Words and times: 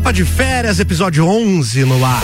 Copa 0.00 0.14
de 0.14 0.24
Férias, 0.24 0.80
episódio 0.80 1.26
11 1.26 1.84
no 1.84 2.02
ar. 2.02 2.22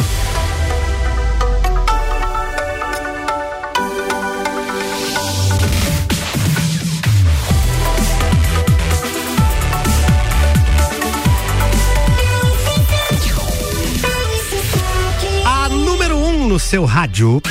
A 15.45 15.69
número 15.69 16.17
1 16.17 16.29
um 16.29 16.49
no 16.49 16.59
seu 16.59 16.87
rádio. 16.87 17.43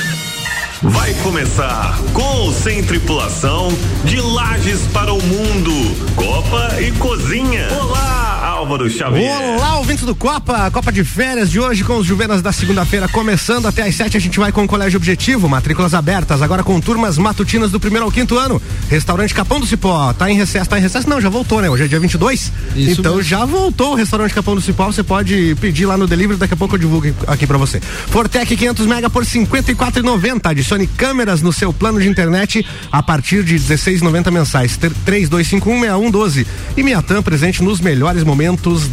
Vai 0.82 1.14
começar 1.22 1.96
com 2.12 2.22
ou 2.22 2.52
sem 2.52 2.82
tripulação 2.82 3.68
de 4.04 4.20
Lages 4.20 4.80
para 4.92 5.12
o 5.12 5.22
Mundo, 5.22 6.14
Copa 6.16 6.80
e 6.80 6.90
Cozinha. 6.92 7.68
Olá, 7.80 8.35
Álvaro 8.46 8.88
Xavier. 8.88 9.36
Olá, 9.56 9.78
ouvintes 9.78 10.04
do 10.04 10.14
Copa, 10.14 10.70
Copa 10.70 10.92
de 10.92 11.02
Férias 11.02 11.50
de 11.50 11.58
hoje 11.58 11.82
com 11.82 11.96
os 11.96 12.06
Juvenas 12.06 12.40
da 12.40 12.52
segunda-feira 12.52 13.08
começando 13.08 13.66
até 13.66 13.82
às 13.82 13.96
sete 13.96 14.16
a 14.16 14.20
gente 14.20 14.38
vai 14.38 14.52
com 14.52 14.62
o 14.62 14.68
Colégio 14.68 14.98
Objetivo, 14.98 15.48
matrículas 15.48 15.94
abertas, 15.94 16.40
agora 16.40 16.62
com 16.62 16.80
turmas 16.80 17.18
matutinas 17.18 17.72
do 17.72 17.80
primeiro 17.80 18.04
ao 18.04 18.12
quinto 18.12 18.38
ano. 18.38 18.62
Restaurante 18.88 19.34
Capão 19.34 19.58
do 19.58 19.66
Cipó, 19.66 20.12
tá 20.12 20.30
em 20.30 20.36
recesso, 20.36 20.70
tá 20.70 20.78
em 20.78 20.80
recesso? 20.80 21.10
Não, 21.10 21.20
já 21.20 21.28
voltou, 21.28 21.60
né? 21.60 21.68
Hoje 21.68 21.86
é 21.86 21.88
dia 21.88 21.98
22. 21.98 22.52
Isso 22.76 23.00
então 23.00 23.16
mesmo. 23.16 23.28
já 23.28 23.44
voltou 23.44 23.90
o 23.92 23.94
Restaurante 23.96 24.32
Capão 24.32 24.54
do 24.54 24.60
Cipó, 24.60 24.86
você 24.86 25.02
pode 25.02 25.56
pedir 25.60 25.84
lá 25.86 25.96
no 25.96 26.06
delivery, 26.06 26.38
daqui 26.38 26.54
a 26.54 26.56
pouco 26.56 26.76
eu 26.76 26.78
divulgo 26.78 27.12
aqui 27.26 27.48
pra 27.48 27.58
você. 27.58 27.80
Fortec 27.80 28.56
500 28.56 28.86
mega 28.86 29.10
por 29.10 29.24
54,90. 29.24 30.46
Adicione 30.50 30.86
câmeras 30.86 31.42
no 31.42 31.52
seu 31.52 31.72
plano 31.72 32.00
de 32.00 32.08
internet 32.08 32.64
a 32.92 33.02
partir 33.02 33.42
de 33.42 33.56
16,90 33.56 34.30
mensais. 34.30 34.76
Ter- 34.76 34.92
32516112. 35.04 36.46
E 36.76 36.82
Miatan 36.84 37.22
presente 37.24 37.60
nos 37.60 37.80
melhores 37.80 38.22
momentos 38.22 38.35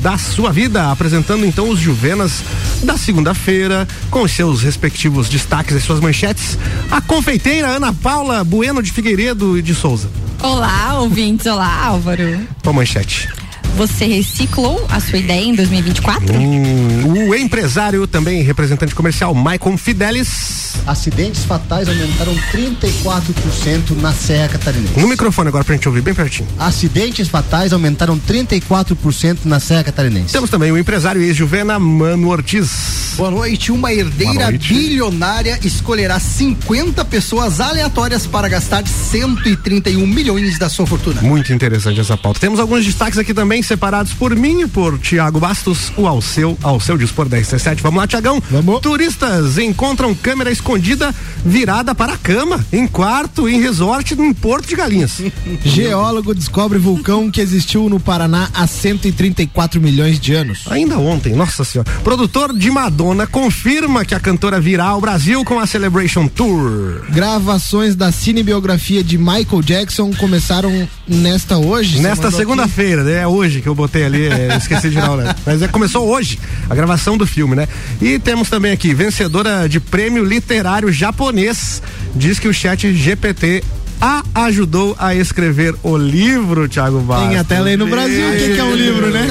da 0.02 0.18
sua 0.18 0.54
vida, 0.54 0.90
apresentando 0.90 1.46
então 1.46 1.70
os 1.70 1.78
Juvenas 1.78 2.42
da 2.82 2.98
segunda-feira 2.98 3.86
com 4.10 4.22
os 4.22 4.32
seus 4.32 4.62
respectivos 4.62 5.28
destaques 5.28 5.76
e 5.76 5.82
suas 5.82 6.00
manchetes. 6.00 6.58
A 6.90 7.02
confeiteira 7.02 7.68
Ana 7.68 7.92
Paula 7.92 8.44
Bueno 8.44 8.82
de 8.82 8.92
Figueiredo 8.92 9.58
e 9.58 9.62
de 9.62 9.76
Souza. 9.76 10.10
Olá, 10.42 11.00
ouvintes. 11.00 11.46
Olá, 11.46 11.86
Álvaro. 11.86 12.40
Qual 12.64 12.74
manchete? 12.74 13.43
Você 13.76 14.06
reciclou 14.06 14.86
a 14.90 15.00
sua 15.00 15.18
ideia 15.18 15.44
em 15.44 15.56
2024? 15.56 16.34
Hum, 16.38 17.30
o 17.30 17.36
empresário, 17.36 18.06
também 18.06 18.44
representante 18.44 18.94
comercial, 18.94 19.34
Maicon 19.34 19.76
Fidelis. 19.78 20.74
Acidentes 20.86 21.44
fatais 21.46 21.88
aumentaram 21.88 22.36
34% 22.52 24.00
na 24.00 24.14
Serra 24.14 24.50
Catarinense. 24.50 25.00
No 25.00 25.08
microfone 25.08 25.48
agora 25.48 25.64
pra 25.64 25.76
gente 25.76 25.88
ouvir 25.88 26.02
bem 26.02 26.14
pertinho. 26.14 26.48
Acidentes 26.60 27.28
fatais 27.28 27.74
aumentaram 27.74 28.20
34% 28.20 29.40
na 29.46 29.60
Serra 29.60 29.86
Catarinense. 29.86 30.34
Temos 30.34 30.50
também 30.50 30.72
o 30.72 30.78
empresário 30.78 31.22
ex-juvena 31.22 31.80
Mano 31.80 32.30
Ortiz. 32.30 33.14
Boa 33.16 33.32
noite. 33.32 33.72
Uma 33.72 33.94
herdeira 33.94 34.50
noite. 34.50 34.74
bilionária 34.74 35.60
escolherá 35.64 36.20
50 36.20 37.06
pessoas 37.06 37.60
aleatórias 37.60 38.28
para 38.28 38.48
gastar 38.50 38.86
131 38.88 40.06
milhões 40.06 40.60
da 40.60 40.68
sua 40.68 40.86
fortuna. 40.86 41.22
Muito 41.22 41.54
interessante 41.54 42.00
essa 42.00 42.18
pauta. 42.18 42.40
Temos 42.40 42.60
alguns 42.60 42.86
destaques 42.86 43.18
aqui 43.18 43.34
também, 43.34 43.63
separados 43.64 44.14
por 44.14 44.36
mim 44.36 44.62
e 44.62 44.68
por 44.68 44.98
Tiago 45.00 45.40
Bastos, 45.40 45.92
o 45.98 46.08
Alceu, 46.08 46.58
Alceu 46.62 46.98
Dispor 46.98 47.28
da 47.28 47.38
RC7. 47.38 47.82
Vamos 47.82 47.98
lá, 47.98 48.08
Tiagão. 48.08 48.42
Vamos. 48.50 48.82
Turistas 48.82 49.58
encontram 49.58 50.14
câmera 50.14 50.52
escondida 50.52 51.14
virada 51.46 51.96
para 51.96 52.14
a 52.14 52.18
cama, 52.18 52.66
em 52.72 52.88
quarto, 52.88 53.48
em 53.48 53.62
resort, 53.62 54.14
em 54.14 54.34
Porto 54.34 54.68
de 54.68 54.76
Galinhas. 54.76 55.22
Geólogo 55.64 56.34
descobre 56.34 56.78
vulcão 56.78 57.30
que 57.30 57.42
existiu 57.42 57.90
no 57.90 58.00
Paraná 58.00 58.50
há 58.54 58.68
134 58.68 59.82
milhões 59.82 60.20
de 60.20 60.34
anos. 60.34 60.64
Ainda 60.70 60.98
ontem, 60.98 61.34
nossa 61.34 61.64
senhora. 61.64 61.90
Produtor 62.04 62.58
de 62.58 62.70
Madonna 62.70 63.28
confirma 63.28 64.06
que 64.06 64.16
a 64.16 64.20
cantora 64.20 64.60
virá 64.60 64.86
ao 64.86 65.02
Brasil 65.02 65.44
com 65.44 65.60
a 65.60 65.68
Celebration 65.68 66.28
Tour. 66.28 67.04
Gravações 67.10 67.96
da 67.96 68.12
cinebiografia 68.12 69.04
de 69.04 69.18
Michael 69.18 69.62
Jackson 69.64 70.12
começaram 70.14 70.88
nesta 71.08 71.58
hoje. 71.58 72.00
Nesta 72.00 72.32
segunda-feira, 72.32 73.04
né? 73.04 73.14
É 73.24 73.28
hoje 73.54 73.62
que 73.62 73.70
eu 73.70 73.76
botei 73.76 74.04
ali, 74.04 74.26
é, 74.26 74.58
esqueci 74.58 74.90
de 74.90 74.96
tirar 74.96 75.12
o 75.12 75.18
né? 75.18 75.36
Mas 75.46 75.62
é, 75.62 75.68
começou 75.68 76.08
hoje 76.08 76.40
a 76.70 76.74
gravação 76.74 77.18
do 77.18 77.28
filme, 77.28 77.56
né? 77.56 77.68
E 78.02 78.18
temos 78.18 78.50
também 78.50 78.72
aqui, 78.72 78.94
vencedora 78.94 79.70
de 79.70 79.80
prêmio 79.80 80.24
literário 80.24 80.92
japonês, 80.92 81.82
diz 82.16 82.40
que 82.40 82.48
o 82.48 82.54
chat 82.54 82.94
GPT 82.94 83.64
a 84.02 84.24
ajudou 84.46 84.96
a 85.00 85.16
escrever 85.16 85.76
o 85.84 85.96
livro, 85.98 86.68
Thiago 86.68 87.00
Bastos. 87.02 87.28
Tem 87.30 87.38
até 87.38 87.60
lei 87.62 87.78
no 87.78 87.88
Brasil 87.88 88.28
o 88.30 88.32
que 88.38 88.54
que 88.54 88.60
é 88.60 88.64
um 88.64 88.76
livro, 88.76 89.10
né? 89.10 89.28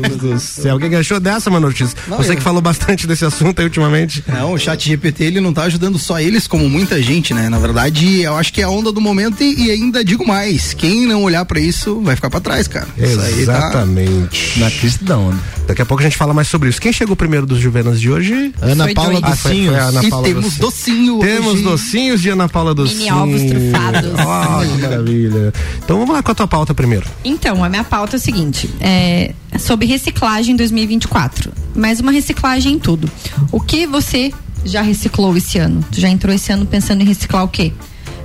Deus 0.00 0.16
do 0.16 0.40
céu. 0.40 0.76
O 0.76 0.78
que 0.80 0.88
que 0.88 0.94
achou 0.96 1.20
dessa, 1.20 1.50
notícia? 1.50 1.96
Você 2.08 2.32
eu- 2.32 2.36
que 2.36 2.42
falou 2.42 2.62
bastante 2.62 3.06
desse 3.06 3.24
assunto 3.24 3.58
aí 3.60 3.64
ultimamente. 3.66 4.24
Não, 4.26 4.52
o 4.52 4.58
chat 4.58 4.88
GPT 4.88 5.24
ele 5.24 5.40
não 5.40 5.52
tá 5.52 5.64
ajudando 5.64 5.98
só 5.98 6.18
eles, 6.20 6.46
como 6.46 6.68
muita 6.68 7.02
gente, 7.02 7.34
né? 7.34 7.48
Na 7.48 7.58
verdade, 7.58 8.22
eu 8.22 8.36
acho 8.36 8.52
que 8.52 8.60
é 8.60 8.64
a 8.64 8.68
onda 8.70 8.90
do 8.92 9.00
momento 9.00 9.42
e, 9.42 9.66
e 9.66 9.70
ainda 9.70 10.04
digo 10.04 10.26
mais, 10.26 10.72
quem 10.72 11.06
não 11.06 11.22
olhar 11.22 11.44
pra 11.44 11.60
isso 11.60 12.00
vai 12.00 12.16
ficar 12.16 12.30
pra 12.30 12.40
trás, 12.40 12.66
cara. 12.68 12.88
Isso 12.96 13.20
aí 13.20 13.32
tá- 13.46 13.56
Exatamente. 13.58 14.58
Na 14.60 14.70
crista 14.70 15.04
da 15.04 15.18
onda. 15.18 15.38
Daqui 15.66 15.82
a 15.82 15.86
pouco 15.86 16.02
a 16.02 16.04
gente 16.04 16.16
fala 16.16 16.32
mais 16.34 16.48
sobre 16.48 16.68
isso. 16.68 16.80
Quem 16.80 16.92
chegou 16.92 17.14
primeiro 17.14 17.46
dos 17.46 17.58
Juvenas 17.58 18.00
de 18.00 18.10
hoje? 18.10 18.52
Ana 18.60 18.84
Foi 18.84 18.94
Paula 18.94 19.20
Joyce. 19.20 19.26
Ah, 19.26 19.36
foi- 19.36 19.50
Docinhos. 19.52 19.70
foi 19.76 19.84
Ana 19.84 20.04
E 20.04 20.10
Paula 20.10 20.26
temos 20.28 20.56
Docinho. 20.56 21.18
Temos 21.20 21.52
hoje. 21.54 21.62
docinhos 21.62 22.20
de 22.22 22.30
Ana 22.30 22.48
Paula 22.48 22.74
Docinho. 22.74 22.98
Mini 23.26 23.36
ovos 23.36 23.50
trufados. 23.50 23.89
Ah, 24.18 24.60
que 24.64 24.82
maravilha. 24.82 25.52
Então 25.78 25.98
vamos 25.98 26.14
lá 26.14 26.22
com 26.22 26.32
a 26.32 26.34
tua 26.34 26.46
pauta 26.46 26.74
primeiro. 26.74 27.06
Então, 27.24 27.62
a 27.64 27.68
minha 27.68 27.84
pauta 27.84 28.16
é 28.16 28.18
o 28.18 28.20
seguinte: 28.20 28.70
é 28.80 29.34
sobre 29.58 29.86
reciclagem 29.86 30.54
em 30.54 30.56
2024. 30.56 31.52
Mas 31.74 32.00
uma 32.00 32.12
reciclagem 32.12 32.74
em 32.74 32.78
tudo. 32.78 33.10
O 33.50 33.60
que 33.60 33.86
você 33.86 34.32
já 34.64 34.82
reciclou 34.82 35.36
esse 35.36 35.58
ano? 35.58 35.84
Tu 35.90 36.00
já 36.00 36.08
entrou 36.08 36.34
esse 36.34 36.52
ano 36.52 36.66
pensando 36.66 37.02
em 37.02 37.04
reciclar 37.04 37.44
o 37.44 37.48
quê? 37.48 37.72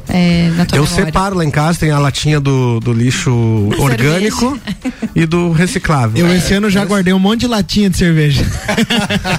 É, 0.08 0.50
na 0.56 0.66
tua 0.66 0.78
Eu 0.78 0.84
memória? 0.84 1.06
separo 1.06 1.36
lá 1.36 1.44
em 1.44 1.50
casa, 1.52 1.80
tem 1.80 1.90
a 1.92 1.98
latinha 2.00 2.40
do, 2.40 2.80
do 2.80 2.94
lixo 2.94 3.32
orgânico 3.80 4.58
e 5.16 5.26
do 5.26 5.52
reciclável. 5.52 6.26
Eu 6.28 6.34
esse 6.36 6.54
ano 6.54 6.70
já 6.70 6.86
guardei 6.86 7.14
um 7.14 7.20
monte 7.20 7.42
de 7.42 7.48
latinha 7.48 7.90
de 7.90 7.98
cerveja. 7.98 8.46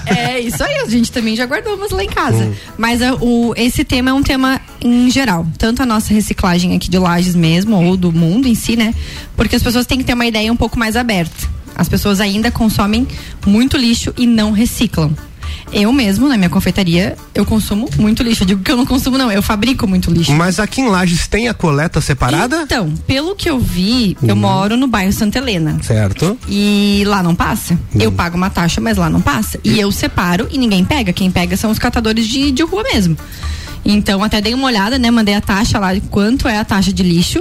É, 0.06 0.40
isso 0.40 0.62
aí, 0.62 0.76
a 0.76 0.88
gente 0.88 1.10
também 1.12 1.34
já 1.36 1.46
guardou 1.46 1.74
umas 1.76 1.90
lá 1.90 2.02
em 2.04 2.08
casa. 2.08 2.44
Hum. 2.44 2.52
Mas 2.76 3.00
a- 3.02 3.14
o, 3.14 3.54
esse 3.56 3.84
tema 3.84 4.10
é 4.10 4.12
um 4.12 4.22
tema 4.22 4.60
em 4.80 5.10
geral. 5.10 5.46
Tanto 5.58 5.82
a 5.82 5.86
nossa 5.86 6.12
reciclagem 6.12 6.74
aqui 6.74 6.88
de 6.90 6.98
lajes 6.98 7.34
mesmo, 7.34 7.76
ou 7.82 7.96
do 7.96 8.12
mundo 8.12 8.46
em 8.46 8.54
si, 8.54 8.76
né? 8.76 8.94
Porque 9.36 9.56
as 9.56 9.62
pessoas 9.62 9.86
têm 9.86 9.98
que 9.98 10.04
ter 10.04 10.14
uma 10.14 10.26
ideia 10.26 10.52
um 10.52 10.56
pouco 10.56 10.78
mais 10.78 10.96
aberta. 10.96 11.34
As 11.74 11.88
pessoas 11.88 12.20
ainda 12.20 12.50
consomem 12.50 13.06
muito 13.46 13.76
lixo 13.76 14.12
e 14.16 14.26
não 14.26 14.50
reciclam. 14.52 15.12
Eu 15.72 15.92
mesmo, 15.92 16.28
na 16.28 16.36
minha 16.36 16.48
confeitaria, 16.48 17.16
eu 17.34 17.44
consumo 17.44 17.88
muito 17.98 18.22
lixo. 18.22 18.42
Eu 18.42 18.46
digo 18.46 18.62
que 18.62 18.70
eu 18.70 18.76
não 18.76 18.86
consumo, 18.86 19.18
não, 19.18 19.30
eu 19.30 19.42
fabrico 19.42 19.86
muito 19.86 20.10
lixo. 20.10 20.32
Mas 20.32 20.58
aqui 20.60 20.80
em 20.80 20.88
Lages 20.88 21.26
tem 21.26 21.48
a 21.48 21.54
coleta 21.54 22.00
separada? 22.00 22.62
Então, 22.62 22.92
pelo 23.06 23.34
que 23.34 23.48
eu 23.50 23.58
vi, 23.58 24.16
Uhum. 24.22 24.28
eu 24.28 24.36
moro 24.36 24.76
no 24.76 24.86
bairro 24.86 25.12
Santa 25.12 25.38
Helena. 25.38 25.78
Certo. 25.82 26.38
E 26.48 27.02
lá 27.06 27.22
não 27.22 27.34
passa. 27.34 27.78
Eu 27.94 28.12
pago 28.12 28.36
uma 28.36 28.48
taxa, 28.50 28.80
mas 28.80 28.96
lá 28.96 29.10
não 29.10 29.20
passa. 29.20 29.58
E 29.64 29.78
eu 29.78 29.90
separo 29.92 30.48
e 30.50 30.58
ninguém 30.58 30.84
pega. 30.84 31.12
Quem 31.12 31.30
pega 31.30 31.56
são 31.56 31.70
os 31.70 31.78
catadores 31.78 32.26
de, 32.26 32.50
de 32.52 32.62
rua 32.62 32.82
mesmo. 32.84 33.16
Então, 33.84 34.22
até 34.24 34.40
dei 34.40 34.54
uma 34.54 34.66
olhada, 34.66 34.98
né? 34.98 35.10
Mandei 35.10 35.34
a 35.34 35.40
taxa 35.40 35.78
lá, 35.78 35.90
quanto 36.10 36.48
é 36.48 36.58
a 36.58 36.64
taxa 36.64 36.92
de 36.92 37.02
lixo, 37.02 37.40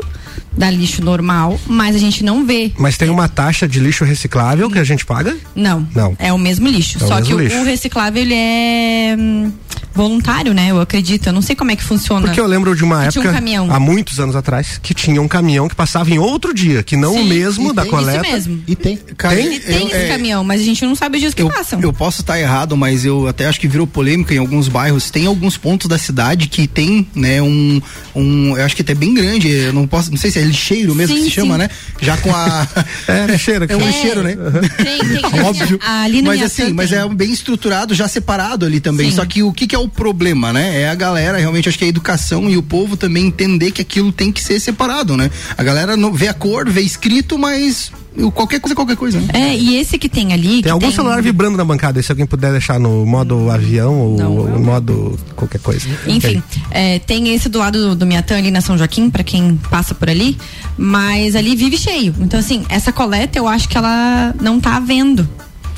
da 0.58 0.70
lixo 0.72 1.04
normal, 1.04 1.60
mas 1.68 1.96
a 1.96 2.00
gente 2.00 2.24
não 2.24 2.46
vê. 2.46 2.72
Mas 2.78 2.98
tem 2.98 3.10
uma 3.10 3.28
taxa 3.28 3.68
de 3.68 3.80
lixo 3.80 4.04
reciclável 4.06 4.70
que 4.70 4.80
a 4.80 4.84
gente 4.84 5.06
paga? 5.06 5.36
Não. 5.56 5.88
Não. 5.94 6.16
É 6.20 6.32
o 6.32 6.38
mesmo 6.38 6.68
lixo. 6.68 6.98
É 7.04 7.08
Só 7.08 7.16
mesmo 7.16 7.26
que 7.28 7.34
o- 7.34 7.40
lixo. 7.40 7.58
o 7.58 7.64
reciclável, 7.64 8.22
ele 8.22 8.34
é 8.34 9.16
hum, 9.18 9.52
voluntário, 9.96 10.54
né? 10.54 10.70
Eu 10.72 10.80
acredito. 10.82 11.28
Eu 11.28 11.34
não 11.34 11.42
sei 11.42 11.56
como 11.56 11.72
é 11.72 11.76
que 11.76 11.84
funciona. 11.84 12.28
Porque 12.28 12.40
eu 12.40 12.46
lembro 12.46 12.76
de 12.76 12.84
uma 12.84 13.02
Que 13.08 13.18
época, 13.20 13.30
um 13.30 13.34
caminhão. 13.34 13.72
há 13.74 13.80
muitos 13.80 14.20
anos 14.20 14.36
atrás, 14.36 14.78
que 14.82 14.94
tinha 14.94 15.22
um 15.22 15.28
caminhão 15.28 15.68
que 15.68 15.76
passava 15.76 16.10
em 16.12 16.18
outro 16.20 16.54
dia, 16.54 16.84
que 16.84 16.96
não 16.98 17.14
o 17.16 17.18
Sim, 17.20 17.28
mesmo 17.30 17.72
e 17.72 17.74
da 17.74 17.82
tem- 17.84 17.92
coleta. 17.92 18.22
Isso 18.22 18.32
mesmo. 18.50 18.64
E 18.68 18.76
tem, 18.76 18.98
cara, 19.18 19.40
Ele 19.40 19.60
tem 19.60 19.82
eu- 19.82 19.88
esse 19.88 19.96
é, 19.96 20.08
caminhão, 20.08 20.44
mas 20.44 20.62
a 20.62 20.64
gente 20.64 20.86
não 20.86 20.96
sabe 20.96 21.16
os 21.18 21.22
dias 21.22 21.34
que 21.34 21.42
eu, 21.42 21.50
passam. 21.50 21.80
eu 21.82 21.94
posso 21.94 22.22
estar 22.22 22.40
errado, 22.40 22.76
mas 22.76 23.06
eu 23.06 23.28
até 23.28 23.46
acho 23.48 23.60
que 23.60 23.68
virou 23.68 23.88
polêmica 23.88 24.34
em 24.34 24.38
alguns 24.38 24.68
bairros. 24.68 25.10
Tem 25.10 25.26
alguns 25.26 25.58
pontos 25.58 25.88
da 25.88 25.98
cidade 25.98 26.48
que 26.48 26.68
tem, 26.68 27.08
né, 27.16 27.42
um, 27.42 27.82
um 28.16 28.58
eu 28.58 28.66
acho 28.66 28.76
que 28.76 28.82
até 28.82 28.94
bem 28.94 29.14
grande, 29.14 29.48
eu 29.50 29.74
não 29.74 29.88
posso, 29.88 30.12
não 30.12 30.18
sei 30.18 30.30
se 30.32 30.40
é 30.40 30.42
lixeiro 30.44 30.94
mesmo 30.94 31.16
Sim, 31.16 31.24
que 31.24 31.30
se 31.30 31.36
chama, 31.36 31.54
sim. 31.56 31.60
né? 31.60 31.70
Já 32.02 32.18
com 32.18 32.34
a 32.36 32.68
É, 33.08 33.26
lixeira. 33.28 33.66
que 33.68 33.74
É 33.74 33.78
um 33.78 33.80
chama. 33.80 33.92
lixeiro, 33.92 34.24
né? 34.24 34.36
Tem, 34.78 35.00
tem. 35.00 35.26
Óbvio. 35.46 35.80
Ali 35.86 36.22
no 36.22 36.28
mas 36.28 36.42
assim, 36.42 36.74
mas 36.74 36.90
tem. 36.90 37.00
é 37.00 37.08
bem 37.08 37.32
estruturado, 37.32 37.94
já 37.94 38.08
separado 38.08 38.66
ali 38.66 38.80
também. 38.80 39.10
Sim. 39.10 39.16
Só 39.18 39.26
que 39.26 39.42
o 39.44 39.54
que, 39.54 39.68
que 39.68 39.76
é 39.76 39.80
o 39.80 39.85
problema, 39.88 40.52
né? 40.54 40.82
É 40.82 40.90
a 40.90 40.96
galera, 40.96 41.38
realmente, 41.38 41.70
acho 41.70 41.78
que 41.78 41.84
é 41.84 41.88
a 41.88 41.90
educação 41.90 42.50
e 42.50 42.58
o 42.58 42.64
povo 42.64 42.96
também 42.98 43.26
entender 43.28 43.72
que 43.72 43.82
aquilo 43.82 44.12
tem 44.12 44.32
que 44.32 44.42
ser 44.44 44.60
separado, 44.60 45.16
né? 45.18 45.30
A 45.58 45.64
galera 45.64 45.96
não 45.98 46.14
vê 46.14 46.28
a 46.28 46.34
cor, 46.34 46.70
vê 46.70 46.82
escrito, 46.82 47.38
mas 47.38 47.92
o- 48.18 48.32
qualquer 48.32 48.60
coisa 48.60 48.74
é 48.74 48.76
qualquer 48.76 48.96
coisa, 48.98 49.20
né? 49.20 49.28
É, 49.34 49.56
e 49.58 49.76
esse 49.78 49.98
que 49.98 50.08
tem 50.10 50.34
ali. 50.34 50.50
Tem 50.56 50.62
que 50.64 50.70
algum 50.70 50.92
celular 50.92 51.22
vibrando 51.22 51.58
na 51.58 51.66
bancada, 51.66 52.02
se 52.02 52.12
alguém 52.12 52.26
puder 52.26 52.52
deixar 52.52 52.80
no 52.80 53.06
modo 53.06 53.50
avião 53.50 53.94
ou 54.00 54.18
Não. 54.18 54.36
no 54.48 54.60
modo 54.60 55.18
qualquer 55.36 55.60
coisa. 55.60 55.88
Enfim, 56.08 56.42
é, 56.72 57.00
tem 57.00 57.34
esse 57.34 57.50
do 57.50 57.60
lado 57.60 57.90
do, 57.90 57.96
do 57.96 58.06
Miatã 58.06 58.38
ali 58.38 58.52
na 58.52 58.62
São 58.62 58.78
Joaquim, 58.78 59.10
pra 59.10 59.24
quem 59.24 59.58
passa 59.70 59.94
por 59.96 60.10
ali, 60.10 60.38
mas 60.78 61.36
ali 61.36 61.56
vive 61.56 61.78
cheio. 61.78 62.14
Então, 62.20 62.40
assim, 62.40 62.66
essa 62.70 62.92
coleta 62.92 63.38
eu 63.38 63.48
acho 63.48 63.68
que 63.70 63.78
ela 63.78 64.34
não 64.42 64.60
tá 64.60 64.80
vendo. 64.80 65.28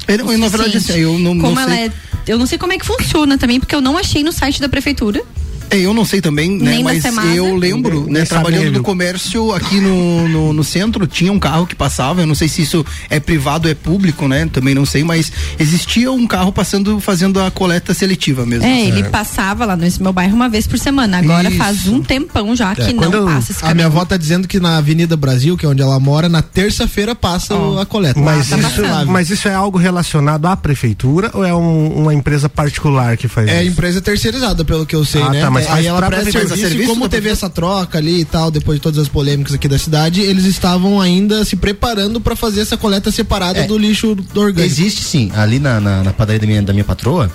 Não, 0.07 0.37
na 0.37 0.47
verdade, 0.47 0.77
assim, 0.77 0.99
eu 0.99 1.13
não- 1.19 1.35
não 1.35 1.41
como 1.41 1.59
ela 1.59 1.69
sei. 1.71 1.85
é. 1.85 1.91
Eu 2.27 2.37
não 2.37 2.45
sei 2.45 2.57
como 2.57 2.73
é 2.73 2.77
que 2.77 2.85
funciona 2.85 3.37
também, 3.37 3.59
porque 3.59 3.73
eu 3.75 3.81
não 3.81 3.97
achei 3.97 4.23
no 4.23 4.31
site 4.31 4.59
da 4.61 4.67
prefeitura. 4.69 5.21
É, 5.69 5.77
eu 5.79 5.93
não 5.93 6.05
sei 6.05 6.21
também, 6.21 6.51
né? 6.57 6.71
Nem 6.71 6.83
Mas 6.83 7.03
eu 7.35 7.55
lembro, 7.55 8.05
né? 8.09 8.25
sabe 8.25 8.43
Trabalhando 8.49 8.77
no 8.77 8.83
comércio 8.83 9.51
aqui 9.53 9.79
no, 9.79 10.27
no, 10.27 10.53
no 10.53 10.63
centro, 10.63 11.05
tinha 11.07 11.31
um 11.31 11.39
carro 11.39 11.65
que 11.67 11.75
passava. 11.75 12.21
Eu 12.21 12.27
não 12.27 12.35
sei 12.35 12.47
se 12.47 12.61
isso 12.61 12.85
é 13.09 13.19
privado 13.19 13.67
ou 13.67 13.71
é 13.71 13.75
público, 13.75 14.27
né? 14.27 14.47
Também 14.51 14.73
não 14.73 14.85
sei, 14.85 15.03
mas 15.03 15.31
existia 15.59 16.11
um 16.11 16.25
carro 16.27 16.51
passando, 16.51 16.99
fazendo 16.99 17.39
a 17.41 17.51
coleta 17.51 17.93
seletiva 17.93 18.45
mesmo. 18.45 18.65
É, 18.65 18.85
ele 18.85 19.03
passava 19.05 19.65
lá 19.65 19.75
nesse 19.75 20.01
meu 20.01 20.13
bairro 20.13 20.35
uma 20.35 20.47
vez 20.49 20.65
por 20.67 20.79
semana. 20.79 21.17
Agora 21.17 21.49
Isso. 21.49 21.57
faz 21.57 21.87
um 21.87 22.01
tempão 22.01 22.55
já 22.55 22.73
que 22.75 22.93
não 22.93 23.11
eu- 23.11 23.25
passa 23.25 23.51
esse 23.51 23.61
A 23.61 23.73
minha 23.73 23.83
caminho. 23.85 23.87
avó 23.87 24.05
tá 24.05 24.17
dizendo 24.17 24.47
que 24.47 24.59
na 24.59 24.77
Avenida 24.77 25.17
Brasil, 25.17 25.57
que 25.57 25.65
é 25.65 25.69
onde 25.69 25.81
ela 25.81 25.99
mora, 25.99 26.29
na 26.29 26.41
terça-feira 26.41 27.13
passa 27.15 27.55
o- 27.55 27.79
a 27.79 27.85
coleta. 27.85 28.19
Mas, 28.19 28.49
Tá 28.49 28.57
isso, 28.57 28.69
passando. 28.69 29.11
mas 29.11 29.29
isso 29.29 29.47
é 29.47 29.53
algo 29.53 29.77
relacionado 29.77 30.45
à 30.45 30.55
prefeitura 30.55 31.31
ou 31.33 31.43
é 31.43 31.53
um- 31.53 32.03
uma 32.03 32.13
empresa 32.13 32.47
particular 32.47 33.17
que 33.17 33.27
faz 33.27 33.47
É 33.47 33.61
isso? 33.63 33.71
empresa 33.71 34.01
terceirizada, 34.01 34.63
pelo 34.63 34.85
que 34.85 34.95
eu 34.95 35.03
sei, 35.03 35.21
Ah, 35.21 35.29
né? 35.29 35.41
tá, 35.41 35.51
mas 35.57 35.65
É, 35.67 35.71
aí 35.71 35.85
ela 35.87 36.01
pra 36.01 36.23
serviço, 36.23 36.87
como 36.89 37.09
teve 37.09 37.29
essa 37.29 37.49
troca 37.49 37.97
ali 37.97 38.21
e 38.21 38.25
tal, 38.25 38.49
depois 38.51 38.77
de 38.77 38.83
todas 38.83 38.99
as 38.99 39.07
polêmicas 39.07 39.53
aqui 39.53 39.67
da 39.67 39.77
cidade, 39.77 40.21
eles 40.21 40.45
estavam 40.45 40.99
ainda 41.01 41.43
se 41.45 41.55
preparando 41.55 42.19
pra 42.21 42.35
fazer 42.35 42.61
essa 42.61 42.77
coleta 42.77 43.11
separada 43.11 43.59
É. 43.59 43.63
do 43.67 43.77
lixo 43.77 44.15
do 44.15 44.41
orgânico. 44.41 44.61
Existe 44.73 45.03
sim, 45.03 45.31
ali 45.35 45.59
na, 45.59 45.79
na, 45.79 46.03
na 46.03 46.13
padaria 46.13 46.39
da 46.39 46.47
minha, 46.47 46.61
da 46.61 46.73
minha 46.73 46.85
patroa, 46.85 47.31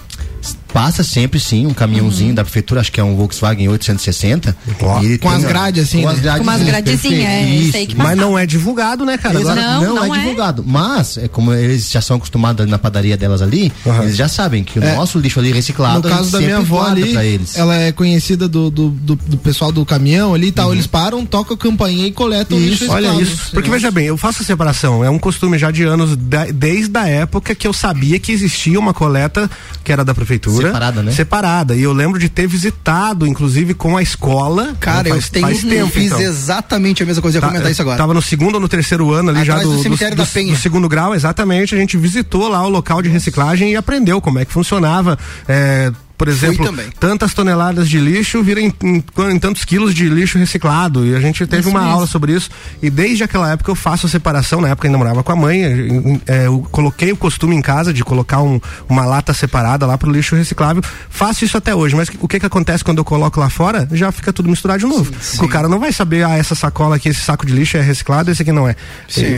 passa 0.72 1.02
sempre 1.02 1.38
sim 1.38 1.66
um 1.66 1.74
caminhãozinho 1.74 2.30
Uhum. 2.30 2.34
da 2.34 2.44
prefeitura, 2.44 2.80
acho 2.80 2.90
que 2.90 3.00
é 3.00 3.04
um 3.04 3.14
Volkswagen 3.16 3.68
860. 3.68 4.56
Ó, 4.80 5.00
e 5.02 5.06
ele 5.06 5.18
com 5.18 5.28
tem 5.28 5.38
as 5.38 5.44
grades, 5.44 5.84
assim, 5.84 6.02
Com 6.02 6.08
né? 6.08 6.14
as 6.14 6.20
grades, 6.20 6.38
Com 6.46 6.50
umas 6.50 6.62
gradezinhas, 6.62 7.24
é, 7.28 7.44
isso 7.50 7.96
Mas 7.96 8.16
não 8.16 8.38
é 8.38 8.46
divulgado, 8.46 9.04
né, 9.04 9.18
cara? 9.18 9.38
Agora, 9.38 9.60
Não, 9.60 9.82
não, 9.82 9.94
não 10.06 10.14
é 10.14 10.18
é. 10.18 10.20
divulgado. 10.20 10.64
Mas, 10.66 11.16
é 11.18 11.28
como 11.28 11.52
eles 11.52 11.90
já 11.90 12.00
são 12.00 12.16
acostumados 12.16 12.66
na 12.66 12.78
padaria 12.78 13.16
delas 13.16 13.42
ali, 13.42 13.72
Aham. 13.86 14.04
eles 14.04 14.16
já 14.16 14.28
sabem 14.28 14.64
que 14.64 14.78
o 14.78 14.84
É. 14.84 14.94
nosso 14.96 15.18
lixo 15.18 15.38
ali 15.40 15.52
reciclado. 15.52 16.08
No 16.08 16.14
caso 16.14 16.30
da 16.30 16.38
minha 16.38 16.56
sempre 16.58 16.74
avó 16.74 16.86
ali, 16.86 17.12
pra 17.12 17.24
eles. 17.24 17.56
ela 17.56 17.76
é 17.76 17.92
conhecida 17.92 18.48
do, 18.48 18.70
do, 18.70 18.88
do, 18.90 19.16
do 19.16 19.36
pessoal 19.36 19.70
do 19.72 19.84
caminhão 19.84 20.34
ali 20.34 20.48
e 20.48 20.52
tal. 20.52 20.72
Eles 20.72 20.86
param, 20.86 21.24
tocam 21.26 21.54
a 21.54 21.58
campainha 21.58 22.06
e 22.06 22.12
coletam 22.12 22.56
o 22.56 22.60
lixo 22.60 22.90
Olha 22.90 23.10
reciclado. 23.12 23.22
isso. 23.22 23.50
Porque 23.52 23.70
veja 23.70 23.90
bem, 23.90 24.06
eu 24.06 24.16
faço 24.16 24.42
a 24.42 24.44
separação. 24.44 25.04
É 25.04 25.10
um 25.10 25.18
costume 25.18 25.58
já 25.58 25.70
de 25.70 25.82
anos, 25.84 26.16
da- 26.16 26.46
desde 26.46 26.96
a 26.98 27.06
época 27.08 27.54
que 27.54 27.66
eu 27.66 27.72
sabia 27.72 28.18
que 28.18 28.32
existia 28.32 28.78
uma 28.78 28.94
coleta 28.94 29.50
que 29.84 29.92
era 29.92 30.04
da 30.04 30.14
prefeitura. 30.14 30.61
Separada, 30.68 31.02
né? 31.02 31.12
Separada. 31.12 31.74
E 31.76 31.82
eu 31.82 31.92
lembro 31.92 32.18
de 32.18 32.28
ter 32.28 32.46
visitado, 32.46 33.26
inclusive, 33.26 33.74
com 33.74 33.96
a 33.96 34.02
escola. 34.02 34.74
Cara, 34.80 35.08
eu 35.08 35.14
faz, 35.14 35.28
tenho, 35.30 35.46
faz 35.46 35.62
eu 35.64 35.70
tempo, 35.70 35.90
fiz 35.92 36.06
então. 36.06 36.20
exatamente 36.20 37.02
a 37.02 37.06
mesma 37.06 37.22
coisa, 37.22 37.38
eu 37.38 37.40
ia 37.40 37.42
Tá, 37.42 37.48
comentar 37.48 37.70
isso 37.70 37.82
agora. 37.82 37.96
Tava 37.98 38.14
no 38.14 38.22
segundo 38.22 38.54
ou 38.56 38.60
no 38.60 38.68
terceiro 38.68 39.12
ano 39.12 39.30
ali 39.30 39.44
já 39.44 39.54
Atrás 39.54 39.62
do, 39.68 39.72
do 39.72 39.76
do- 39.78 39.82
cemitério 39.82 40.16
do- 40.16 40.22
da 40.22 40.26
Penha. 40.26 40.52
do 40.52 40.58
segundo 40.58 40.88
grau, 40.88 41.14
exatamente. 41.14 41.74
A 41.74 41.78
gente 41.78 41.96
visitou 41.96 42.48
lá 42.48 42.62
o 42.64 42.68
local 42.68 43.02
de 43.02 43.08
reciclagem 43.08 43.72
e 43.72 43.76
aprendeu 43.76 44.20
como 44.20 44.38
é 44.38 44.44
que 44.44 44.52
funcionava. 44.52 45.18
é, 45.48 45.90
por 46.18 46.28
exemplo, 46.28 46.64
também. 46.64 46.86
tantas 47.00 47.34
toneladas 47.34 47.88
de 47.88 47.98
lixo 47.98 48.42
viram 48.42 48.62
em, 48.62 48.72
em- 48.82 49.04
em 49.30 49.38
tantos 49.38 49.64
quilos 49.64 49.94
de 49.94 50.08
lixo 50.08 50.38
reciclado. 50.38 51.04
E 51.06 51.14
a 51.14 51.20
gente 51.20 51.46
teve 51.46 51.68
uma 51.68 51.82
aula 51.82 52.06
sobre 52.06 52.32
isso. 52.34 52.48
E 52.82 52.88
desde 52.90 53.24
aquela 53.24 53.50
época 53.50 53.70
eu 53.70 53.74
faço 53.74 54.06
a 54.06 54.08
separação. 54.08 54.60
Na 54.60 54.68
época 54.68 54.86
eu 54.86 54.90
ainda 54.90 54.98
morava 54.98 55.22
com 55.22 55.32
a 55.32 55.36
mãe. 55.36 56.20
é, 56.26 56.46
eu 56.46 56.66
coloquei 56.70 57.12
o 57.12 57.16
costume 57.16 57.56
em 57.56 57.62
casa 57.62 57.92
de 57.92 58.04
colocar 58.04 58.40
um- 58.42 58.60
uma 58.88 59.04
lata 59.04 59.32
separada 59.34 59.86
lá 59.86 59.98
pro 59.98 60.10
lixo 60.10 60.36
reciclável. 60.36 60.82
Faço 61.10 61.44
isso 61.44 61.56
até 61.56 61.74
hoje. 61.74 61.94
Mas 61.96 62.08
o 62.20 62.28
que 62.28 62.38
que 62.40 62.46
acontece 62.46 62.84
quando 62.84 62.98
eu 62.98 63.04
coloco 63.04 63.38
lá 63.40 63.50
fora? 63.50 63.88
Já 63.92 64.12
fica 64.12 64.32
tudo 64.32 64.48
misturado 64.48 64.80
de 64.80 64.86
novo. 64.86 65.10
Porque 65.12 65.44
o 65.44 65.48
cara 65.48 65.68
não 65.68 65.78
vai 65.80 65.92
saber, 65.92 66.24
ah, 66.24 66.36
essa 66.36 66.54
sacola 66.54 66.96
aqui, 66.96 67.08
esse 67.08 67.20
saco 67.20 67.44
de 67.46 67.52
lixo 67.52 67.76
é 67.76 67.80
reciclado, 67.80 68.30
esse 68.30 68.42
aqui 68.42 68.52
não 68.52 68.68
é. 68.68 68.76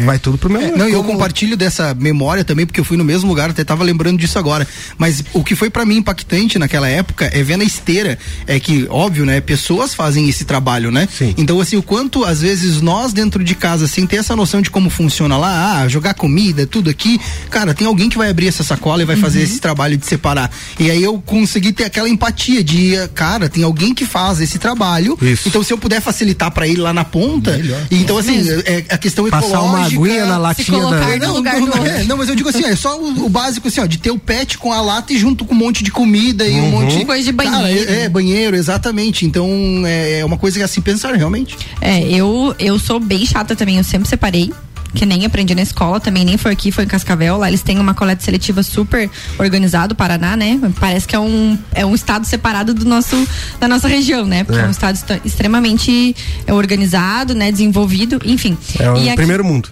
Vai 0.04 0.18
tudo 0.18 0.36
pro 0.38 0.50
mesmo. 0.50 0.74
É, 0.74 0.76
não, 0.76 0.88
e 0.88 0.92
eu 0.92 0.98
como- 0.98 1.12
compartilho 1.14 1.56
dessa 1.56 1.94
memória 1.94 2.44
também, 2.44 2.66
porque 2.66 2.80
eu 2.80 2.84
fui 2.84 2.96
no 2.96 3.04
mesmo 3.04 3.28
lugar, 3.28 3.50
até 3.50 3.64
tava 3.64 3.82
lembrando 3.84 4.18
disso 4.18 4.38
agora. 4.38 4.66
Mas 4.98 5.22
o 5.32 5.42
que 5.44 5.54
foi 5.54 5.70
pra 5.70 5.84
mim 5.84 5.96
impactante 5.98 6.58
naquela 6.58 6.73
época 6.82 7.30
é 7.32 7.42
ver 7.42 7.56
na 7.56 7.64
esteira, 7.64 8.18
é 8.46 8.58
que, 8.60 8.86
óbvio, 8.88 9.26
né, 9.26 9.40
pessoas 9.40 9.94
fazem 9.94 10.28
esse 10.28 10.44
trabalho, 10.44 10.90
né? 10.90 11.08
Sim. 11.10 11.34
Então, 11.36 11.60
assim, 11.60 11.76
o 11.76 11.82
quanto 11.82 12.24
às 12.24 12.40
vezes 12.40 12.80
nós 12.80 13.12
dentro 13.12 13.42
de 13.44 13.54
casa, 13.54 13.86
sem 13.86 14.06
ter 14.06 14.16
essa 14.16 14.34
noção 14.36 14.62
de 14.62 14.70
como 14.70 14.88
funciona 14.88 15.36
lá, 15.36 15.82
ah, 15.82 15.88
jogar 15.88 16.14
comida, 16.14 16.66
tudo 16.66 16.88
aqui, 16.88 17.20
cara, 17.50 17.74
tem 17.74 17.86
alguém 17.86 18.08
que 18.08 18.16
vai 18.16 18.30
abrir 18.30 18.48
essa 18.48 18.62
sacola 18.62 19.02
e 19.02 19.04
vai 19.04 19.16
fazer 19.16 19.42
esse 19.42 19.60
trabalho 19.60 19.96
de 19.96 20.06
separar. 20.06 20.50
E 20.78 20.90
aí 20.90 21.02
eu 21.02 21.20
consegui 21.24 21.72
ter 21.72 21.84
aquela 21.84 22.08
empatia 22.08 22.62
de, 22.62 22.94
cara, 23.14 23.48
tem 23.48 23.62
alguém 23.62 23.94
que 23.94 24.06
faz 24.06 24.40
esse 24.40 24.58
trabalho. 24.58 25.18
Isso. 25.20 25.48
Então, 25.48 25.62
se 25.62 25.72
eu 25.72 25.78
puder 25.78 26.00
facilitar 26.00 26.50
pra 26.50 26.66
ele 26.66 26.80
lá 26.80 26.92
na 26.92 27.04
ponta, 27.04 27.60
então, 27.90 28.16
assim, 28.18 28.40
é, 28.64 28.84
a 28.88 28.98
questão 28.98 29.24
Passar 29.30 29.60
uma 29.60 29.86
ecológica. 29.86 30.02
aguinha 30.02 30.26
na 30.26 30.38
latinha 30.38 30.80
da. 30.80 31.18
Não, 31.18 31.40
não, 31.42 31.86
é, 31.86 32.04
não, 32.04 32.16
mas 32.16 32.28
eu 32.28 32.34
digo 32.34 32.48
assim, 32.48 32.64
é 32.64 32.76
só 32.76 32.98
o, 32.98 33.26
o 33.26 33.28
básico 33.28 33.68
assim, 33.68 33.80
ó, 33.80 33.86
de 33.86 33.98
ter 33.98 34.10
o 34.10 34.18
pet 34.18 34.58
com 34.58 34.72
a 34.72 34.80
lata 34.80 35.12
e 35.12 35.18
junto 35.18 35.44
com 35.44 35.54
um 35.54 35.58
monte 35.58 35.82
de 35.82 35.90
comida 35.90 36.46
e 36.56 36.60
um 36.60 36.70
monte 36.70 37.04
Coisa 37.04 37.24
de 37.32 37.36
Cara, 37.36 37.50
banheiro. 37.50 37.90
é, 37.92 38.00
é, 38.04 38.08
banheiro, 38.08 38.56
exatamente. 38.56 39.24
Então 39.26 39.48
é, 39.86 40.20
é 40.20 40.24
uma 40.24 40.36
coisa 40.38 40.56
que 40.58 40.62
é 40.62 40.64
assim 40.64 40.80
pensar 40.80 41.14
realmente. 41.14 41.56
É, 41.80 42.00
eu, 42.02 42.54
eu 42.58 42.78
sou 42.78 42.98
bem 43.00 43.24
chata 43.26 43.54
também, 43.56 43.76
eu 43.78 43.84
sempre 43.84 44.08
separei. 44.08 44.52
Que 44.94 45.04
nem 45.04 45.24
aprendi 45.26 45.56
na 45.56 45.62
escola, 45.62 45.98
também 45.98 46.24
nem 46.24 46.36
foi 46.38 46.52
aqui, 46.52 46.70
foi 46.70 46.84
em 46.84 46.86
Cascavel. 46.86 47.36
Lá 47.36 47.48
eles 47.48 47.62
têm 47.62 47.80
uma 47.80 47.94
coleta 47.94 48.22
seletiva 48.22 48.62
super 48.62 49.10
organizada, 49.40 49.92
Paraná, 49.92 50.36
né? 50.36 50.60
Parece 50.78 51.04
que 51.04 51.16
é 51.16 51.18
um, 51.18 51.58
é 51.74 51.84
um 51.84 51.96
estado 51.96 52.24
separado 52.24 52.72
do 52.72 52.84
nosso, 52.84 53.26
da 53.58 53.66
nossa 53.66 53.88
região, 53.88 54.24
né? 54.24 54.44
Porque 54.44 54.60
é, 54.60 54.62
É. 54.64 54.68
um 54.68 54.70
estado 54.70 54.94
esta- 54.94 55.20
extremamente 55.24 56.14
é, 56.46 56.54
organizado, 56.54 57.34
né? 57.34 57.50
Desenvolvido, 57.50 58.20
enfim. 58.24 58.56
É 58.78 58.88
o 58.88 58.96
E 58.96 59.08
aqui- 59.08 59.16
primeiro 59.16 59.44
mundo. 59.44 59.68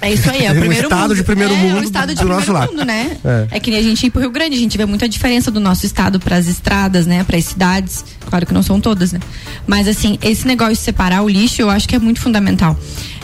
É 0.00 0.12
isso 0.12 0.30
aí, 0.30 0.44
é 0.44 0.50
o 0.50 0.54
Um 0.56 0.58
primeiro 0.60 0.84
estado 0.84 1.00
mundo. 1.02 1.14
de 1.14 1.22
primeiro 1.24 1.54
é, 1.54 1.56
mundo 1.56 1.76
É 1.76 1.80
um 1.80 1.82
estado 1.84 2.08
de 2.08 2.14
do 2.14 2.18
primeiro 2.18 2.40
nosso 2.40 2.52
lado. 2.52 2.72
mundo, 2.72 2.84
né? 2.84 3.16
É. 3.24 3.56
É. 3.56 3.60
que 3.60 3.70
nem 3.70 3.80
a 3.80 3.82
gente 3.82 4.06
ir 4.06 4.10
pro 4.10 4.20
Rio 4.20 4.30
Grande, 4.30 4.54
a 4.56 4.58
gente 4.58 4.76
vê 4.76 4.84
muita 4.84 5.08
diferença 5.08 5.50
do 5.50 5.60
nosso 5.60 5.86
estado 5.86 6.20
pras 6.20 6.46
estradas, 6.46 7.06
né? 7.06 7.24
Pras 7.24 7.44
cidades. 7.44 8.04
Claro 8.28 8.44
que 8.46 8.52
não 8.52 8.62
são 8.62 8.80
todas, 8.80 9.12
né? 9.12 9.20
Mas 9.66 9.88
assim, 9.88 10.18
esse 10.22 10.46
negócio 10.46 10.74
de 10.74 10.80
separar 10.80 11.22
o 11.22 11.28
lixo, 11.28 11.62
eu 11.62 11.70
acho 11.70 11.88
que 11.88 11.96
é 11.96 11.98
muito 11.98 12.20
fundamental. 12.20 12.78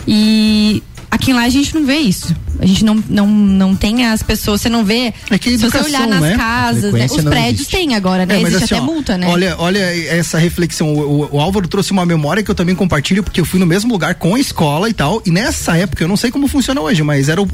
E 0.07 0.83
aqui 1.11 1.33
lá 1.33 1.43
a 1.43 1.49
gente 1.49 1.75
não 1.75 1.85
vê 1.85 1.97
isso. 1.99 2.35
A 2.59 2.67
gente 2.67 2.85
não, 2.85 3.03
não, 3.09 3.27
não 3.27 3.75
tem 3.75 4.05
as 4.07 4.23
pessoas, 4.23 4.61
você 4.61 4.69
não 4.69 4.85
vê. 4.85 5.15
É 5.31 5.39
que 5.39 5.51
se 5.51 5.57
você 5.59 5.79
educação, 5.79 5.87
olhar 5.87 6.07
nas 6.07 6.21
né? 6.21 6.37
casas, 6.37 6.93
né? 6.93 7.07
Os 7.07 7.23
prédios 7.25 7.61
existe. 7.61 7.71
têm 7.77 7.95
agora, 7.95 8.27
né? 8.27 8.35
É, 8.37 8.43
Existe 8.43 8.65
assim, 8.65 8.75
até 8.75 8.83
ó, 8.83 8.85
multa, 8.85 9.17
né? 9.17 9.27
Olha, 9.29 9.55
olha 9.59 9.79
essa 9.79 10.39
reflexão. 10.39 10.93
O, 10.95 11.23
o- 11.23 11.37
o 11.37 11.41
Álvaro 11.41 11.67
trouxe 11.67 11.91
uma 11.91 12.05
memória 12.05 12.43
que 12.43 12.51
eu 12.51 12.55
também 12.55 12.75
compartilho, 12.75 13.23
porque 13.23 13.41
eu 13.41 13.47
fui 13.47 13.59
no 13.59 13.65
mesmo 13.67 13.91
lugar 13.91 14.15
com 14.17 14.35
a 14.35 14.41
escola 14.41 14.91
e 14.91 14.93
tal. 14.93 15.23
E 15.25 15.31
nessa 15.31 15.75
época, 15.77 16.05
eu 16.05 16.09
não 16.09 16.19
sei 16.19 16.31
como 16.31 16.47
funciona 16.49 16.83
hoje, 16.83 17.03
mas 17.03 17.31
era 17.31 17.41
o, 17.41 17.49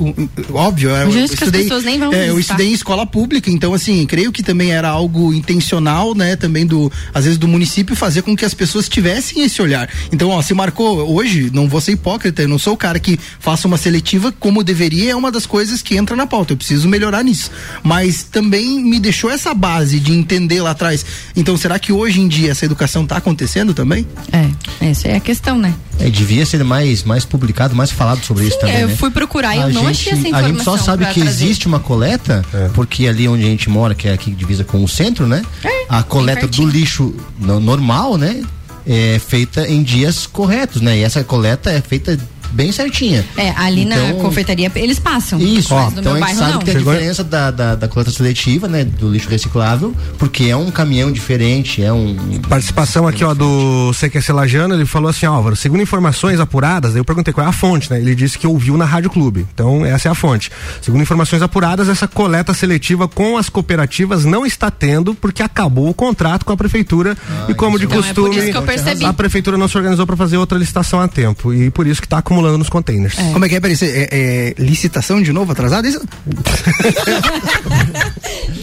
óbvio. 0.53 0.91
Hoje 0.91 1.19
eu 1.19 1.25
acho 1.25 1.37
que 1.37 1.45
as 1.45 1.51
pessoas 1.51 1.85
nem 1.85 1.99
vão 2.01 2.13
é, 2.13 2.29
eu 2.31 2.39
estudei 2.41 2.69
em 2.71 2.73
escola 2.73 3.07
pública, 3.07 3.49
então 3.49 3.73
assim, 3.75 4.05
creio 4.07 4.33
que 4.33 4.43
também 4.43 4.73
era 4.73 4.89
algo 4.89 5.33
intencional, 5.33 6.15
né? 6.17 6.35
Também 6.35 6.67
do, 6.67 6.91
às 7.15 7.25
vezes, 7.25 7.39
do 7.39 7.47
município 7.47 7.95
fazer 7.95 8.23
com 8.23 8.35
que 8.37 8.45
as 8.45 8.55
pessoas 8.55 8.89
tivessem 8.89 9.43
esse 9.45 9.63
olhar. 9.63 9.89
Então, 10.13 10.31
ó, 10.31 10.43
se 10.43 10.53
marcou 10.53 11.15
hoje, 11.15 11.49
não 11.55 11.69
vou 11.69 11.81
ser 11.81 11.93
hipócrita, 11.93 12.43
eu 12.43 12.49
não 12.49 12.59
sou 12.59 12.75
o 12.75 12.77
cara 12.77 12.99
que 12.99 13.19
faça 13.47 13.69
uma 13.69 13.77
seletiva 13.77 14.33
como 14.41 14.65
deveria, 14.65 15.13
é 15.13 15.15
uma 15.15 15.31
das 15.31 15.47
coisas 15.47 15.81
que 15.81 15.97
entra 15.97 16.17
na 16.17 16.27
pauta. 16.27 16.53
Eu 16.53 16.57
preciso 16.57 16.89
melhorar 16.89 17.23
nisso. 17.23 17.49
Mas 17.81 18.25
também 18.25 18.83
me 18.83 18.99
deixou 18.99 19.31
essa 19.31 19.55
base 19.55 20.01
de 20.01 20.11
entender 20.13 20.61
lá 20.61 20.73
atrás. 20.73 21.07
Então, 21.37 21.57
será 21.57 21.79
que 21.79 21.93
hoje 21.93 22.21
em 22.21 22.27
dia 22.27 22.51
essa 22.51 22.65
educação 22.65 23.05
está 23.05 23.19
acontecendo 23.19 23.73
também? 23.73 24.05
É, 24.33 24.51
essa 24.91 25.07
é 25.07 25.15
a 25.17 25.21
questão, 25.21 25.57
né? 25.57 25.73
É, 26.01 26.11
devia 26.11 26.45
ser 26.45 26.65
mais, 26.65 27.05
mais 27.05 27.25
publicado, 27.25 27.73
mais 27.77 27.93
falado 27.93 28.25
sobre 28.25 28.49
isso 28.49 28.59
também. 28.59 28.81
eu 28.81 28.89
né? 28.89 28.97
fui 28.97 29.13
procurar 29.13 29.55
e 29.55 29.59
eu 29.61 29.67
A 29.67 29.69
não 29.69 29.83
gente- 29.87 29.91
achei 30.09 30.13
essa 30.15 30.21
informação. 30.29 30.45
A 30.45 30.53
gente 30.53 30.65
só 30.65 30.77
sabe 30.77 31.07
que 31.07 31.21
trazer. 31.21 31.45
existe 31.45 31.69
uma 31.69 31.79
coleta, 31.79 32.45
porque 32.75 33.07
ali 33.07 33.29
onde 33.29 33.45
a 33.45 33.47
gente 33.47 33.71
mora, 33.71 33.95
que 33.95 34.09
é 34.09 34.13
aqui 34.13 34.33
divisa 34.33 34.65
com 34.65 34.83
o 34.83 34.89
centro, 34.89 35.25
né? 35.29 35.43
a 35.89 36.03
coleta 36.03 36.49
do 36.49 36.67
lixo 36.67 37.15
no- 37.39 37.61
normal, 37.61 38.17
né? 38.19 38.43
É 38.89 39.21
feita 39.25 39.67
em 39.69 39.83
dias 39.85 40.27
corretos, 40.27 40.81
né? 40.81 40.99
E 40.99 41.03
essa 41.03 41.23
coleta 41.25 41.71
é 41.71 41.81
feita 41.81 42.17
bem 42.53 42.73
certinha. 42.73 43.25
É, 43.37 43.51
ali 43.57 43.85
na 43.85 43.97
Então- 43.97 44.19
confeitaria 44.21 44.71
eles 44.75 44.99
passam. 44.99 45.39
Isso, 45.41 45.75
no 45.75 46.01
então 46.01 46.03
meu 46.03 46.13
a 46.15 46.17
gente 46.17 46.21
bairro 46.27 46.39
sabe 46.39 46.53
não. 46.53 46.59
que 46.61 46.65
tem 46.65 46.75
a 46.75 46.79
Chegou- 46.79 46.93
diferença 46.95 47.25
da, 47.25 47.51
da, 47.51 47.75
da 47.75 47.89
coleta 47.89 48.11
seletiva, 48.11 48.69
né? 48.69 48.85
Do 48.85 49.11
lixo 49.11 49.29
reciclável, 49.29 49.95
porque 50.19 50.45
é 50.45 50.57
um 50.57 50.71
caminhão 50.71 51.11
diferente, 51.13 51.83
é 51.83 51.93
um. 51.93 52.17
Participação 52.49 53.07
aqui, 53.07 53.25
ó, 53.25 53.35
do 53.35 53.93
CQC 53.95 54.33
Lajano, 54.33 54.75
ele 54.75 54.87
falou 54.87 55.09
assim, 55.11 55.27
ó, 55.27 55.35
Álvaro, 55.35 55.57
segundo 55.57 55.83
informações 55.83 56.41
apuradas, 56.41 56.93
aí 56.95 57.01
eu 57.01 57.05
perguntei 57.05 57.33
qual 57.33 57.47
é 57.47 57.51
a 57.51 57.53
fonte, 57.53 57.91
né? 57.91 57.99
Ele 58.01 58.15
disse 58.15 58.39
que 58.39 58.47
ouviu 58.47 58.77
na 58.77 58.85
Rádio 58.85 59.11
Clube. 59.11 59.47
Então, 59.53 59.85
essa 59.85 60.09
é 60.09 60.11
a 60.11 60.15
fonte. 60.15 60.51
Segundo 60.81 61.03
informações 61.03 61.43
apuradas, 61.43 61.89
essa 61.89 62.07
coleta 62.09 62.53
seletiva 62.55 63.07
com 63.09 63.37
as 63.37 63.49
cooperativas 63.49 64.25
não 64.25 64.45
está 64.47 64.71
tendo 64.71 65.15
porque 65.15 65.43
acabou 65.43 65.89
o 65.89 65.95
contrato 65.95 66.45
com 66.45 66.53
a 66.53 66.57
prefeitura 66.57 67.17
e 67.49 67.55
como 67.55 67.79
de 67.79 67.85
Então, 67.87 67.99
é 67.99 68.03
costume, 68.03 68.53
percebi. 68.67 69.05
a 69.05 69.13
prefeitura 69.13 69.57
não 69.59 69.69
se 69.69 69.77
organizou 69.77 70.07
para 70.07 70.17
fazer 70.17 70.37
outra 70.37 70.59
licitação 70.59 71.01
a 71.01 71.09
tempo 71.09 71.53
e 71.53 71.71
por 71.71 71.87
isso 71.87 72.01
que 72.01 72.07
está 72.07 72.19
acumulando 72.37 72.59
nos 72.59 72.69
containers. 72.69 73.15
Como 73.33 73.45
é 73.45 73.49
que 73.49 73.57
é, 73.57 73.61
peraí, 73.61 73.77
é, 73.83 74.09
é 74.13 74.55
licitação 74.59 75.23
de 75.23 75.33
novo 75.33 75.53
atrasada? 75.53 75.89
Isso? 75.89 76.01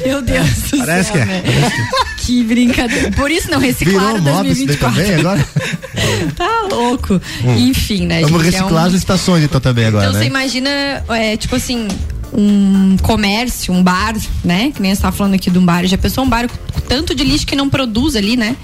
Meu 0.06 0.22
Deus 0.22 0.48
do 0.72 0.78
Parece 0.78 1.12
céu, 1.12 1.14
que 1.14 1.20
é. 1.20 1.26
né? 1.26 1.44
Que 2.18 2.23
brincadeira. 2.44 3.12
Por 3.12 3.30
isso 3.32 3.50
não 3.52 3.60
reciclaram 3.60 4.20
Virou 4.22 4.34
moda 4.36 4.48
isso 4.48 4.66
daí 4.66 4.78
2024. 4.78 5.02
também 5.02 5.20
agora? 5.20 5.48
Tá 6.36 6.68
louco. 6.72 7.22
Enfim, 7.58 8.06
né? 8.08 8.22
Vamos 8.22 8.44
gente, 8.44 8.56
é 8.56 8.60
um- 8.60 8.62
reciclar 8.64 8.86
as 8.86 8.94
licitações 8.94 9.44
então 9.44 9.60
também 9.62 9.86
agora, 9.86 10.04
Então 10.06 10.14
você 10.14 10.22
né? 10.22 10.26
imagina, 10.28 10.70
é, 11.10 11.38
tipo 11.38 11.56
assim, 11.56 11.88
um 12.36 12.98
comércio, 13.02 13.74
um 13.74 13.84
bar, 13.84 14.16
né? 14.44 14.72
Que 14.74 14.82
nem 14.82 14.92
você 14.92 15.00
estava 15.00 15.16
falando 15.16 15.36
aqui 15.36 15.50
de 15.52 15.58
um 15.60 15.66
bar. 15.66 15.86
Já 15.86 15.98
pensou 15.98 16.24
um 16.24 16.30
bar 16.30 16.48
com 16.50 16.80
tanto 16.82 17.14
de 17.14 17.24
lixo 17.24 17.46
que 17.46 17.56
não 17.56 17.70
produz 17.70 18.16
ali, 18.16 18.36
né? 18.36 18.56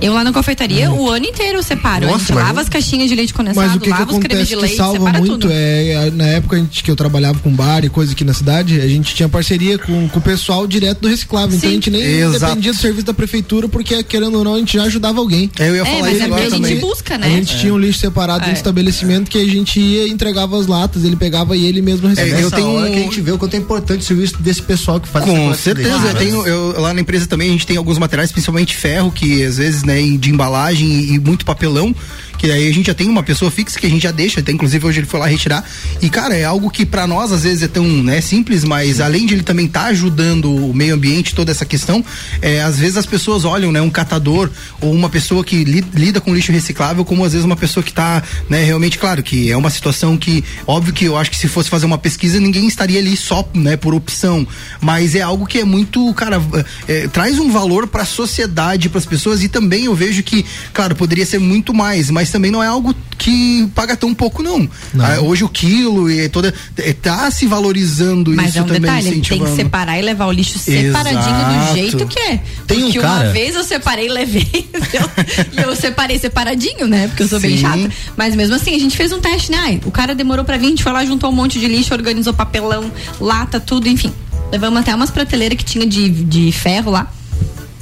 Eu 0.00 0.12
lá 0.14 0.22
na 0.22 0.32
confeitaria, 0.32 0.92
o 0.92 1.10
ano 1.10 1.26
inteiro 1.26 1.58
eu 1.58 1.62
separo. 1.62 2.04
a 2.06 2.10
Nossa, 2.12 2.20
gente 2.20 2.32
mas 2.34 2.44
lava 2.44 2.60
eu- 2.60 2.62
as 2.62 2.68
caixinhas 2.68 3.08
de 3.08 3.16
leite 3.16 3.34
condensado, 3.34 3.66
Mas 3.66 3.74
o 3.76 3.80
que, 3.80 3.86
que 3.86 3.90
lava 3.90 4.12
os 4.12 4.18
cremes 4.20 4.46
de 4.48 4.54
que 4.54 4.60
leite, 4.62 4.76
salva 4.76 4.96
separa 4.98 5.18
muito 5.18 5.32
tudo. 5.38 5.48
é, 5.52 6.08
na 6.14 6.24
época 6.26 6.54
a 6.54 6.58
gente- 6.60 6.84
que 6.84 6.90
eu 6.90 6.94
trabalhava 6.94 7.40
com 7.40 7.50
bar 7.50 7.84
e 7.84 7.88
coisa 7.88 8.12
aqui 8.12 8.22
na 8.22 8.32
cidade, 8.32 8.80
a 8.80 8.86
gente 8.86 9.12
tinha 9.12 9.28
parceria 9.28 9.76
com, 9.76 10.08
com 10.08 10.18
o 10.20 10.22
pessoal 10.22 10.68
direto 10.68 11.00
do 11.00 11.08
reciclável. 11.08 11.48
Então 11.56 11.60
Sim. 11.62 11.66
a 11.66 11.70
gente 11.72 11.90
nem 11.90 12.00
Exato. 12.00 12.46
dependia 12.46 12.72
do 12.72 12.78
serviço 12.78 12.97
da 13.04 13.14
prefeitura, 13.14 13.68
porque 13.68 14.02
querendo 14.02 14.38
ou 14.38 14.44
não, 14.44 14.54
a 14.54 14.58
gente 14.58 14.76
já 14.76 14.84
ajudava 14.84 15.18
alguém. 15.20 15.50
Eu 15.58 15.74
ia 15.76 15.82
É, 15.82 15.84
falar 15.84 16.00
mas 16.00 16.12
isso 16.14 16.22
é 16.22 16.24
agora 16.26 16.40
a 16.40 16.44
gente 16.50 16.54
também. 16.62 16.78
busca, 16.80 17.18
né? 17.18 17.26
A 17.26 17.30
gente 17.30 17.58
tinha 17.58 17.74
um 17.74 17.78
lixo 17.78 17.98
separado 18.00 18.44
É. 18.44 18.48
no 18.48 18.52
estabelecimento 18.54 19.30
que 19.30 19.38
a 19.38 19.44
gente 19.46 19.80
ia 19.80 20.06
e 20.06 20.10
entregava 20.10 20.58
as 20.58 20.66
latas, 20.66 21.04
ele 21.04 21.16
pegava 21.16 21.56
e 21.56 21.64
ele 21.66 21.80
mesmo 21.82 22.06
É 22.06 22.10
recebia. 22.10 22.38
eu 22.40 22.50
tenho 22.50 22.68
hora 22.74 22.90
que 22.90 22.96
a 22.96 23.00
gente 23.02 23.20
vê 23.20 23.32
o 23.32 23.38
quanto 23.38 23.54
é 23.54 23.58
importante 23.58 24.00
o 24.00 24.04
serviço 24.04 24.40
desse 24.42 24.62
pessoal 24.62 25.00
que 25.00 25.08
faz 25.08 25.24
Com 25.24 25.54
certeza, 25.54 26.06
eu 26.08 26.14
tenho, 26.16 26.46
eu, 26.46 26.80
lá 26.80 26.92
na 26.94 27.00
empresa 27.00 27.26
também 27.26 27.48
a 27.48 27.52
gente 27.52 27.66
tem 27.66 27.76
alguns 27.76 27.98
materiais, 27.98 28.30
principalmente 28.32 28.76
ferro, 28.76 29.10
que 29.12 29.42
às 29.44 29.56
vezes, 29.58 29.82
né, 29.84 30.00
de 30.18 30.30
embalagem 30.30 30.88
e, 30.88 31.14
e 31.14 31.18
muito 31.18 31.44
papelão, 31.44 31.94
que 32.38 32.50
aí 32.50 32.68
a 32.68 32.72
gente 32.72 32.86
já 32.86 32.94
tem 32.94 33.08
uma 33.08 33.22
pessoa 33.22 33.50
fixa 33.50 33.78
que 33.78 33.86
a 33.86 33.90
gente 33.90 34.02
já 34.02 34.10
deixa, 34.12 34.40
até 34.40 34.52
inclusive 34.52 34.86
hoje 34.86 35.00
ele 35.00 35.06
foi 35.06 35.20
lá 35.20 35.26
retirar. 35.26 35.64
E 36.00 36.08
cara, 36.08 36.34
é 36.34 36.44
algo 36.44 36.70
que 36.70 36.86
pra 36.86 37.06
nós 37.06 37.32
às 37.32 37.42
vezes 37.42 37.62
é 37.64 37.68
tão, 37.68 37.84
né, 37.84 38.20
simples, 38.20 38.64
mas 38.64 39.00
além 39.00 39.26
de 39.26 39.34
ele 39.34 39.42
também 39.42 39.66
estar 39.66 39.86
ajudando 39.86 40.50
o 40.54 40.72
meio 40.72 40.94
ambiente, 40.94 41.34
toda 41.34 41.50
essa 41.50 41.64
questão, 41.64 42.04
é, 42.40 42.62
às 42.62 42.78
vezes 42.78 42.96
as 42.96 43.06
pessoas 43.06 43.44
olham, 43.44 43.72
né, 43.72 43.80
um 43.82 43.90
catador 43.90 44.48
ou 44.80 44.92
uma 44.92 45.10
pessoa 45.10 45.42
que 45.44 45.64
li- 45.64 45.84
lida 45.94 46.20
com 46.20 46.34
lixo 46.34 46.52
reciclável 46.52 47.04
como 47.04 47.24
às 47.24 47.32
vezes 47.32 47.44
uma 47.44 47.56
pessoa 47.56 47.82
que 47.82 47.92
tá, 47.92 48.22
né, 48.48 48.62
realmente, 48.62 48.98
claro, 48.98 49.22
que 49.22 49.50
é 49.50 49.56
uma 49.56 49.70
situação 49.70 50.16
que, 50.16 50.44
óbvio 50.66 50.92
que 50.94 51.04
eu 51.04 51.16
acho 51.16 51.30
que 51.30 51.36
se 51.36 51.48
fosse 51.48 51.68
fazer 51.68 51.86
uma 51.86 51.98
pesquisa, 51.98 52.38
ninguém 52.38 52.68
estaria 52.68 52.98
ali 53.00 53.16
só, 53.16 53.46
né, 53.54 53.76
por 53.76 53.94
opção, 53.94 54.46
mas 54.80 55.14
é 55.14 55.20
algo 55.22 55.44
que 55.46 55.58
é 55.58 55.64
muito, 55.64 56.14
cara, 56.14 56.40
é, 56.86 57.08
traz 57.08 57.38
um 57.38 57.50
valor 57.50 57.86
pra 57.88 58.04
sociedade, 58.04 58.88
pras 58.88 59.04
pessoas 59.04 59.42
e 59.42 59.48
também 59.48 59.86
eu 59.86 59.94
vejo 59.94 60.22
que, 60.22 60.44
claro, 60.72 60.94
poderia 60.94 61.26
ser 61.26 61.38
muito 61.38 61.74
mais, 61.74 62.10
mas 62.10 62.27
também 62.30 62.50
não 62.50 62.62
é 62.62 62.66
algo 62.66 62.94
que 63.16 63.66
paga 63.74 63.96
tão 63.96 64.14
pouco 64.14 64.42
não. 64.42 64.68
Ah, 64.98 65.20
hoje 65.20 65.44
o 65.44 65.48
quilo 65.48 66.10
e 66.10 66.28
toda 66.28 66.54
é, 66.76 66.92
tá 66.92 67.30
se 67.30 67.46
valorizando 67.46 68.32
Mas 68.34 68.50
isso 68.50 68.58
é 68.58 68.62
um 68.62 68.66
também 68.66 68.80
detalhe, 68.82 69.20
tem 69.20 69.44
que 69.44 69.56
separar 69.56 69.98
e 69.98 70.02
levar 70.02 70.26
o 70.26 70.32
lixo 70.32 70.58
separadinho 70.58 71.20
Exato. 71.20 71.68
do 71.68 71.74
jeito 71.74 72.06
que 72.06 72.18
é. 72.20 72.40
Tem 72.66 72.78
um 72.78 72.82
Porque 72.86 73.00
cara- 73.00 73.24
uma 73.24 73.32
vez 73.32 73.54
eu 73.56 73.64
separei 73.64 74.06
e 74.06 74.08
levei. 74.10 74.48
eu- 74.92 75.10
E 75.52 75.62
eu, 75.62 75.74
separei 75.76 76.18
separadinho, 76.18 76.86
né? 76.86 77.08
Porque 77.08 77.22
eu 77.24 77.28
sou 77.28 77.40
bem 77.40 77.56
Sim. 77.56 77.62
chata. 77.62 77.90
Mas 78.16 78.34
mesmo 78.36 78.54
assim, 78.54 78.74
a 78.74 78.78
gente 78.78 78.96
fez 78.96 79.12
um 79.12 79.20
teste, 79.20 79.50
né? 79.50 79.58
Ai, 79.60 79.80
o 79.84 79.90
cara 79.90 80.14
demorou 80.14 80.44
pra 80.44 80.56
vir, 80.56 80.66
a 80.66 80.70
gente 80.70 80.82
foi 80.82 80.92
lá, 80.92 81.04
juntou 81.04 81.30
um 81.30 81.34
monte 81.34 81.58
de 81.58 81.66
lixo, 81.66 81.92
organizou 81.92 82.32
papelão, 82.32 82.90
lata, 83.20 83.58
tudo, 83.58 83.88
enfim. 83.88 84.12
Levamos 84.52 84.80
até 84.80 84.94
umas 84.94 85.10
prateleiras 85.10 85.58
que 85.58 85.64
tinha 85.64 85.86
de, 85.86 86.08
de 86.08 86.52
ferro 86.52 86.90
lá. 86.90 87.12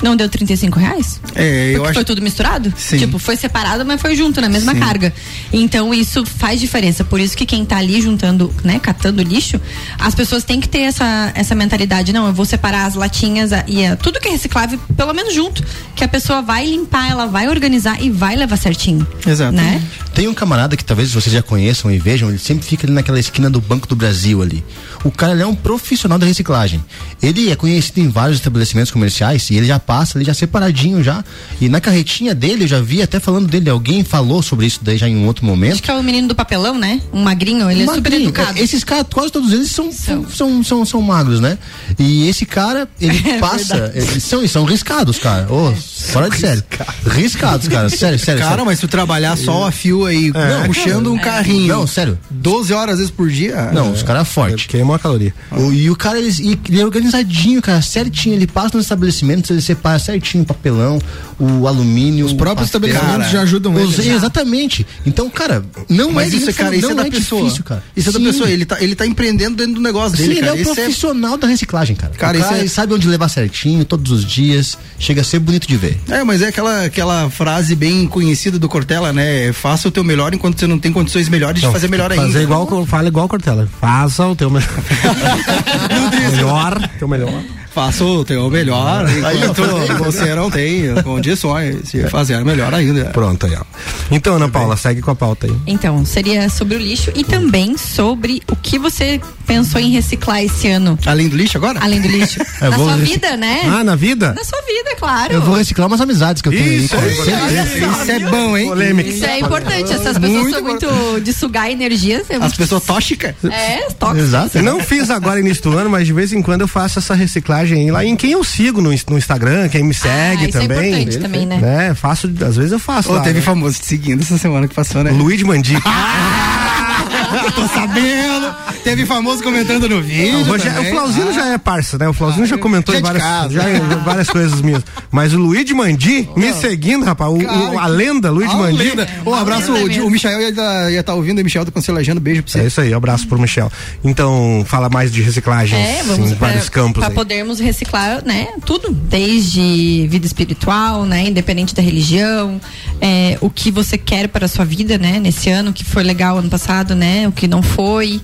Não 0.02 0.14
deu 0.16 0.28
35 0.28 0.78
reais? 0.78 1.20
É, 1.34 1.70
eu 1.70 1.74
Porque 1.76 1.84
acho 1.86 1.94
foi 1.94 2.04
tudo 2.04 2.20
misturado? 2.22 2.72
Sim. 2.76 2.98
Tipo, 2.98 3.18
foi 3.18 3.36
separado, 3.36 3.84
mas 3.84 4.00
foi 4.00 4.14
junto 4.14 4.40
na 4.40 4.48
mesma 4.48 4.74
Sim. 4.74 4.80
carga. 4.80 5.12
Então 5.52 5.92
isso 5.94 6.24
faz 6.26 6.60
diferença. 6.60 7.02
Por 7.04 7.18
isso 7.20 7.36
que 7.36 7.46
quem 7.46 7.64
tá 7.64 7.78
ali 7.78 8.00
juntando, 8.00 8.52
né, 8.62 8.78
catando 8.78 9.22
lixo, 9.22 9.60
as 9.98 10.14
pessoas 10.14 10.44
têm 10.44 10.60
que 10.60 10.68
ter 10.68 10.80
essa, 10.82 11.32
essa 11.34 11.54
mentalidade. 11.54 12.12
Não, 12.12 12.26
eu 12.26 12.32
vou 12.32 12.44
separar 12.44 12.86
as 12.86 12.94
latinhas 12.94 13.52
a- 13.52 13.64
e 13.66 13.84
a- 13.86 13.96
tudo 13.96 14.20
que 14.20 14.28
é 14.28 14.32
reciclável, 14.32 14.78
pelo 14.96 15.12
menos 15.14 15.34
junto. 15.34 15.64
Que 15.94 16.04
a 16.04 16.08
pessoa 16.08 16.42
vai 16.42 16.66
limpar, 16.66 17.10
ela 17.10 17.26
vai 17.26 17.48
organizar 17.48 18.02
e 18.02 18.10
vai 18.10 18.36
levar 18.36 18.56
certinho. 18.56 19.06
Exato. 19.26 19.52
Né? 19.52 19.82
Tem 20.14 20.28
um 20.28 20.34
camarada 20.34 20.76
que 20.76 20.84
talvez 20.84 21.12
vocês 21.12 21.32
já 21.32 21.42
conheçam 21.42 21.90
e 21.90 21.98
vejam, 21.98 22.28
ele 22.28 22.38
sempre 22.38 22.66
fica 22.66 22.86
ali 22.86 22.92
naquela 22.92 23.18
esquina 23.18 23.48
do 23.50 23.60
Banco 23.60 23.86
do 23.86 23.96
Brasil 23.96 24.42
ali. 24.42 24.64
O 25.04 25.10
cara 25.10 25.32
ele 25.32 25.42
é 25.42 25.46
um 25.46 25.54
profissional 25.54 26.18
da 26.18 26.26
reciclagem. 26.26 26.82
Ele 27.22 27.50
é 27.50 27.56
conhecido 27.56 28.00
em 28.00 28.08
vários 28.08 28.38
estabelecimentos 28.38 28.90
comerciais 28.90 29.48
e 29.50 29.56
ele 29.56 29.66
já 29.66 29.78
passa 29.86 30.18
ali 30.18 30.24
já 30.24 30.34
separadinho 30.34 31.02
já. 31.02 31.24
E 31.60 31.68
na 31.68 31.80
carretinha 31.80 32.34
dele, 32.34 32.64
eu 32.64 32.68
já 32.68 32.80
vi 32.80 33.00
até 33.02 33.20
falando 33.20 33.46
dele, 33.46 33.70
alguém 33.70 34.02
falou 34.04 34.42
sobre 34.42 34.66
isso 34.66 34.80
daí 34.82 34.96
já 34.98 35.08
em 35.08 35.16
um 35.16 35.26
outro 35.26 35.44
momento. 35.46 35.74
Acho 35.74 35.82
que 35.82 35.90
é 35.90 35.94
o 35.94 36.02
menino 36.02 36.28
do 36.28 36.34
papelão, 36.34 36.78
né? 36.78 37.00
Um 37.12 37.22
magrinho, 37.22 37.70
ele 37.70 37.82
é 37.82 37.86
super 37.86 37.96
Magrinho. 38.10 38.22
educado. 38.28 38.58
É, 38.58 38.62
Esses 38.62 38.82
caras, 38.84 39.06
quase 39.12 39.30
todos 39.32 39.52
eles 39.52 39.70
são, 39.70 39.90
São. 39.92 40.22
são. 40.24 40.46
São, 40.46 40.64
são, 40.64 40.84
são 40.84 41.02
magros, 41.02 41.40
né? 41.40 41.58
E 41.98 42.28
esse 42.28 42.44
cara, 42.46 42.88
ele 43.00 43.16
É 43.28 43.38
passa. 43.38 43.92
Eles 43.94 44.22
são, 44.22 44.40
eles 44.40 44.50
são 44.50 44.64
riscados, 44.64 45.18
cara. 45.18 45.46
Ô, 45.52 45.72
fora 45.74 46.28
de 46.30 46.38
sério. 46.38 46.62
Riscados, 47.06 47.68
cara. 47.68 47.88
Sério, 47.88 48.18
sério. 48.18 48.40
Cara, 48.40 48.50
sério. 48.52 48.66
mas 48.66 48.80
tu 48.80 48.88
trabalhar 48.88 49.36
só 49.36 49.66
a 49.66 49.72
fio 49.72 50.04
aí, 50.04 50.32
puxando 50.66 51.12
um 51.12 51.18
carrinho. 51.18 51.68
Não, 51.68 51.86
sério. 51.86 52.18
12 52.30 52.72
horas 52.72 52.94
às 52.94 52.98
vezes 52.98 53.10
por 53.10 53.28
dia. 53.28 53.70
Não, 53.72 53.92
os 53.92 54.02
caras 54.02 54.28
fortes. 54.28 54.66
Queima 54.66 54.92
uma 54.92 54.98
caloria. 54.98 55.34
O- 55.52 55.72
e 55.72 55.90
o 55.90 55.96
cara, 55.96 56.18
ele, 56.18 56.30
e 56.40 56.58
ele 56.68 56.80
é 56.80 56.84
organizadinho, 56.84 57.60
cara, 57.62 57.82
certinho. 57.82 58.34
Ele 58.34 58.46
passa 58.46 58.76
nos 58.76 58.84
estabelecimentos, 58.86 59.50
ele 59.50 59.60
certinho 59.98 60.42
o 60.42 60.46
papelão, 60.46 60.98
o 61.38 61.66
alumínio. 61.66 62.26
Os 62.26 62.32
próprios 62.32 62.68
o 62.68 62.72
papel. 62.72 62.88
estabelecimentos 62.90 63.32
já 63.32 63.42
ajudam 63.42 63.74
Os- 63.74 63.98
né? 63.98 64.14
Exatamente. 64.14 64.86
Então, 65.04 65.28
cara, 65.30 65.64
não 65.88 66.10
Mas 66.12 66.32
é 66.32 66.36
isso, 66.36 66.52
cara, 66.54 66.74
isso 66.76 66.86
não 66.88 67.00
é 67.00 67.04
da 67.04 67.10
pessoa. 67.10 67.42
difícil, 67.42 67.64
cara. 67.64 67.82
Isso 67.96 68.08
é 68.08 68.12
da 68.12 68.18
Sim. 68.18 68.24
pessoa. 68.26 68.50
Ele 68.50 68.64
tá, 68.64 68.76
ele 68.80 68.94
tá 68.94 69.06
empreendendo 69.06 69.56
dentro 69.56 69.74
do 69.74 69.80
negócio 69.80 70.16
Sim, 70.16 70.22
dele, 70.24 70.32
ele 70.34 70.40
cara. 70.40 70.52
é 70.52 70.58
um 70.58 70.62
Isso 70.62 70.74
profissional 70.74 71.36
da 71.36 71.46
reciclagem, 71.46 71.94
cara. 71.96 72.12
Cara, 72.14 72.38
o 72.38 72.40
cara 72.40 72.56
é- 72.56 72.60
ele 72.60 72.68
sabe 72.68 72.94
onde 72.94 73.06
levar 73.08 73.28
certinho, 73.28 73.84
todos 73.84 74.10
os 74.12 74.24
dias. 74.24 74.76
Chega 74.98 75.20
a 75.20 75.24
ser 75.24 75.38
bonito 75.38 75.66
de 75.68 75.76
ver. 75.76 75.98
É, 76.08 76.22
mas 76.24 76.42
é 76.42 76.48
aquela, 76.48 76.84
aquela 76.84 77.28
frase 77.30 77.74
bem 77.74 78.06
conhecida 78.06 78.58
do 78.58 78.68
Cortella, 78.68 79.12
né? 79.12 79.52
Faça 79.52 79.88
o 79.88 79.90
teu 79.90 80.02
melhor 80.04 80.32
enquanto 80.34 80.58
você 80.58 80.66
não 80.66 80.78
tem 80.78 80.92
condições 80.92 81.28
melhores 81.28 81.60
de 81.60 81.66
fazer 81.70 81.88
melhor 81.88 82.10
ainda. 82.10 82.24
Fazer 82.26 82.42
igual, 82.42 82.86
fala 82.86 83.08
igual 83.08 83.28
Cortella. 83.28 83.68
Faça 83.80 84.26
o 84.26 84.34
teu 84.34 84.50
melhor. 84.50 84.68
melhor, 86.32 86.90
teu 86.98 87.08
melhor. 87.08 87.42
Faça 87.76 88.02
o 88.02 88.24
teu 88.24 88.48
melhor 88.50 89.04
enquanto 89.06 89.62
você 89.98 90.34
não 90.34 90.50
tem 90.50 90.94
condições 91.04 91.90
de 91.92 92.08
fazer 92.08 92.42
melhor 92.42 92.72
ainda. 92.72 93.04
Pronto 93.12 93.44
aí, 93.44 93.54
ó. 93.54 93.62
Então, 94.10 94.36
Ana 94.36 94.48
Paula, 94.48 94.78
segue 94.78 95.02
com 95.02 95.10
a 95.10 95.14
pauta 95.14 95.46
aí. 95.46 95.54
Então, 95.66 96.02
seria 96.06 96.48
sobre 96.48 96.76
o 96.76 96.78
lixo 96.78 97.12
e 97.14 97.22
também 97.22 97.76
sobre 97.76 98.40
o 98.50 98.56
que 98.56 98.78
você 98.78 99.20
pensou 99.46 99.78
em 99.78 99.90
reciclar 99.90 100.42
esse 100.42 100.68
ano. 100.68 100.98
Além 101.04 101.28
do 101.28 101.36
lixo 101.36 101.58
agora? 101.58 101.78
Além 101.82 102.00
do 102.00 102.08
lixo. 102.08 102.40
Eu 102.62 102.70
Na 102.72 102.78
sua 102.78 102.94
rec- 102.96 103.08
vida, 103.10 103.36
né? 103.36 103.60
Ah, 103.66 103.84
na 103.84 103.94
vida? 103.94 104.32
Na 104.32 104.42
sua 104.42 104.60
vida, 104.62 104.96
claro. 104.98 105.34
Eu 105.34 105.42
vou 105.42 105.54
reciclar 105.56 105.86
umas 105.86 106.00
amizades 106.00 106.40
que 106.40 106.48
eu 106.48 106.52
tenho 106.52 106.64
aí, 106.64 106.84
Isso, 106.84 106.96
aí, 106.96 107.14
Sempre- 107.14 107.90
Isso 108.02 108.10
é 108.10 108.18
bom, 108.20 108.56
hein? 108.56 108.68
Polêmica. 108.68 109.10
Isso 109.10 109.24
é 109.26 109.38
importante. 109.38 109.92
Essas 109.92 110.16
pessoas 110.18 110.42
Muito 110.42 110.54
são 110.54 110.62
muito 110.62 111.20
de 111.20 111.32
sugar 111.34 111.70
energia. 111.70 112.22
É 112.30 112.36
As 112.36 112.40
muito- 112.40 112.56
pessoas 112.56 112.82
tóxicas. 112.84 113.34
É, 113.44 113.82
tóxico. 113.98 114.18
Exato. 114.24 114.56
Eu 114.56 114.62
não 114.62 114.80
fiz 114.80 115.10
agora 115.10 115.38
início 115.40 115.62
do 115.64 115.76
ano, 115.76 115.90
mas 115.90 116.06
de 116.06 116.14
vez 116.14 116.32
em 116.32 116.40
quando 116.40 116.62
eu 116.62 116.68
faço 116.68 116.98
essa 116.98 117.14
reciclagem 117.14 117.65
aí 117.74 117.90
lá 117.90 118.04
em 118.04 118.16
quem 118.16 118.32
eu 118.32 118.44
sigo 118.44 118.80
no, 118.80 118.90
no 118.90 119.18
Instagram, 119.18 119.68
quem 119.68 119.82
me 119.82 119.94
segue 119.94 120.44
Ah, 120.44 120.48
isso 120.48 120.58
é 120.58 120.60
também. 120.60 120.92
importante 120.92 121.18
também, 121.18 121.46
né? 121.46 121.58
né? 121.58 121.94
Faço, 121.94 122.30
às 122.46 122.56
vezes 122.56 122.72
eu 122.72 122.78
faço. 122.78 123.10
Ô, 123.10 123.14
lá, 123.14 123.20
teve 123.20 123.38
né? 123.38 123.44
famoso 123.44 123.78
te 123.80 123.86
seguindo 123.86 124.22
essa 124.22 124.38
semana 124.38 124.68
que 124.68 124.74
passou, 124.74 125.02
né? 125.02 125.10
Luiz 125.10 125.42
Mandic. 127.10 127.52
Tô 127.54 127.68
sabendo. 127.68 128.54
Teve 128.84 129.06
famoso 129.06 129.42
comentando 129.42 129.88
no 129.88 130.00
vídeo. 130.02 130.40
O, 130.40 130.44
Rogério- 130.44 130.74
também. 130.74 130.92
o 130.92 130.94
Flauzino 130.94 131.32
já 131.32 131.46
é 131.46 131.58
parça, 131.58 131.98
né? 131.98 132.08
O 132.08 132.12
Flauzino 132.12 132.46
já 132.46 132.56
comentou 132.58 132.94
já 132.94 133.00
em 133.00 133.02
de 133.02 133.08
várias, 133.18 133.52
já 133.52 133.62
várias 134.04 134.28
coisas 134.30 134.60
minhas. 134.60 134.82
Mas 135.10 135.32
o 135.32 135.38
Luiz 135.38 135.70
Mandi 135.72 136.28
me 136.36 136.52
seguindo, 136.52 137.04
rapaz. 137.04 137.30
O, 137.30 137.36
o- 137.36 137.78
a 137.78 137.86
lenda 137.86 138.30
Luiz 138.30 138.50
Ah, 138.50 138.56
Mandi. 138.56 138.76
lenda. 138.82 139.08
Ô, 139.24 139.34
abraço, 139.34 139.72
o, 139.72 140.06
o 140.06 140.10
Michel 140.10 140.40
ia 140.40 140.48
estar 140.50 141.02
tá 141.04 141.14
ouvindo, 141.14 141.40
o 141.40 141.44
Michel 141.44 141.64
do 141.64 141.72
Conselhajando, 141.72 142.20
beijo 142.20 142.42
pra 142.42 142.52
É 142.52 142.62
você. 142.62 142.66
isso 142.68 142.80
aí, 142.80 142.94
abraço 142.94 143.26
pro 143.26 143.38
Michel. 143.38 143.70
Então, 144.04 144.64
fala 144.66 144.88
mais 144.88 145.10
de 145.12 145.22
reciclagem 145.22 145.78
É, 145.78 146.02
vamos 146.04 146.30
em 146.30 146.34
vários 146.34 146.68
campos 146.68 147.00
para 147.00 147.08
aí. 147.08 147.14
podermos 147.14 147.58
reciclar, 147.60 148.24
né, 148.24 148.48
tudo, 148.64 148.90
desde 148.92 150.06
vida 150.08 150.26
espiritual, 150.26 151.04
né, 151.04 151.28
independente 151.28 151.74
da 151.74 151.82
religião, 151.82 152.60
é, 153.00 153.36
o 153.40 153.50
que 153.50 153.70
você 153.70 153.98
quer 153.98 154.28
para 154.28 154.46
a 154.46 154.48
sua 154.48 154.64
vida, 154.64 154.96
né, 154.98 155.18
nesse 155.20 155.50
ano, 155.50 155.72
que 155.72 155.84
foi 155.84 156.02
legal 156.02 156.38
ano 156.38 156.48
passado, 156.48 156.94
né, 156.96 157.28
o 157.28 157.32
que 157.32 157.46
não 157.46 157.62
foi, 157.62 158.20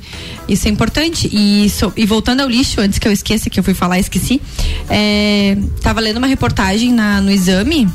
isso 0.48 0.66
é 0.66 0.70
importante. 0.70 1.28
E, 1.32 1.68
so- 1.70 1.92
e 1.96 2.04
voltando 2.06 2.40
ao 2.40 2.48
lixo, 2.48 2.80
antes 2.80 2.98
que 2.98 3.06
eu 3.06 3.12
esqueça 3.12 3.48
que 3.50 3.60
eu 3.60 3.64
fui 3.64 3.74
falar, 3.74 3.98
esqueci, 4.00 4.40
é, 4.90 5.56
tava 5.80 6.00
lendo 6.00 6.16
uma 6.16 6.26
reportagem 6.26 6.92
na, 6.92 7.20
no 7.20 7.30
Exame 7.30 7.88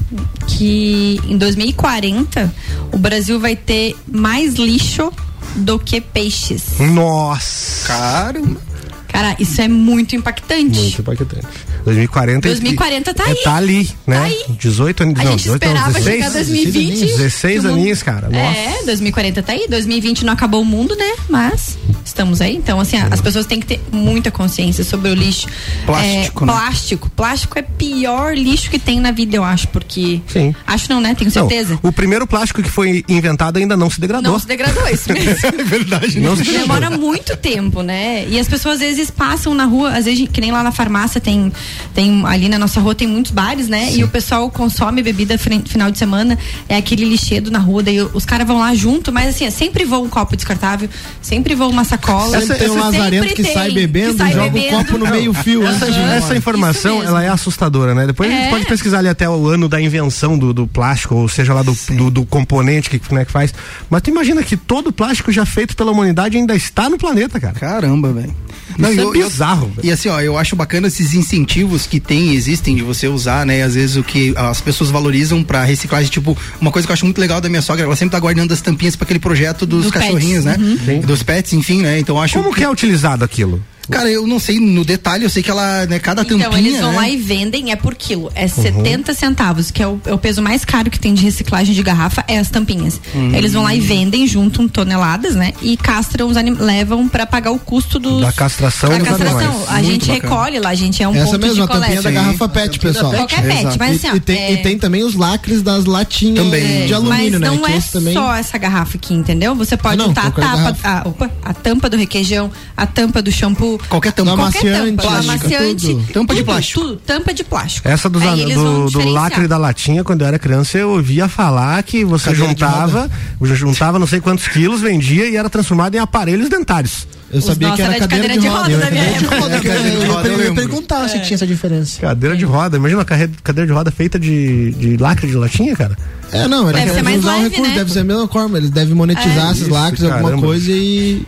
que 0.47 1.19
em 1.27 1.37
2040 1.37 2.53
o 2.93 2.97
Brasil 2.97 3.39
vai 3.39 3.55
ter 3.55 3.95
mais 4.11 4.55
lixo 4.55 5.11
do 5.55 5.77
que 5.79 5.99
peixes. 5.99 6.77
Nossa! 6.79 7.87
Caramba. 7.87 8.61
Cara, 9.07 9.35
isso 9.39 9.59
é 9.61 9.67
muito 9.67 10.15
impactante. 10.15 10.79
Muito 10.79 11.01
impactante. 11.01 11.47
2040 11.87 12.47
2040 12.49 13.13
tá 13.13 13.23
é, 13.23 13.29
aí. 13.31 13.35
Tá 13.43 13.55
ali, 13.55 13.89
né? 14.05 14.17
Tá 14.17 14.23
aí. 14.23 14.45
18 14.59 15.03
anos. 15.03 15.19
A 15.19 15.23
não, 15.23 15.31
gente 15.31 15.43
18 15.43 15.63
anos, 15.63 15.77
esperava 15.77 15.99
16, 15.99 16.15
chegar 16.15 16.29
2020. 16.31 16.99
16 17.05 17.53
que 17.53 17.59
o 17.59 17.63
mundo- 17.69 17.79
aninhos, 17.79 18.03
cara. 18.03 18.29
Nossa. 18.29 18.57
É, 18.57 18.83
2040 18.85 19.43
tá 19.43 19.53
aí. 19.53 19.67
2020 19.69 20.25
não 20.25 20.33
acabou 20.33 20.61
o 20.61 20.65
mundo, 20.65 20.95
né? 20.95 21.13
Mas 21.29 21.77
estamos 22.03 22.41
aí. 22.41 22.55
Então, 22.55 22.79
assim, 22.79 22.97
as 22.97 23.21
pessoas 23.21 23.45
têm 23.45 23.59
que 23.59 23.65
ter 23.65 23.81
muita 23.91 24.29
consciência 24.31 24.83
sobre 24.83 25.09
o 25.09 25.13
lixo. 25.13 25.47
Plástico, 25.85 26.43
é, 26.43 26.47
né? 26.47 26.53
Plástico. 26.53 27.09
Plástico 27.09 27.59
é 27.59 27.61
pior 27.61 28.35
lixo 28.35 28.69
que 28.69 28.79
tem 28.79 28.99
na 28.99 29.11
vida, 29.11 29.35
eu 29.35 29.43
acho, 29.43 29.67
porque. 29.69 30.21
Sim. 30.27 30.53
Acho 30.65 30.89
não, 30.89 30.99
né? 31.01 31.15
Tenho 31.15 31.31
Não, 31.33 31.47
certeza. 31.49 31.79
o 31.81 31.91
primeiro 31.91 32.27
plástico 32.27 32.61
que 32.61 32.69
foi 32.69 33.03
inventado 33.07 33.57
ainda 33.57 33.77
não 33.77 33.89
se 33.89 33.99
degradou. 33.99 34.31
Não 34.33 34.39
se 34.39 34.47
degradou, 34.47 34.85
é 34.87 34.93
isso 34.93 35.11
mesmo. 35.11 35.27
É 35.57 35.63
verdade, 35.63 36.19
Não 36.19 36.35
se 36.35 36.43
degradou. 36.43 36.67
Demora 36.67 36.89
muito 36.97 37.35
tempo, 37.35 37.81
né? 37.81 38.25
E 38.27 38.39
as 38.39 38.47
pessoas 38.47 38.75
às 38.75 38.79
vezes 38.81 39.09
passam 39.09 39.53
na 39.53 39.65
rua, 39.65 39.91
às 39.97 40.05
vezes, 40.05 40.27
que 40.31 40.39
nem 40.41 40.51
lá 40.51 40.61
na 40.63 40.71
farmácia 40.71 41.19
tem, 41.21 41.51
tem 41.93 42.23
ali 42.25 42.49
na 42.49 42.57
nossa 42.59 42.79
rua 42.79 42.93
tem 42.95 43.07
muitos 43.07 43.31
bares, 43.31 43.67
né? 43.67 43.91
E 43.93 44.03
o 44.03 44.07
pessoal 44.07 44.49
consome 44.49 45.01
bebida 45.03 45.37
final 45.37 45.91
de 45.91 45.97
semana, 45.97 46.37
é 46.67 46.75
aquele 46.77 47.05
lixedo 47.05 47.51
na 47.51 47.59
rua, 47.59 47.83
daí 47.83 48.01
os 48.01 48.25
caras 48.25 48.47
vão 48.47 48.59
lá 48.59 48.73
junto, 48.75 49.11
mas 49.11 49.29
assim, 49.29 49.45
é 49.45 49.49
sempre 49.49 49.85
vou 49.85 50.03
um 50.03 50.09
copo 50.09 50.35
descartável, 50.35 50.89
sempre 51.21 51.55
vou 51.55 51.69
uma 51.69 51.83
sacola. 51.83 52.39
Sempre 52.39 52.57
tem 52.57 52.69
um 52.69 52.79
lazarento 52.79 53.33
que 53.33 53.43
tem, 53.43 53.53
sai 53.53 53.71
bebendo, 53.71 54.11
que 54.13 54.17
sai 54.17 54.33
joga 54.33 54.49
bebendo. 54.49 54.75
o 54.75 54.85
copo 54.85 54.97
no 54.97 55.07
meio 55.09 55.33
fio. 55.33 55.65
Essa, 55.65 55.87
essa 55.87 56.35
informação, 56.35 57.01
ela 57.03 57.23
é 57.23 57.29
assustadora, 57.29 57.93
né? 57.93 58.07
Depois 58.07 58.29
a 58.29 58.33
gente 58.33 58.47
É. 58.47 58.49
pode 58.49 58.65
pesquisar 58.65 58.99
ali 58.99 59.09
até 59.09 59.29
o 59.29 59.47
ano 59.47 59.67
da 59.67 59.79
invenção 59.81 60.37
do, 60.37 60.53
do 60.53 60.67
plástico, 60.67 61.15
ou 61.15 61.27
seja 61.27 61.53
lá 61.53 61.61
do, 61.63 61.77
do, 61.91 62.11
do 62.11 62.25
componente 62.25 62.89
que, 62.89 63.01
né, 63.13 63.25
que 63.25 63.31
faz. 63.31 63.53
Mas 63.89 64.01
tu 64.01 64.09
imagina 64.09 64.43
que 64.43 64.55
todo 64.57 64.87
o 64.87 64.93
plástico 64.93 65.31
já 65.31 65.45
feito 65.45 65.75
pela 65.75 65.91
humanidade 65.91 66.37
ainda 66.37 66.55
está 66.55 66.89
no 66.89 66.97
planeta, 66.97 67.39
cara. 67.39 67.53
Caramba, 67.53 68.11
velho. 68.13 68.33
Isso 68.77 68.99
é 69.01 69.11
bizarro, 69.11 69.67
velho. 69.75 69.87
E 69.87 69.91
assim, 69.91 70.09
ó, 70.09 70.19
eu 70.19 70.37
acho 70.37 70.55
bacana 70.55 70.87
esses 70.87 71.13
incentivos 71.13 71.66
que 71.87 71.99
tem, 71.99 72.33
existem 72.33 72.75
de 72.75 72.81
você 72.83 73.07
usar, 73.07 73.45
né? 73.45 73.63
Às 73.63 73.75
vezes 73.75 73.95
o 73.95 74.03
que 74.03 74.33
as 74.37 74.61
pessoas 74.61 74.89
valorizam 74.89 75.43
pra 75.43 75.63
reciclagem, 75.63 76.09
tipo, 76.09 76.37
uma 76.61 76.71
coisa 76.71 76.87
que 76.87 76.91
eu 76.91 76.93
acho 76.93 77.05
muito 77.05 77.19
legal 77.19 77.41
da 77.41 77.49
minha 77.49 77.61
sogra, 77.61 77.83
ela 77.85 77.95
sempre 77.95 78.11
tá 78.13 78.19
guardando 78.19 78.51
as 78.53 78.61
tampinhas 78.61 78.95
para 78.95 79.05
aquele 79.05 79.19
projeto 79.19 79.65
dos 79.65 79.85
Do 79.85 79.91
cachorrinhos, 79.91 80.45
pets. 80.45 80.59
né? 80.85 80.99
Dos 81.05 81.23
pets, 81.23 81.53
enfim, 81.53 81.81
né? 81.81 81.99
Então 81.99 82.15
eu 82.15 82.21
acho 82.21 82.37
Como 82.41 82.53
que 82.53 82.63
é 82.63 82.69
utilizado 82.69 83.23
aquilo? 83.25 83.61
Cara, 83.89 84.09
eu 84.09 84.27
não 84.27 84.39
sei 84.39 84.59
no 84.59 84.83
detalhe, 84.83 85.23
eu 85.23 85.29
sei 85.29 85.41
que 85.41 85.49
ela, 85.49 85.85
né, 85.85 85.99
cada 85.99 86.23
tampinha, 86.23 86.47
Então, 86.47 86.57
eles 86.57 86.79
vão 86.79 86.91
né? 86.91 86.97
lá 86.97 87.09
e 87.09 87.17
vendem, 87.17 87.71
é 87.71 87.75
por 87.75 87.95
quilo. 87.95 88.23
Uhum. 88.23 88.31
É 88.35 88.47
70 88.47 89.13
centavos, 89.13 89.71
que 89.71 89.81
é 89.81 89.87
o, 89.87 89.99
é 90.05 90.13
o 90.13 90.17
peso 90.17 90.41
mais 90.41 90.65
caro 90.65 90.89
que 90.91 90.99
tem 90.99 91.13
de 91.13 91.23
reciclagem 91.23 91.73
de 91.73 91.81
garrafa, 91.83 92.23
é 92.27 92.37
as 92.37 92.49
tampinhas. 92.49 92.99
Uhum. 93.13 93.33
Eles 93.35 93.53
vão 93.53 93.63
lá 93.63 93.73
e 93.73 93.79
vendem, 93.79 94.27
juntam 94.27 94.67
toneladas, 94.67 95.35
né? 95.35 95.53
E 95.61 95.77
castram 95.77 96.27
os 96.27 96.37
anim- 96.37 96.55
levam 96.55 97.07
pra 97.07 97.25
pagar 97.25 97.51
o 97.51 97.59
custo 97.59 97.97
dos. 97.99 98.21
Da 98.21 98.31
castração 98.31 98.89
da 98.89 98.97
dos 98.97 99.07
castração. 99.07 99.39
animais. 99.39 99.69
A 99.69 99.73
Muito 99.73 99.85
gente 99.87 100.07
bacana. 100.07 100.21
recolhe 100.35 100.59
lá, 100.59 100.69
a 100.69 100.75
gente 100.75 101.01
é 101.03 101.07
um 101.07 101.15
Essa 101.15 101.25
ponto 101.25 101.39
mesmo, 101.39 101.55
de 101.55 101.61
a 101.61 101.67
tampinha 101.67 101.87
coleta. 101.87 102.01
da 102.03 102.11
garrafa 102.11 102.49
pet, 102.49 102.79
pessoal. 102.79 103.11
Qualquer 103.13 103.41
pet, 103.43 103.59
Exato. 103.59 103.75
mas 103.79 103.95
assim, 103.95 104.07
e, 104.07 104.11
ó, 104.11 104.15
e 104.15 104.19
tem, 104.19 104.37
é- 104.37 104.51
e 104.53 104.57
tem 104.63 104.77
também 104.77 105.03
os 105.03 105.15
lacres 105.15 105.61
das 105.61 105.85
latinhas 105.85 106.43
Também. 106.45 106.87
de 106.87 106.93
alumínio, 106.93 107.31
mas 107.39 107.41
né? 107.41 107.47
não 107.49 107.57
que 107.59 107.71
é 107.71 107.79
também... 107.91 108.13
só 108.13 108.33
essa 108.35 108.57
garrafa 108.57 108.97
aqui, 108.97 109.13
entendeu? 109.13 109.55
Você 109.55 109.77
pode 109.77 109.95
Ah, 109.95 109.97
não, 109.97 110.07
juntar 110.07 110.27
a 110.27 110.31
tapa, 110.31 110.77
a, 110.83 111.07
opa, 111.07 111.31
a 111.43 111.53
tampa 111.53 111.89
do 111.89 111.97
requeijão, 111.97 112.51
a 112.75 112.85
tampa 112.85 113.21
do 113.21 113.31
shampoo. 113.31 113.76
Qualquer 113.89 114.11
tampa. 114.13 114.35
Qualquer 114.35 114.59
amaciante, 114.59 114.91
tampa, 114.97 115.01
plástico, 115.03 115.31
amaciante, 115.31 115.87
tudo. 115.87 116.13
Tampa 116.13 116.35
de 116.35 116.43
plástico. 116.43 116.79
Tudo, 116.81 116.95
tampa 116.97 117.33
de 117.33 117.43
plástico. 117.43 117.87
Essa 117.87 118.09
dos, 118.09 118.21
Aí 118.23 118.53
do, 118.53 118.89
do 118.89 119.09
lacre 119.09 119.47
da 119.47 119.57
latinha, 119.57 120.03
quando 120.03 120.21
eu 120.21 120.27
era 120.27 120.39
criança, 120.39 120.77
eu 120.77 120.89
ouvia 120.91 121.27
falar 121.27 121.81
que 121.83 122.03
você 122.03 122.25
Cadeira 122.31 122.53
de 122.53 122.59
juntava, 122.61 123.09
juntava 123.41 123.99
não 123.99 124.07
sei 124.07 124.19
quantos 124.19 124.47
quilos, 124.47 124.81
vendia 124.81 125.27
e 125.29 125.35
era 125.35 125.49
transformado 125.49 125.95
em 125.95 125.99
aparelhos 125.99 126.49
dentários. 126.49 127.07
Eu 127.29 127.41
sabia 127.41 127.67
Nossa, 127.67 127.75
que 127.75 127.81
era, 127.83 127.95
era 127.97 128.07
de 128.07 128.15
cadeira, 128.15 128.37
de 128.41 128.47
roda. 128.47 128.77
da 128.77 128.89
minha 128.89 129.03
cadeira 129.03 129.19
de 129.19 129.25
roda, 129.25 129.55
É, 129.55 129.59
cadeira 129.59 129.81
de 129.81 129.95
eu 129.97 130.01
ia 130.01 130.07
roda, 130.13 130.27
eu 130.29 130.39
eu 130.39 130.45
ia 130.45 130.53
perguntar 130.53 131.09
se 131.09 131.19
tinha 131.19 131.35
essa 131.35 131.45
diferença. 131.45 131.99
Cadeira 131.99 132.37
de 132.37 132.45
roda, 132.45 132.77
imagina 132.77 132.99
uma 132.99 133.05
cadeira 133.05 133.67
de 133.67 133.73
roda 133.73 133.91
feita 133.91 134.17
de, 134.17 134.71
de 134.71 134.95
lacre 134.95 135.27
de 135.27 135.35
latinha, 135.35 135.75
cara. 135.75 135.97
É, 136.31 136.47
não, 136.47 136.69
era 136.69 136.79
Deve 136.79 136.93
ser 136.93 137.03
mais 137.03 137.19
usar 137.19 137.31
o 137.33 137.37
leve, 137.37 137.49
recurso, 137.49 137.69
né? 137.71 137.77
deve 137.77 137.91
ser 137.91 137.99
a 137.99 138.03
mesma 138.05 138.27
forma. 138.29 138.57
Eles 138.57 138.69
devem 138.69 138.93
monetizar 138.93 139.47
É. 139.47 139.51
esses 139.51 139.63
Isso, 139.63 139.71
lacres, 139.73 140.03
alguma 140.03 140.23
caramba. 140.23 140.47
coisa 140.47 140.71
e 140.71 141.25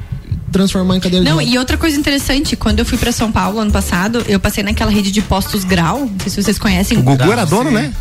transformar 0.51 0.98
em 0.98 1.00
cadeira 1.00 1.24
de 1.24 1.29
Não, 1.29 1.38
roda. 1.38 1.50
e 1.50 1.58
outra 1.58 1.77
coisa 1.77 1.98
interessante, 1.98 2.56
quando 2.56 2.79
eu 2.79 2.86
fui 2.86 2.98
pra 2.98 3.12
São 3.12 3.32
Paulo 3.32 3.60
ano 3.60 3.72
passado, 3.72 4.24
eu 4.27 4.39
passei 4.39 4.63
naquela 4.63 4.91
rede 4.91 5.12
de 5.12 5.22
postos 5.22 5.63
Grau, 5.63 6.00
não 6.01 6.20
sei 6.20 6.29
se 6.29 6.44
vocês 6.44 6.60
conhecem. 6.60 6.98
O 6.98 7.01
Gugu 7.01 7.32
era 7.32 7.46
dono, 7.46 7.72
né? 7.72 7.94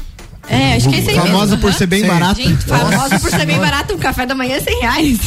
É, 0.51 0.77
acho 0.77 0.89
que 0.89 0.95
é 0.95 0.99
isso 1.01 1.11
aí 1.11 1.17
Famosa 1.17 1.57
mesmo. 1.57 1.59
por 1.61 1.73
ser 1.75 1.87
bem 1.87 2.07
barata. 2.07 2.43
Gente, 2.43 2.65
famosa 2.65 3.21
por 3.21 3.31
ser 3.31 3.45
bem 3.45 3.59
barato, 3.59 3.93
um 3.95 3.99
café 3.99 4.25
da 4.25 4.35
manhã 4.35 4.57
é 4.57 4.61
100 4.61 4.81
reais. 4.81 5.19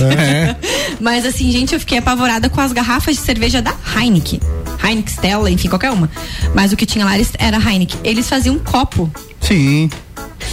Mas 1.00 1.26
assim, 1.28 1.52
gente, 1.52 1.74
eu 1.74 1.80
fiquei 1.80 2.00
apavorada 2.00 2.50
com 2.50 2.60
as 2.60 2.72
garrafas 2.72 3.18
de 3.18 3.22
cerveja 3.22 3.62
da 3.62 3.74
Heineken. 3.96 4.40
Heineken, 4.84 5.14
Stella, 5.14 5.52
enfim, 5.52 5.70
qualquer 5.70 5.92
uma. 5.92 6.10
Mas 6.56 6.74
o 6.74 6.76
que 6.76 6.88
tinha 6.88 7.06
lá 7.06 7.12
era 7.38 7.58
Heineken. 7.58 8.00
Eles 8.04 8.28
faziam 8.28 8.56
um 8.56 8.60
copo. 8.60 9.12
Sim. 9.42 9.92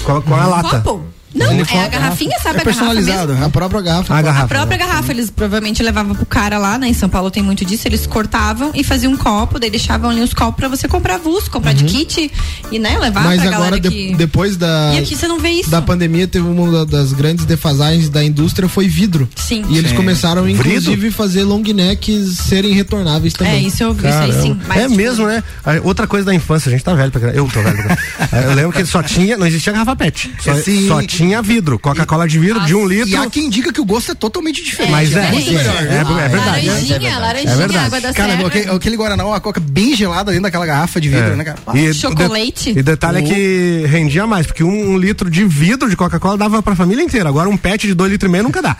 Com, 0.05 0.21
com 0.21 0.35
a 0.35 0.47
lata. 0.47 0.81
Copo? 0.81 1.07
Não, 1.35 1.47
é 1.53 1.85
a 1.85 1.89
garrafinha, 1.89 2.37
sabe 2.43 2.59
É 2.59 2.63
a 2.63 2.65
garrafa 2.65 2.65
personalizado. 2.65 3.33
mesmo? 3.33 3.45
A 3.45 3.51
própria 3.51 3.81
garrafa. 3.83 4.15
A 4.15 4.19
A 4.19 4.23
garrafa. 4.23 4.49
própria 4.49 4.79
garrafa, 4.79 5.13
eles 5.13 5.31
provavelmente 5.31 5.83
levavam 5.83 6.15
pro 6.15 6.25
cara 6.27 6.59
lá, 6.59 6.79
né? 6.79 6.89
Em 6.89 6.95
São 6.95 7.09
Paulo 7.09 7.31
tem 7.31 7.43
muito 7.43 7.65
disso. 7.65 7.87
Eles 7.87 8.07
cortavam 8.07 8.71
e 8.75 8.83
faziam 8.83 9.13
um 9.13 9.17
copo, 9.17 9.59
daí 9.59 9.71
deixavam 9.71 10.11
ali 10.11 10.21
os 10.23 10.33
copos 10.33 10.57
pra 10.57 10.69
você 10.69 10.89
comprar 10.89 11.17
avulso, 11.17 11.51
comprar 11.51 11.73
de 11.75 11.85
kit 11.85 12.31
e, 12.73 12.79
né, 12.79 12.99
levar 12.99 13.25
Mas 13.25 13.41
pra 13.41 13.51
agora, 13.51 13.51
galera 13.71 13.81
de- 13.81 13.91
que... 13.91 14.15
depois 14.17 14.57
da, 14.57 14.93
E 14.95 14.99
aqui 14.99 15.15
você 15.15 15.29
não 15.29 15.39
vê 15.39 15.51
isso. 15.51 15.71
da 15.71 15.83
pandemia, 15.83 16.27
teve 16.27 16.47
uma 16.47 16.85
da- 16.85 16.99
das 16.99 17.13
grandes 17.13 17.45
defasagens 17.45 18.09
da 18.09 18.25
indústria 18.25 18.69
foi 18.69 18.89
vidro. 18.89 19.29
Sim. 19.37 19.65
E 19.69 19.77
eles 19.77 19.91
Sim. 19.91 19.97
começaram, 19.97 20.49
inclusive, 20.49 21.11
fazer 21.11 21.45
long 21.45 21.63
necks 21.63 22.39
serem 22.39 22.73
retornáveis 22.73 23.35
também. 23.35 23.53
É, 23.55 23.59
isso 23.69 23.83
eu 23.83 23.93
vi, 23.93 24.09
isso 24.09 24.19
aí 24.19 24.33
sim. 24.33 24.39
Caramba. 24.55 24.65
Mas, 24.69 24.79
é 24.79 24.83
tipo, 24.85 24.97
mesmo, 24.97 25.27
né? 25.27 25.43
Outra 25.85 26.07
coisa 26.07 26.25
da 26.27 26.35
infância, 26.35 26.69
a 26.71 26.73
gente 26.73 26.83
tá 26.85 26.95
velho 26.95 27.11
pra. 27.11 27.31
Eu 27.33 27.47
tô 27.53 27.61
velho 27.63 27.77
pra 27.83 27.99
Eu 28.49 28.55
lembro 28.55 28.73
que 28.73 28.85
só 28.87 29.03
tinha, 29.03 29.37
não 29.37 29.47
existia 29.47 29.73
garrafa 29.73 29.95
pet. 29.97 30.33
Só, 30.41 30.55
Sim. 30.55 30.89
só 30.89 31.03
tinha 31.03 31.18
vidro. 31.43 31.79
Coca-Cola 31.79 32.27
de 32.29 32.39
vidro 32.39 32.61
de 32.65 32.75
um 32.75 32.87
litro. 32.87 33.09
E 33.09 33.17
há 33.17 33.29
quem 33.29 33.49
diga 33.51 33.73
que 33.73 33.81
o 33.81 33.85
gosto 33.85 34.13
é 34.13 34.15
totalmente 34.15 34.63
diferente. 34.63 34.91
Mas 34.93 35.15
é, 35.15 35.31
diferente. 35.31 35.69
é, 35.69 35.95
é, 35.95 36.25
é 36.25 36.29
verdade. 36.29 36.67
Laranjinha, 36.69 37.19
laranjinha, 37.19 37.53
É 37.53 37.57
verdade. 37.57 37.87
água 37.87 38.01
da 38.01 38.13
Cara, 38.13 38.37
serra. 38.37 38.47
aquele, 38.47 38.71
aquele 38.71 38.97
Guaraná, 38.97 39.25
uma 39.25 39.41
coca 39.41 39.61
bem 39.61 39.95
gelada 39.97 40.31
dentro 40.31 40.43
daquela 40.45 40.67
garrafa 40.67 41.01
de 41.01 41.09
vidro, 41.09 41.37
né, 41.37 41.45
cara? 41.45 41.59
E, 41.75 41.93
Chocolate. 41.93 42.71
E 42.77 42.83
detalhe 42.83 43.19
é 43.19 43.23
que 43.23 43.85
rendia 43.89 44.27
mais, 44.27 44.47
porque 44.47 44.63
um, 44.65 44.91
um 44.93 44.99
litro 44.99 45.31
de 45.31 45.45
vidro 45.45 45.89
de 45.91 45.97
Coca-Cola 45.97 46.37
dava 46.37 46.63
pra 46.63 46.75
família 46.77 47.03
inteira. 47.03 47.29
Agora 47.29 47.49
um 47.49 47.57
pet 47.57 47.87
de 47.87 47.95
dois 47.95 48.11
litros 48.13 48.29
e 48.29 48.33
meio 48.33 48.45
nunca 48.45 48.63
dá. 48.63 48.77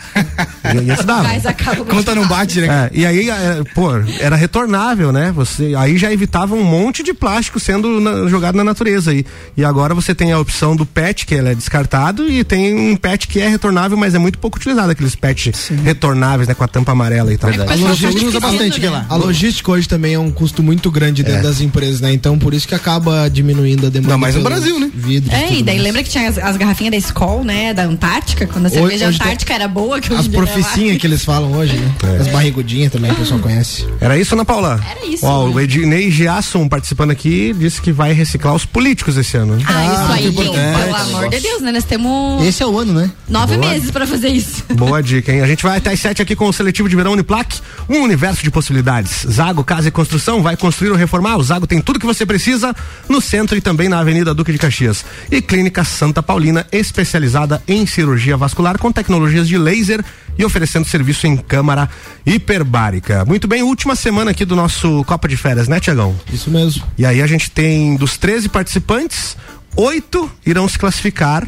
E 0.85 0.91
esse 0.91 1.03
dava. 1.03 1.23
Mas 1.23 1.45
acaba 1.45 1.83
Conta 1.85 2.13
não 2.15 2.27
bate, 2.27 2.61
né? 2.61 2.67
É, 2.93 2.99
e 2.99 3.05
aí, 3.05 3.29
é, 3.29 3.63
pô, 3.73 3.89
era 4.19 4.35
retornável, 4.35 5.11
né? 5.11 5.31
Você, 5.35 5.73
aí 5.77 5.97
já 5.97 6.11
evitava 6.11 6.55
um 6.55 6.63
monte 6.63 7.03
de 7.03 7.13
plástico 7.13 7.59
sendo 7.59 7.99
na- 7.99 8.27
jogado 8.29 8.55
na 8.55 8.63
natureza. 8.63 9.13
E, 9.13 9.25
e 9.57 9.63
agora 9.65 9.93
você 9.95 10.13
tem 10.13 10.31
a 10.31 10.39
opção 10.39 10.75
do 10.75 10.85
PET, 10.85 11.25
que 11.25 11.33
ele 11.35 11.49
é 11.49 11.55
descartado, 11.55 12.28
e 12.31 12.43
tem 12.43 12.73
um 12.91 12.95
PET 12.95 13.27
que 13.27 13.39
é 13.39 13.47
retornável, 13.47 13.97
mas 13.97 14.15
é 14.15 14.19
muito 14.19 14.37
pouco 14.39 14.57
utilizado, 14.57 14.91
aqueles 14.91 15.15
PET 15.15 15.51
retornáveis, 15.83 16.47
né? 16.47 16.53
Com 16.53 16.63
a 16.63 16.67
tampa 16.67 16.91
amarela 16.91 17.33
e 17.33 17.37
tal. 17.37 17.49
É 17.49 17.53
que 17.53 17.61
A 17.61 17.75
logística 17.75 18.25
usa 18.27 18.39
bastante 18.39 18.79
né? 18.79 18.89
lá. 18.89 19.05
A 19.09 19.15
logística 19.15 19.71
hoje 19.71 19.87
também 19.87 20.13
é 20.13 20.19
um 20.19 20.31
custo 20.31 20.61
muito 20.63 20.89
grande 20.91 21.23
dentro 21.23 21.43
das 21.43 21.61
empresas, 21.61 22.01
né? 22.01 22.11
Então 22.13 22.37
por 22.37 22.53
isso 22.53 22.67
que 22.67 22.75
acaba 22.75 23.29
diminuindo 23.29 23.87
a 23.87 23.89
demanda. 23.89 24.13
Não, 24.13 24.19
mas 24.19 24.35
no 24.35 24.41
Brasil, 24.43 24.79
né? 24.79 24.89
Vidro, 24.93 25.33
É, 25.33 25.53
e 25.53 25.63
daí 25.63 25.75
mais. 25.75 25.81
lembra 25.83 26.03
que 26.03 26.09
tinha 26.09 26.29
as, 26.29 26.37
as 26.37 26.57
garrafinhas 26.57 26.91
da 26.91 26.97
Skol, 26.97 27.43
né? 27.43 27.73
Da 27.73 27.83
Antártica, 27.83 28.45
quando 28.47 28.65
a 28.67 28.69
cerveja 28.69 29.07
hoje 29.07 29.15
Antártica 29.21 29.53
era 29.53 29.67
boa, 29.67 29.99
que 29.99 30.13
As 30.13 30.27
dia 30.27 30.37
profecinhas 30.37 30.97
que 30.97 31.07
eles 31.07 31.23
falam 31.23 31.51
hoje, 31.53 31.75
né? 31.77 31.93
As 32.19 32.27
barrigudinhas 32.27 32.91
também, 32.91 33.11
o 33.11 33.15
pessoal 33.15 33.39
conhece. 33.39 33.85
Era 33.99 34.17
isso, 34.17 34.33
Ana 34.35 34.45
Paula? 34.45 34.79
Era 34.89 35.05
isso, 35.05 35.25
Ó, 35.25 35.47
né? 35.47 35.53
o 35.55 35.59
Ednei 35.59 36.09
Giasson 36.11 36.67
participando 36.67 37.11
aqui 37.11 37.53
disse 37.57 37.81
que 37.81 37.91
vai 37.91 38.13
reciclar 38.13 38.53
os 38.53 38.65
políticos 38.65 39.17
esse 39.17 39.37
ano. 39.37 39.55
né? 39.55 39.63
Ah, 39.65 39.85
isso 39.85 40.11
aí, 40.11 40.33
que 40.33 40.43
gente, 40.43 40.51
pelo 40.83 40.95
amor 40.95 41.29
de 41.29 41.39
Deus, 41.39 41.61
né? 41.61 41.71
Nós 41.71 41.83
temos 41.83 42.11
Esse 42.43 42.63
é 42.63 42.65
o 42.65 42.77
ano, 42.77 42.93
né? 42.93 43.11
nove 43.27 43.57
Boa. 43.57 43.69
meses 43.69 43.91
pra 43.91 44.07
fazer 44.07 44.29
isso. 44.29 44.63
Boa 44.73 45.01
dica, 45.01 45.31
hein? 45.31 45.41
A 45.41 45.47
gente 45.47 45.63
vai 45.63 45.77
até 45.77 45.91
às 45.91 45.99
sete 45.99 46.21
aqui 46.21 46.35
com 46.35 46.47
o 46.47 46.53
seletivo 46.53 46.89
de 46.89 46.95
verão 46.95 47.13
Uniplac, 47.13 47.59
um 47.87 47.99
universo 48.01 48.43
de 48.43 48.49
possibilidades. 48.49 49.25
Zago 49.29 49.63
Casa 49.63 49.87
e 49.87 49.91
Construção 49.91 50.41
vai 50.41 50.57
construir 50.57 50.89
ou 50.89 50.95
reformar. 50.95 51.37
O 51.37 51.43
Zago 51.43 51.67
tem 51.67 51.81
tudo 51.81 51.99
que 51.99 52.05
você 52.05 52.25
precisa 52.25 52.75
no 53.07 53.21
centro 53.21 53.57
e 53.57 53.61
também 53.61 53.89
na 53.89 53.99
Avenida 53.99 54.33
Duque 54.33 54.51
de 54.51 54.57
Caxias. 54.57 55.05
E 55.31 55.41
Clínica 55.41 55.83
Santa 55.83 56.23
Paulina, 56.23 56.65
especializada 56.71 57.61
em 57.67 57.85
cirurgia 57.85 58.37
vascular 58.37 58.77
com 58.77 58.91
tecnologias 58.91 59.47
de 59.47 59.57
laser 59.57 60.03
e 60.37 60.45
oferecendo 60.45 60.87
serviço 60.87 61.27
em 61.27 61.35
câmara 61.35 61.89
hiperbárica. 62.25 63.25
Muito 63.25 63.47
bem, 63.47 63.61
última 63.61 63.95
semana 63.95 64.31
aqui 64.31 64.45
do 64.45 64.55
nosso 64.55 65.03
Copa 65.03 65.27
de 65.27 65.35
Férias, 65.35 65.67
né, 65.67 65.79
Tiagão? 65.79 66.15
Isso 66.31 66.49
mesmo. 66.49 66.83
E 66.97 67.05
aí 67.05 67.21
a 67.21 67.27
gente 67.27 67.51
tem 67.51 67.95
dos 67.97 68.17
13 68.17 68.47
participantes, 68.47 69.35
oito 69.75 70.31
irão 70.45 70.67
se 70.67 70.79
classificar 70.79 71.45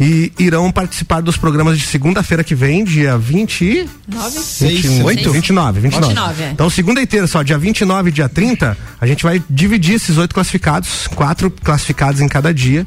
e 0.00 0.32
irão 0.38 0.70
participar 0.70 1.20
dos 1.20 1.36
programas 1.36 1.78
de 1.78 1.86
segunda-feira 1.86 2.44
que 2.44 2.54
vem, 2.54 2.84
dia 2.84 3.18
20 3.18 3.64
e... 3.64 3.88
Nove? 4.06 4.38
28? 4.60 5.32
29, 5.32 5.80
29. 5.80 6.06
29, 6.08 6.42
é. 6.42 6.50
Então, 6.50 6.70
segunda 6.70 7.02
e 7.02 7.06
terça, 7.06 7.38
ó, 7.38 7.42
dia 7.42 7.58
29 7.58 8.08
e 8.08 8.12
dia 8.12 8.28
30, 8.28 8.76
a 9.00 9.06
gente 9.06 9.22
vai 9.24 9.42
dividir 9.50 9.96
esses 9.96 10.16
oito 10.16 10.34
classificados, 10.34 11.06
quatro 11.08 11.50
classificados 11.50 12.20
em 12.20 12.28
cada 12.28 12.54
dia. 12.54 12.86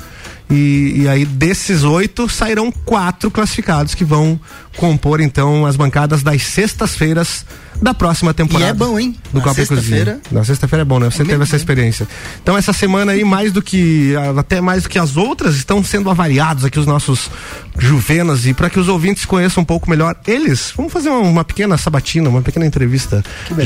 E, 0.50 1.04
e 1.04 1.08
aí, 1.08 1.26
desses 1.26 1.84
oito, 1.84 2.28
sairão 2.28 2.72
quatro 2.72 3.32
classificados 3.32 3.96
que 3.96 4.04
vão 4.04 4.38
compor, 4.76 5.22
então, 5.22 5.66
as 5.66 5.78
bancadas 5.78 6.22
das 6.24 6.44
sextas-feiras 6.44 7.46
da 7.82 7.94
próxima 7.94 8.34
temporada. 8.34 8.68
E 8.68 8.70
é 8.70 8.74
bom, 8.74 9.00
hein? 9.00 9.16
Do 9.32 9.40
Na 9.40 9.44
Copa 9.44 9.56
sexta-feira. 9.56 10.20
Na 10.30 10.44
sexta-feira 10.44 10.82
é 10.82 10.86
bom, 10.86 11.00
né? 11.00 11.10
Você 11.10 11.24
teve 11.24 11.42
essa 11.42 11.56
experiência. 11.56 12.06
Então, 12.44 12.58
essa 12.58 12.74
semana 12.74 13.14
aí, 13.14 13.24
mais 13.24 13.54
do 13.54 13.62
que, 13.62 14.14
até 14.38 14.60
mais 14.60 14.84
do 14.84 14.90
que 14.90 15.00
as 15.00 15.16
outras, 15.16 15.56
estão 15.56 15.82
sendo 15.84 16.10
avaliados 16.10 16.61
aqui 16.66 16.72
aqui 16.72 16.80
os 16.80 16.86
nossos 16.86 17.30
juvenas 17.78 18.46
e 18.46 18.54
para 18.54 18.70
que 18.70 18.80
os 18.80 18.88
ouvintes 18.88 19.26
conheçam 19.26 19.62
um 19.62 19.66
pouco 19.66 19.90
melhor 19.90 20.16
eles, 20.26 20.74
vamos 20.76 20.92
fazer 20.92 21.10
uma, 21.10 21.20
uma 21.20 21.44
pequena 21.44 21.78
sabatina, 21.78 22.30
uma 22.30 22.42
pequena 22.42 22.66
entrevista, 22.66 23.24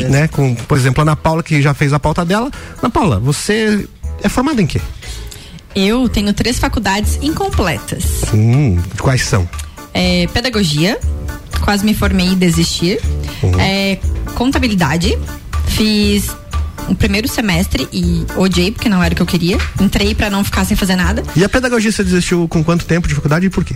né? 0.09 0.27
Com, 0.27 0.55
por 0.55 0.75
exemplo, 0.75 1.01
a 1.01 1.03
Ana 1.03 1.15
Paula 1.15 1.43
que 1.43 1.61
já 1.61 1.73
fez 1.73 1.93
a 1.93 1.99
pauta 1.99 2.25
dela. 2.25 2.49
Ana 2.79 2.89
Paula, 2.89 3.19
você 3.19 3.87
é 4.23 4.27
formada 4.27 4.61
em 4.61 4.65
quê? 4.65 4.81
Eu 5.75 6.09
tenho 6.09 6.33
três 6.33 6.57
faculdades 6.57 7.19
incompletas. 7.21 8.23
Hum, 8.33 8.81
quais 8.99 9.21
são? 9.23 9.47
É, 9.93 10.27
pedagogia, 10.33 10.99
quase 11.61 11.85
me 11.85 11.93
formei 11.93 12.29
e 12.31 12.35
desisti. 12.35 12.97
Uhum. 13.43 13.59
É, 13.59 13.99
contabilidade, 14.33 15.17
fiz 15.67 16.35
o 16.87 16.95
primeiro 16.95 17.27
semestre 17.27 17.87
e 17.91 18.25
odiei 18.35 18.71
porque 18.71 18.89
não 18.89 19.03
era 19.03 19.13
o 19.13 19.15
que 19.15 19.21
eu 19.21 19.25
queria. 19.25 19.57
Entrei 19.79 20.13
pra 20.13 20.29
não 20.29 20.43
ficar 20.43 20.65
sem 20.65 20.75
fazer 20.77 20.95
nada. 20.95 21.23
E 21.35 21.43
a 21.43 21.49
pedagogia 21.49 21.91
você 21.91 22.03
desistiu 22.03 22.47
com 22.47 22.63
quanto 22.63 22.85
tempo 22.85 23.07
de 23.07 23.15
faculdade 23.15 23.45
e 23.45 23.49
por 23.49 23.63
quê? 23.63 23.75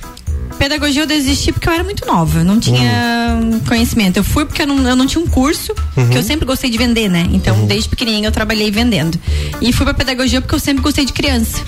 Pedagogia 0.57 1.03
eu 1.03 1.07
desisti 1.07 1.53
porque 1.53 1.69
eu 1.69 1.73
era 1.73 1.83
muito 1.85 2.05
nova, 2.05 2.43
não 2.43 2.59
tinha 2.59 3.39
conhecimento. 3.65 4.17
Eu 4.17 4.23
fui 4.25 4.43
porque 4.45 4.61
eu 4.61 4.67
não, 4.67 4.85
eu 4.85 4.95
não 4.95 5.07
tinha 5.07 5.23
um 5.23 5.27
curso, 5.27 5.73
que 6.11 6.17
eu 6.17 6.21
sempre 6.21 6.45
gostei 6.45 6.69
de 6.69 6.77
vender, 6.77 7.07
né? 7.09 7.29
Então, 7.31 7.65
desde 7.65 7.87
pequenininha 7.87 8.27
eu 8.27 8.31
trabalhei 8.31 8.69
vendendo. 8.69 9.17
E 9.61 9.71
fui 9.71 9.85
pra 9.85 9.93
pedagogia 9.93 10.41
porque 10.41 10.53
eu 10.53 10.59
sempre 10.59 10.83
gostei 10.83 11.05
de 11.05 11.13
criança. 11.13 11.63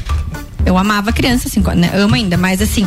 Eu 0.65 0.78
amava 0.78 1.13
criança, 1.13 1.48
assim, 1.48 1.63
né? 1.76 1.89
amo 1.94 2.15
ainda, 2.15 2.38
mas 2.38 2.62
assim, 2.62 2.86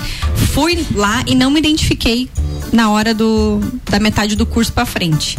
fui 0.53 0.87
lá 0.95 1.25
e 1.27 1.35
não 1.35 1.51
me 1.51 1.59
identifiquei 1.59 2.29
na 2.73 2.91
hora 2.91 3.15
do 3.15 3.61
da 3.91 3.99
metade 3.99 4.37
do 4.37 4.45
curso 4.45 4.73
pra 4.73 4.85
frente. 4.85 5.39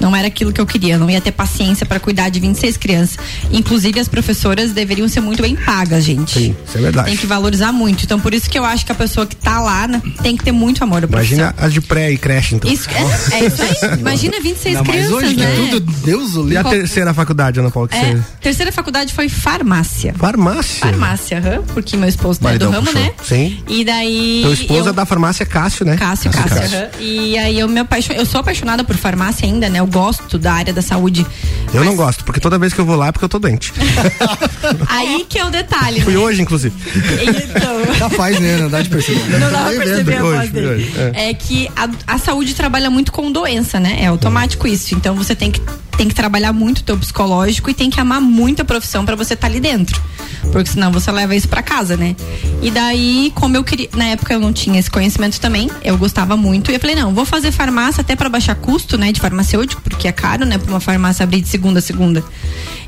Não 0.00 0.14
era 0.16 0.28
aquilo 0.28 0.52
que 0.52 0.60
eu 0.60 0.66
queria, 0.66 0.98
não 0.98 1.10
ia 1.10 1.20
ter 1.20 1.32
paciência 1.32 1.84
pra 1.86 2.00
cuidar 2.00 2.28
de 2.30 2.40
26 2.40 2.76
crianças. 2.76 3.18
Inclusive, 3.52 4.00
as 4.00 4.08
professoras 4.08 4.72
deveriam 4.72 5.08
ser 5.08 5.20
muito 5.20 5.42
bem 5.42 5.54
pagas, 5.56 6.04
gente. 6.04 6.32
Sim, 6.38 6.56
isso 6.66 6.78
é 6.78 6.80
verdade. 6.80 7.08
Tem 7.08 7.16
que 7.16 7.26
valorizar 7.26 7.72
muito. 7.72 8.04
Então, 8.04 8.18
por 8.18 8.32
isso 8.34 8.48
que 8.48 8.58
eu 8.58 8.64
acho 8.64 8.84
que 8.86 8.92
a 8.92 8.94
pessoa 8.94 9.26
que 9.26 9.36
tá 9.36 9.60
lá 9.60 9.86
né, 9.86 10.00
tem 10.22 10.36
que 10.36 10.44
ter 10.44 10.52
muito 10.52 10.82
amor 10.82 11.04
à. 11.04 11.06
Imagina 11.06 11.54
as 11.58 11.72
de 11.72 11.80
pré 11.80 12.10
e 12.12 12.16
creche, 12.18 12.54
então. 12.54 12.70
Isso, 12.70 12.88
é, 12.90 13.36
é 13.40 13.46
isso 13.46 13.62
aí. 13.62 13.98
Imagina 14.00 14.40
26 14.40 14.76
Ainda 14.76 14.88
mais 14.88 15.06
crianças, 15.06 15.28
hoje, 15.28 15.36
né? 15.36 15.54
tudo, 15.56 15.80
Deus 16.04 16.34
o 16.36 16.50
E 16.50 16.56
a 16.56 16.64
terceira 16.64 17.12
faculdade, 17.12 17.60
Ana 17.60 17.70
Paula, 17.70 17.88
que 17.88 17.96
É, 17.96 18.14
você... 18.14 18.22
terceira 18.40 18.72
faculdade 18.72 19.12
foi 19.12 19.28
farmácia. 19.28 20.14
Farmácia. 20.16 20.80
Farmácia, 20.80 21.38
aham, 21.38 21.62
porque 21.74 21.96
meu 21.96 22.08
esposo 22.08 22.40
é 22.40 22.44
Maridão 22.44 22.70
do 22.70 22.74
ramo, 22.74 22.86
puxou. 22.86 23.00
né? 23.02 23.12
Sim. 23.22 23.58
E 23.68 23.84
daí. 23.84 24.40
Teu 24.42 24.52
esposo 24.52 24.84
eu... 24.86 24.90
é 24.90 24.92
da 24.92 25.04
farmácia 25.04 25.44
Cássio, 25.44 25.84
né? 25.84 25.96
Cássio, 25.96 26.30
Cássio. 26.30 26.78
aham. 26.78 26.88
E 27.00 27.36
aí 27.38 27.58
eu 27.58 27.68
me 27.68 27.80
apaixonei. 27.80 28.20
Eu 28.20 28.26
sou 28.26 28.40
apaixonada 28.40 28.82
por 28.84 28.96
farmácia 28.96 29.46
ainda, 29.46 29.68
né? 29.68 29.80
Eu 29.80 29.86
gosto 29.90 30.38
da 30.38 30.52
área 30.52 30.72
da 30.72 30.82
saúde. 30.82 31.26
Eu 31.72 31.84
não 31.84 31.94
Mas 31.94 31.96
gosto, 31.96 32.24
porque 32.24 32.40
toda 32.40 32.58
vez 32.58 32.72
que 32.72 32.80
eu 32.80 32.84
vou 32.84 32.96
lá 32.96 33.08
é 33.08 33.12
porque 33.12 33.24
eu 33.24 33.28
tô 33.28 33.38
doente. 33.38 33.72
Aí 34.88 35.24
que 35.28 35.38
é 35.38 35.44
o 35.44 35.50
detalhe. 35.50 36.00
Fui 36.00 36.14
né? 36.14 36.18
hoje, 36.18 36.42
inclusive. 36.42 36.74
Então. 37.22 38.08
Capaz, 38.08 38.38
né? 38.40 38.56
Não 38.56 38.68
dá 38.68 38.82
de 38.82 38.88
perceber. 38.88 39.38
Não 39.38 39.50
dá 39.50 39.64
pra 39.64 39.70
perceber 39.72 40.16
a 40.16 40.24
Hoje, 40.24 40.66
hoje, 40.66 40.92
É. 41.14 41.34
que 41.34 41.68
a, 41.76 41.88
a 42.14 42.18
saúde 42.18 42.54
trabalha 42.54 42.90
muito 42.90 43.12
com 43.12 43.30
doença, 43.30 43.78
né? 43.80 43.98
É 44.00 44.06
automático 44.06 44.66
isso. 44.66 44.94
Então 44.94 45.14
você 45.14 45.34
tem 45.34 45.50
que, 45.50 45.60
tem 45.96 46.08
que 46.08 46.14
trabalhar 46.14 46.52
muito 46.52 46.78
o 46.78 46.82
teu 46.82 46.96
psicológico 46.96 47.70
e 47.70 47.74
tem 47.74 47.90
que 47.90 48.00
amar 48.00 48.20
muito 48.20 48.62
a 48.62 48.64
profissão 48.64 49.04
pra 49.04 49.14
você 49.16 49.34
estar 49.34 49.46
ali 49.46 49.60
dentro. 49.60 50.00
Porque 50.52 50.70
senão 50.70 50.90
você 50.90 51.10
leva 51.12 51.34
isso 51.34 51.48
pra 51.48 51.62
casa, 51.62 51.96
né? 51.96 52.16
E 52.62 52.70
daí, 52.70 53.32
como 53.34 53.56
eu 53.56 53.64
queria. 53.64 53.88
Na 53.94 54.06
época 54.06 54.32
eu 54.34 54.40
não 54.40 54.52
tinha 54.52 54.78
esse 54.78 54.90
conhecimento 54.90 55.38
também, 55.40 55.70
eu 55.82 55.96
gostava 55.98 56.36
muito. 56.36 56.70
E 56.70 56.74
eu 56.74 56.80
falei, 56.80 56.96
não, 56.96 57.14
vou 57.14 57.24
fazer 57.24 57.52
farmácia 57.52 58.00
até 58.00 58.16
pra 58.16 58.28
baixar 58.28 58.54
custo, 58.54 58.96
né? 58.96 59.12
De 59.12 59.20
farmacêutico, 59.20 59.79
porque 59.82 60.08
é 60.08 60.12
caro, 60.12 60.44
né? 60.44 60.58
Pra 60.58 60.70
uma 60.70 60.80
farmácia 60.80 61.24
abrir 61.24 61.40
de 61.40 61.48
segunda 61.48 61.78
a 61.78 61.82
segunda. 61.82 62.22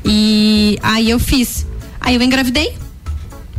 E 0.05 0.77
aí 0.81 1.09
eu 1.09 1.19
fiz. 1.19 1.65
Aí 1.99 2.15
eu 2.15 2.21
engravidei. 2.21 2.75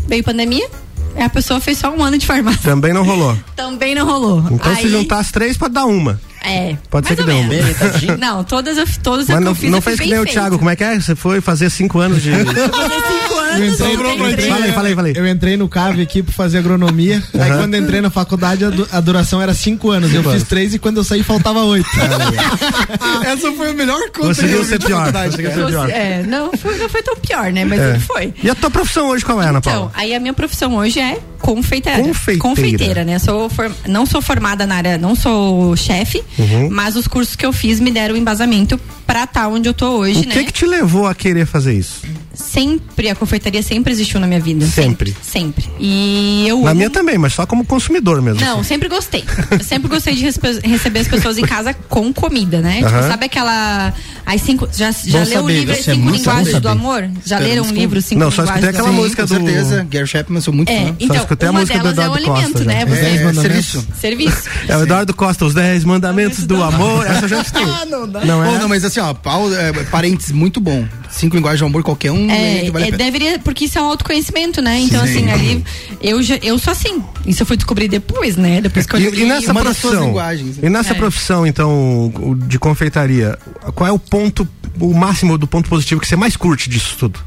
Veio 0.07 0.23
pandemia. 0.25 0.68
A 1.16 1.29
pessoa 1.29 1.61
fez 1.61 1.79
só 1.79 1.90
um 1.94 2.03
ano 2.03 2.18
de 2.18 2.27
farmácia. 2.27 2.61
Também 2.62 2.92
não 2.92 3.05
rolou. 3.05 3.37
Também 3.55 3.94
não 3.94 4.05
rolou. 4.07 4.44
Então, 4.51 4.75
se 4.75 4.83
Aí- 4.87 4.90
juntar 4.90 5.18
as 5.18 5.31
três, 5.31 5.57
pode 5.57 5.73
dar 5.75 5.87
uma. 5.87 6.20
É. 6.47 6.77
Pode 6.91 7.09
ser 7.09 7.17
que 7.17 7.23
dê 7.23 7.33
menos. 7.43 7.77
Não, 8.21 8.45
todas 8.45 8.77
eu, 8.77 8.85
todas 9.03 9.27
Mas 9.29 9.39
que 9.39 9.45
não, 9.45 9.51
eu 9.53 9.55
fiz 9.55 9.71
não 9.71 9.79
eu 9.79 9.83
fez 9.83 9.99
que 9.99 10.07
nem 10.11 10.19
o. 10.21 10.27
Thiago. 10.27 10.59
Como 10.59 10.69
é 10.71 10.77
que 10.77 10.85
é? 10.85 11.01
Você 11.01 11.15
foi 11.17 11.41
fazer 11.41 11.71
cinco 11.71 11.99
anos 12.01 12.23
de. 12.23 12.31
Fazer 12.33 12.45
cinco 12.53 13.35
anos. 13.39 13.55
Eu 13.55 13.67
entrei, 13.67 13.95
eu 13.95 14.01
eu 14.01 14.53
Falei, 14.55 14.73
falei, 14.73 14.95
falei. 14.95 15.13
Eu 15.17 15.27
entrei 15.29 15.57
no 15.57 15.69
CAV 15.69 16.01
aqui 16.03 16.23
pra 16.23 16.33
fazer 16.35 16.59
agronomia. 16.59 17.23
Aí 17.41 17.51
quando 17.53 17.77
entrei 17.77 18.01
na 18.01 18.11
faculdade, 18.11 18.65
a, 18.65 18.71
du- 18.71 18.89
a 18.91 19.01
duração 19.01 19.41
era 19.41 19.55
cinco 19.55 19.91
anos. 19.91 20.13
eu 20.13 20.23
fiz 20.25 20.43
três 20.43 20.75
e 20.75 20.79
quando 20.79 20.99
eu 20.99 21.05
saí 21.05 21.23
faltava 21.23 21.61
oito. 21.65 21.89
Essa 23.27 23.53
foi 23.53 23.71
a 23.71 23.75
melhor 23.75 24.01
conta 24.11 24.11
que 24.13 24.21
Conseguiu 24.27 24.59
eu 24.59 24.65
ser 24.65 24.79
pior. 24.81 24.99
faculdade, 24.99 25.31
Conseguiu 25.31 25.53
ser 25.55 25.67
pior. 25.67 25.91
É, 25.91 26.23
não 26.25 26.53
foi, 26.53 26.79
não 26.79 26.89
foi 26.89 27.03
tão 27.03 27.17
pior, 27.17 27.53
né? 27.53 27.65
Mas 27.65 27.81
É. 27.81 27.91
ele 27.91 28.01
foi. 28.01 28.35
E 28.43 28.51
a 28.51 28.55
tua 28.55 28.71
profissão 28.71 29.09
hoje 29.09 29.25
qual 29.25 29.41
é, 29.41 29.49
Ana 29.49 29.59
Então, 29.59 29.73
Paula? 29.73 29.93
aí 29.95 30.15
a 30.15 30.21
minha 30.21 30.35
profissão 30.35 30.75
hoje 30.77 30.99
é 31.01 31.19
confeiteira. 31.45 32.03
Confeiteira. 32.03 32.41
Confeiteira, 32.41 33.05
né? 33.05 33.19
Sou 33.19 33.49
for- 33.51 33.71
não 33.87 34.07
sou 34.07 34.23
formada 34.23 34.67
na 34.67 34.77
área, 34.77 34.97
não 34.99 35.15
sou 35.15 35.77
chefe, 35.77 36.23
Uhum. 36.39 36.69
mas 36.71 36.97
os 36.97 37.07
cursos 37.07 37.37
que 37.37 37.45
eu 37.45 37.53
fiz 37.53 37.81
me 37.81 37.91
deram 37.91 38.17
embasamento 38.17 38.81
pra 39.07 39.25
estar 39.25 39.49
onde 39.49 39.69
eu 39.69 39.75
tô 39.75 39.99
hoje, 39.99 40.21
O 40.25 40.29
né? 40.29 40.35
que 40.35 40.45
que 40.45 40.53
te 40.53 40.65
levou 40.67 41.07
a 41.07 41.15
querer 41.15 41.47
fazer 41.47 41.75
isso? 41.75 42.03
Sempre, 42.33 43.09
a 43.09 43.15
confeitaria 43.15 43.63
sempre 43.63 43.93
existiu 43.93 44.19
na 44.19 44.27
minha 44.27 44.41
vida. 44.41 44.67
Sempre. 44.67 45.15
Sempre. 45.23 45.67
E 45.79 46.45
eu 46.49 46.61
Na 46.63 46.71
amo- 46.71 46.77
minha 46.79 46.91
também, 46.91 47.17
mas 47.17 47.33
só 47.35 47.47
como 47.47 47.65
consumidor 47.65 48.21
mesmo. 48.21 48.41
Não, 48.41 48.61
assim. 48.61 48.71
sempre 48.71 48.89
gostei. 48.89 49.23
Eu 49.53 49.63
sempre 49.63 49.89
gostei 49.89 50.15
de 50.17 50.25
receber 50.67 50.99
as 51.01 51.07
pessoas 51.09 51.39
em 51.39 51.43
casa 51.43 51.73
com 51.89 52.13
comida, 52.13 52.61
né? 52.61 52.77
Tipo, 52.79 52.89
Aham. 52.89 53.09
sabe 53.09 53.27
aquela. 53.27 53.93
As 54.27 54.41
cinco. 54.41 54.69
Já, 54.73 54.91
já 54.91 55.19
leu 55.19 55.25
o 55.25 55.43
saber, 55.43 55.53
livro 55.53 55.73
isso 55.75 55.91
é 55.91 55.95
Cinco 55.95 56.07
bom 56.07 56.13
Linguagens 56.17 56.61
do. 56.61 56.69
Amor? 56.69 57.11
Já 57.27 57.39
leram 57.39 57.65
um 57.65 57.73
livro 57.73 58.01
Cinco 58.01 58.21
Não, 58.21 58.31
só 58.31 58.43
Linguagens 58.43 58.65
escutei 58.65 58.73
do 58.73 58.77
aquela 58.77 58.89
Amor? 58.89 59.03
música 59.05 59.23
Com 59.27 59.35
do- 59.35 59.45
certeza, 59.47 59.87
Gary 59.91 60.07
Chapman, 60.07 60.41
sou 60.41 60.55
muito 60.55 60.71
É, 60.73 60.87
fã. 60.87 60.97
então, 60.99 61.17
escutei 61.17 61.49
a 61.49 61.53
música 61.53 61.79
do 61.79 61.87
é 61.87 61.91
o 61.91 61.93
Eduardo 61.93 62.15
alimento, 62.17 62.53
Costa, 62.53 62.65
né? 62.65 62.81
É, 62.83 62.85
mandamentos. 63.25 63.41
serviço. 63.43 63.87
Serviço. 64.01 64.43
É 64.69 64.77
o 64.77 64.83
Eduardo 64.83 65.15
Costa, 65.15 65.45
os 65.45 65.55
10 65.55 65.85
mandamentos 65.85 66.45
do 66.47 66.63
amor. 66.63 67.07
Essa 67.07 67.29
já 67.29 67.45
tem. 67.45 67.65
Ah, 67.65 67.85
Não 68.25 68.45
é? 68.45 68.49
Bom, 68.49 68.59
não, 68.59 68.69
mas 68.69 68.85
assim, 68.85 69.01
ó, 69.01 69.11
é, 69.11 69.73
parênteses, 69.91 70.33
muito 70.33 70.61
bom. 70.61 70.87
Cinco 71.11 71.37
linguagens 71.37 71.59
de 71.61 71.65
amor, 71.65 71.83
qualquer 71.85 72.11
um, 72.11 72.29
É, 72.31 72.67
é, 72.67 72.71
vale 72.71 72.89
é, 72.89 72.91
deveria, 72.91 73.39
porque 73.39 73.67
isso 73.67 73.79
é 73.79 73.83
um 73.83 73.85
autoconhecimento, 73.85 74.61
né? 74.61 74.81
Então, 74.81 75.05
Sim. 75.07 75.11
assim, 75.29 75.31
ali, 75.31 75.65
eu, 76.03 76.21
já, 76.23 76.37
eu 76.43 76.59
sou 76.59 76.73
assim. 76.73 77.03
Isso 77.25 77.43
eu 77.43 77.47
fui 77.47 77.57
descobrir 77.57 77.87
depois, 77.89 78.37
né? 78.37 78.61
Depois 78.61 78.85
que 78.87 78.97
eu 78.97 78.99
li 79.11 79.23
e 79.23 79.25
nessa 79.27 79.55
profissão, 79.55 80.07
linguagens, 80.07 80.57
né? 80.57 80.67
e 80.67 80.71
nessa 80.71 80.91
É. 80.93 80.95
profissão, 80.95 81.47
então, 81.47 82.13
o- 82.17 82.35
de 82.35 82.59
confeitaria, 82.59 83.39
qual 83.77 83.89
é 83.89 83.93
o 83.93 83.99
ponto, 84.14 84.48
o 84.79 84.94
máximo 84.94 85.37
do 85.37 85.44
ponto 85.44 85.68
positivo 85.68 86.00
que 86.00 86.07
você 86.07 86.14
mais 86.14 86.37
curte 86.37 86.70
disso 86.70 86.94
tudo? 86.96 87.18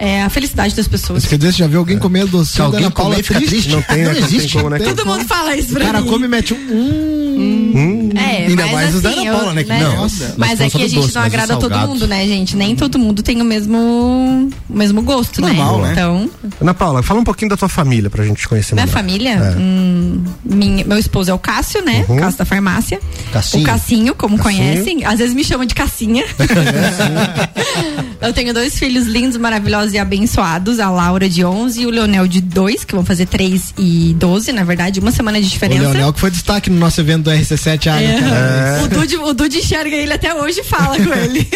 É 0.00 0.22
a 0.24 0.28
felicidade 0.28 0.74
das 0.74 0.88
pessoas. 0.88 1.18
Isso 1.22 1.28
quer 1.28 1.36
dizer, 1.38 1.52
você 1.52 1.58
já 1.58 1.68
viu 1.68 1.78
alguém 1.78 1.96
comer 1.96 2.26
docinho 2.26 2.46
Se 2.46 2.60
alguém 2.60 2.90
Paula 2.90 3.12
comer, 3.12 3.22
fica 3.22 3.34
triste? 3.38 3.52
triste. 3.52 3.70
Não 3.70 3.82
tem? 3.82 3.98
Não 3.98 4.04
Não 4.06 4.14
tem 4.14 4.24
existe. 4.24 4.56
como, 4.56 4.68
né? 4.68 4.80
Todo 4.80 5.06
mundo 5.06 5.24
fala 5.24 5.56
isso 5.56 5.70
O 5.70 5.74
pra 5.74 5.84
cara 5.84 6.00
mim. 6.00 6.08
come 6.08 6.24
e 6.24 6.28
mete 6.28 6.54
um. 6.54 6.56
Hum, 6.56 8.01
É, 8.20 8.46
Ainda 8.46 8.62
mas 8.64 8.72
mais 8.72 8.94
os 8.94 9.02
da 9.02 9.10
assim, 9.10 9.26
Ana 9.28 9.38
Paula, 9.38 9.54
né, 9.54 9.64
que 9.64 9.70
eu, 9.72 9.78
não, 9.78 9.96
nossa. 9.96 10.34
Mas 10.36 10.60
é 10.60 10.68
que 10.70 10.76
a 10.76 10.80
gente 10.88 10.94
doce, 11.00 11.14
não 11.14 11.22
o 11.22 11.24
agrada 11.24 11.56
todo 11.56 11.78
mundo, 11.78 12.06
né, 12.06 12.26
gente? 12.26 12.56
Nem 12.56 12.74
todo 12.76 12.98
mundo 12.98 13.22
tem 13.22 13.40
o 13.40 13.44
mesmo, 13.44 13.78
o 14.68 14.76
mesmo 14.76 15.02
gosto, 15.02 15.40
Normal, 15.40 15.78
né? 15.80 15.86
né? 15.86 15.92
Então, 15.92 16.30
Ana 16.60 16.74
Paula, 16.74 17.02
fala 17.02 17.20
um 17.20 17.24
pouquinho 17.24 17.48
da 17.50 17.56
tua 17.56 17.68
família 17.68 18.08
pra 18.10 18.24
gente 18.24 18.46
conhecer 18.48 18.74
minha 18.74 18.86
melhor. 18.86 18.96
família, 18.98 19.30
É. 19.30 19.56
hum, 19.58 20.24
minha- 20.44 20.84
meu 20.84 20.98
esposo 20.98 21.30
é 21.30 21.34
o 21.34 21.38
Cássio, 21.38 21.82
né? 21.84 22.04
Uhum. 22.08 22.16
Cássio 22.16 22.38
da 22.38 22.44
farmácia. 22.44 23.00
Cassinho. 23.32 23.62
O 23.62 23.66
Cassinho, 23.66 24.14
como 24.14 24.36
Cassinho. 24.38 24.62
conhecem. 24.64 25.04
Às 25.04 25.18
vezes 25.18 25.34
me 25.34 25.44
chamam 25.44 25.66
de 25.66 25.74
Cassinha. 25.74 26.24
Eu 28.20 28.32
tenho 28.32 28.54
dois 28.54 28.78
filhos 28.78 29.06
lindos, 29.06 29.36
maravilhosos 29.36 29.92
e 29.94 29.98
abençoados. 29.98 30.78
A 30.78 30.88
Laura 30.90 31.28
de 31.28 31.44
11 31.44 31.82
e 31.82 31.86
o 31.86 31.90
Leonel 31.90 32.26
de 32.28 32.40
2, 32.40 32.84
que 32.84 32.94
vão 32.94 33.04
fazer 33.04 33.26
3 33.26 33.74
e 33.76 34.14
12, 34.18 34.52
na 34.52 34.62
verdade. 34.64 35.00
Uma 35.00 35.10
semana 35.10 35.40
de 35.40 35.46
o 35.46 35.50
diferença. 35.50 35.82
Leonel 35.82 36.12
que 36.12 36.20
foi 36.20 36.30
destaque 36.30 36.70
no 36.70 36.78
nosso 36.78 37.00
evento 37.00 37.24
do 37.24 37.30
RC7 37.30 37.90
Área, 37.90 38.01
É. 38.02 38.20
cara. 38.20 38.82
O, 38.84 38.88
Dude, 38.88 39.16
o 39.16 39.32
Dude 39.32 39.58
enxerga 39.58 39.94
ele 39.94 40.12
até 40.12 40.34
hoje 40.34 40.60
e 40.60 40.64
fala 40.64 40.96
com 40.96 41.12
ele. 41.12 41.48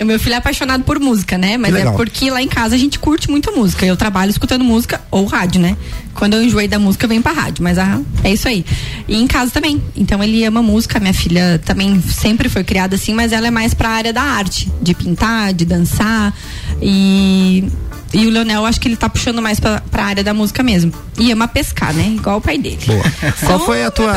o 0.00 0.04
meu 0.04 0.18
filho 0.18 0.34
é 0.34 0.38
apaixonado 0.38 0.84
por 0.84 0.98
música, 0.98 1.36
né? 1.38 1.56
Mas 1.56 1.74
é 1.74 1.90
porque 1.92 2.30
lá 2.30 2.42
em 2.42 2.48
casa 2.48 2.74
a 2.74 2.78
gente 2.78 2.98
curte 2.98 3.30
muito 3.30 3.52
música. 3.52 3.84
Eu 3.84 3.96
trabalho 3.96 4.30
escutando 4.30 4.64
música 4.64 5.00
ou 5.10 5.24
rádio, 5.26 5.60
né? 5.60 5.76
Quando 6.14 6.34
eu 6.34 6.42
enjoei 6.42 6.66
da 6.66 6.78
música, 6.78 7.04
eu 7.04 7.08
venho 7.08 7.22
pra 7.22 7.32
rádio. 7.32 7.62
Mas 7.62 7.78
ah, 7.78 8.00
é 8.24 8.32
isso 8.32 8.48
aí. 8.48 8.64
E 9.06 9.16
em 9.16 9.26
casa 9.26 9.50
também. 9.50 9.80
Então 9.96 10.22
ele 10.22 10.44
ama 10.44 10.62
música. 10.62 10.98
Minha 10.98 11.14
filha 11.14 11.60
também 11.64 12.02
sempre 12.02 12.48
foi 12.48 12.64
criada 12.64 12.96
assim, 12.96 13.14
mas 13.14 13.32
ela 13.32 13.46
é 13.46 13.50
mais 13.50 13.72
pra 13.72 13.88
área 13.90 14.12
da 14.12 14.22
arte. 14.22 14.70
De 14.82 14.94
pintar, 14.94 15.52
de 15.52 15.64
dançar. 15.64 16.34
E. 16.82 17.64
E 18.12 18.26
o 18.26 18.30
Leonel, 18.30 18.64
acho 18.64 18.80
que 18.80 18.88
ele 18.88 18.96
tá 18.96 19.08
puxando 19.08 19.42
mais 19.42 19.60
pra, 19.60 19.82
pra 19.90 20.04
área 20.04 20.24
da 20.24 20.32
música 20.32 20.62
mesmo. 20.62 20.92
E 21.18 21.30
ama 21.30 21.46
pescar, 21.46 21.92
né? 21.92 22.08
Igual 22.16 22.38
o 22.38 22.40
pai 22.40 22.58
dele. 22.58 22.78
Boa. 22.86 23.04
Qual 23.44 23.58
foi 23.60 23.84
a 23.84 23.90
tua. 23.90 24.14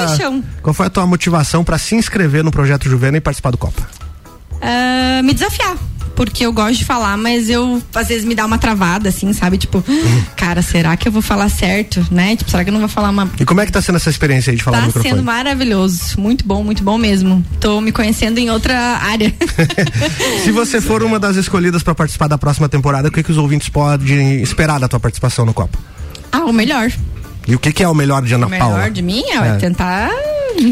Qual 0.62 0.74
foi 0.74 0.88
a 0.88 0.90
tua 0.90 1.06
motivação 1.06 1.64
pra 1.64 1.78
se 1.78 1.96
inscrever 1.96 2.44
no 2.44 2.52
projeto 2.52 2.90
Juvena 2.90 3.18
e 3.18 3.22
participar 3.22 3.52
do 3.52 3.58
Copa? 3.58 3.88
Ah, 4.62 5.22
me 5.24 5.34
desafiar. 5.34 5.76
Porque 6.16 6.46
eu 6.46 6.54
gosto 6.54 6.78
de 6.80 6.86
falar, 6.86 7.18
mas 7.18 7.50
eu 7.50 7.82
às 7.96 8.08
vezes 8.10 8.26
me 8.26 8.36
dá 8.36 8.46
uma 8.46 8.58
travada, 8.58 9.10
assim, 9.10 9.32
sabe? 9.34 9.58
Tipo, 9.58 9.84
cara, 10.36 10.62
será 10.62 10.96
que 10.98 11.08
eu 11.08 11.12
vou 11.12 11.22
falar 11.22 11.50
certo, 11.50 12.06
né? 12.12 12.36
Tipo, 12.36 12.52
será 12.52 12.64
que 12.64 12.70
eu 12.70 12.74
não 12.74 12.80
vou 12.80 12.90
falar 12.90 13.10
uma. 13.10 13.30
E 13.40 13.46
como 13.46 13.62
é 13.62 13.66
que 13.66 13.72
tá 13.72 13.82
sendo 13.82 13.96
essa 13.96 14.10
experiência 14.10 14.52
aí 14.52 14.58
de 14.58 14.64
falar 14.64 14.78
Tá 14.78 14.82
no 14.82 14.88
microfone? 14.88 15.14
sendo 15.16 15.24
maravilhoso. 15.24 16.20
Muito 16.20 16.46
bom, 16.46 16.64
muito 16.64 16.84
bom 16.84 16.98
mesmo. 16.98 17.44
Tô 17.60 17.82
me 17.82 17.92
conhecendo 17.92 18.38
em 18.40 18.50
outra 18.50 18.78
área. 18.98 19.34
Se 20.44 20.52
você 20.52 20.80
for 20.82 21.04
uma 21.04 21.20
das 21.20 21.36
escolhidas 21.36 21.82
pra 21.84 21.96
participar 21.96 22.28
da 22.28 22.38
próxima 22.38 22.68
temporada, 22.70 23.08
o 23.08 23.12
que, 23.12 23.24
que 23.24 23.32
os 23.32 23.38
ouvintes 23.38 23.70
podem 23.70 24.42
esperar 24.42 24.80
da 24.80 24.88
tua 24.88 25.00
participação 25.00 25.46
no 25.46 25.54
Copa? 25.54 25.78
ah, 26.32 26.46
o 26.46 26.54
melhor. 26.54 26.90
E 27.48 27.56
o 27.56 27.60
que, 27.60 27.72
que 27.74 27.84
é 27.84 27.88
o 27.88 27.94
melhor 27.96 28.22
de 28.24 28.34
Ana 28.34 28.48
O 28.48 28.50
melhor 28.50 28.70
Paula? 28.70 28.92
de 28.92 29.02
mim 29.02 29.24
é, 29.30 29.36
É. 29.38 29.56
tentar. 29.58 30.10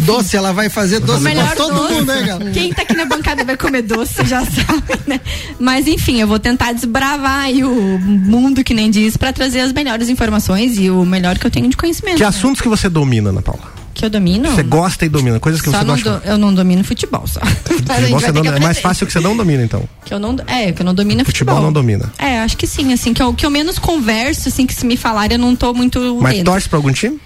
Doce, 0.03 0.35
ela 0.35 0.51
vai 0.51 0.69
fazer 0.69 0.99
doce 0.99 1.23
pra 1.23 1.55
todo 1.55 1.73
doce. 1.73 1.93
mundo, 1.93 2.05
né, 2.07 2.21
galera? 2.23 2.51
Quem 2.51 2.71
tá 2.73 2.81
aqui 2.83 2.93
na 2.95 3.05
bancada 3.05 3.43
vai 3.45 3.55
comer 3.57 3.81
doce, 3.81 4.23
já 4.25 4.41
sabe, 4.45 4.99
né? 5.07 5.19
Mas 5.57 5.87
enfim, 5.87 6.19
eu 6.21 6.27
vou 6.27 6.37
tentar 6.37 6.73
desbravar 6.73 7.45
aí 7.45 7.63
o 7.63 7.97
mundo 7.99 8.63
que 8.63 8.73
nem 8.73 8.91
diz 8.91 9.15
pra 9.17 9.31
trazer 9.33 9.61
as 9.61 9.71
melhores 9.73 10.09
informações 10.09 10.77
e 10.77 10.89
o 10.91 11.03
melhor 11.05 11.39
que 11.39 11.47
eu 11.47 11.51
tenho 11.51 11.67
de 11.69 11.77
conhecimento. 11.77 12.17
Que 12.17 12.23
né? 12.23 12.27
assuntos 12.29 12.61
que 12.61 12.67
você 12.67 12.87
domina, 12.89 13.29
Ana 13.29 13.41
Paula? 13.41 13.78
Que 13.93 14.05
eu 14.05 14.09
domino? 14.09 14.49
Você 14.49 14.63
gosta 14.63 15.05
e 15.05 15.09
domina, 15.09 15.39
coisas 15.39 15.61
que 15.61 15.69
Só 15.69 15.79
você 15.79 15.85
gosta. 15.85 16.19
do- 16.19 16.25
eu 16.27 16.37
não 16.37 16.53
domino 16.53 16.83
futebol 16.83 17.25
só. 17.27 17.39
Você 18.11 18.31
não- 18.31 18.45
é 18.45 18.59
mais 18.59 18.79
fácil 18.79 19.05
que 19.05 19.11
você 19.11 19.19
não 19.19 19.35
domina, 19.35 19.63
então. 19.63 19.83
Que 20.05 20.13
eu 20.13 20.19
não, 20.19 20.35
é, 20.47 20.71
que 20.71 20.81
eu 20.81 20.85
não 20.85 20.93
domino 20.93 21.21
é 21.21 21.23
Futebol 21.25 21.55
futebol. 21.55 21.65
não 21.65 21.73
domina. 21.73 22.11
É, 22.17 22.39
acho 22.39 22.55
que 22.55 22.65
sim, 22.67 22.93
assim, 22.93 23.13
que 23.13 23.21
eu, 23.21 23.33
que 23.33 23.45
eu 23.45 23.49
menos 23.49 23.77
converso, 23.79 24.47
assim, 24.47 24.65
que 24.65 24.73
se 24.73 24.85
me 24.85 24.95
falar 24.95 25.31
eu 25.31 25.39
não 25.39 25.55
tô 25.55 25.73
muito 25.73 26.17
Mas 26.21 26.35
dentro. 26.35 26.51
torce 26.53 26.69
pra 26.69 26.77
algum 26.77 26.91
time? 26.93 27.19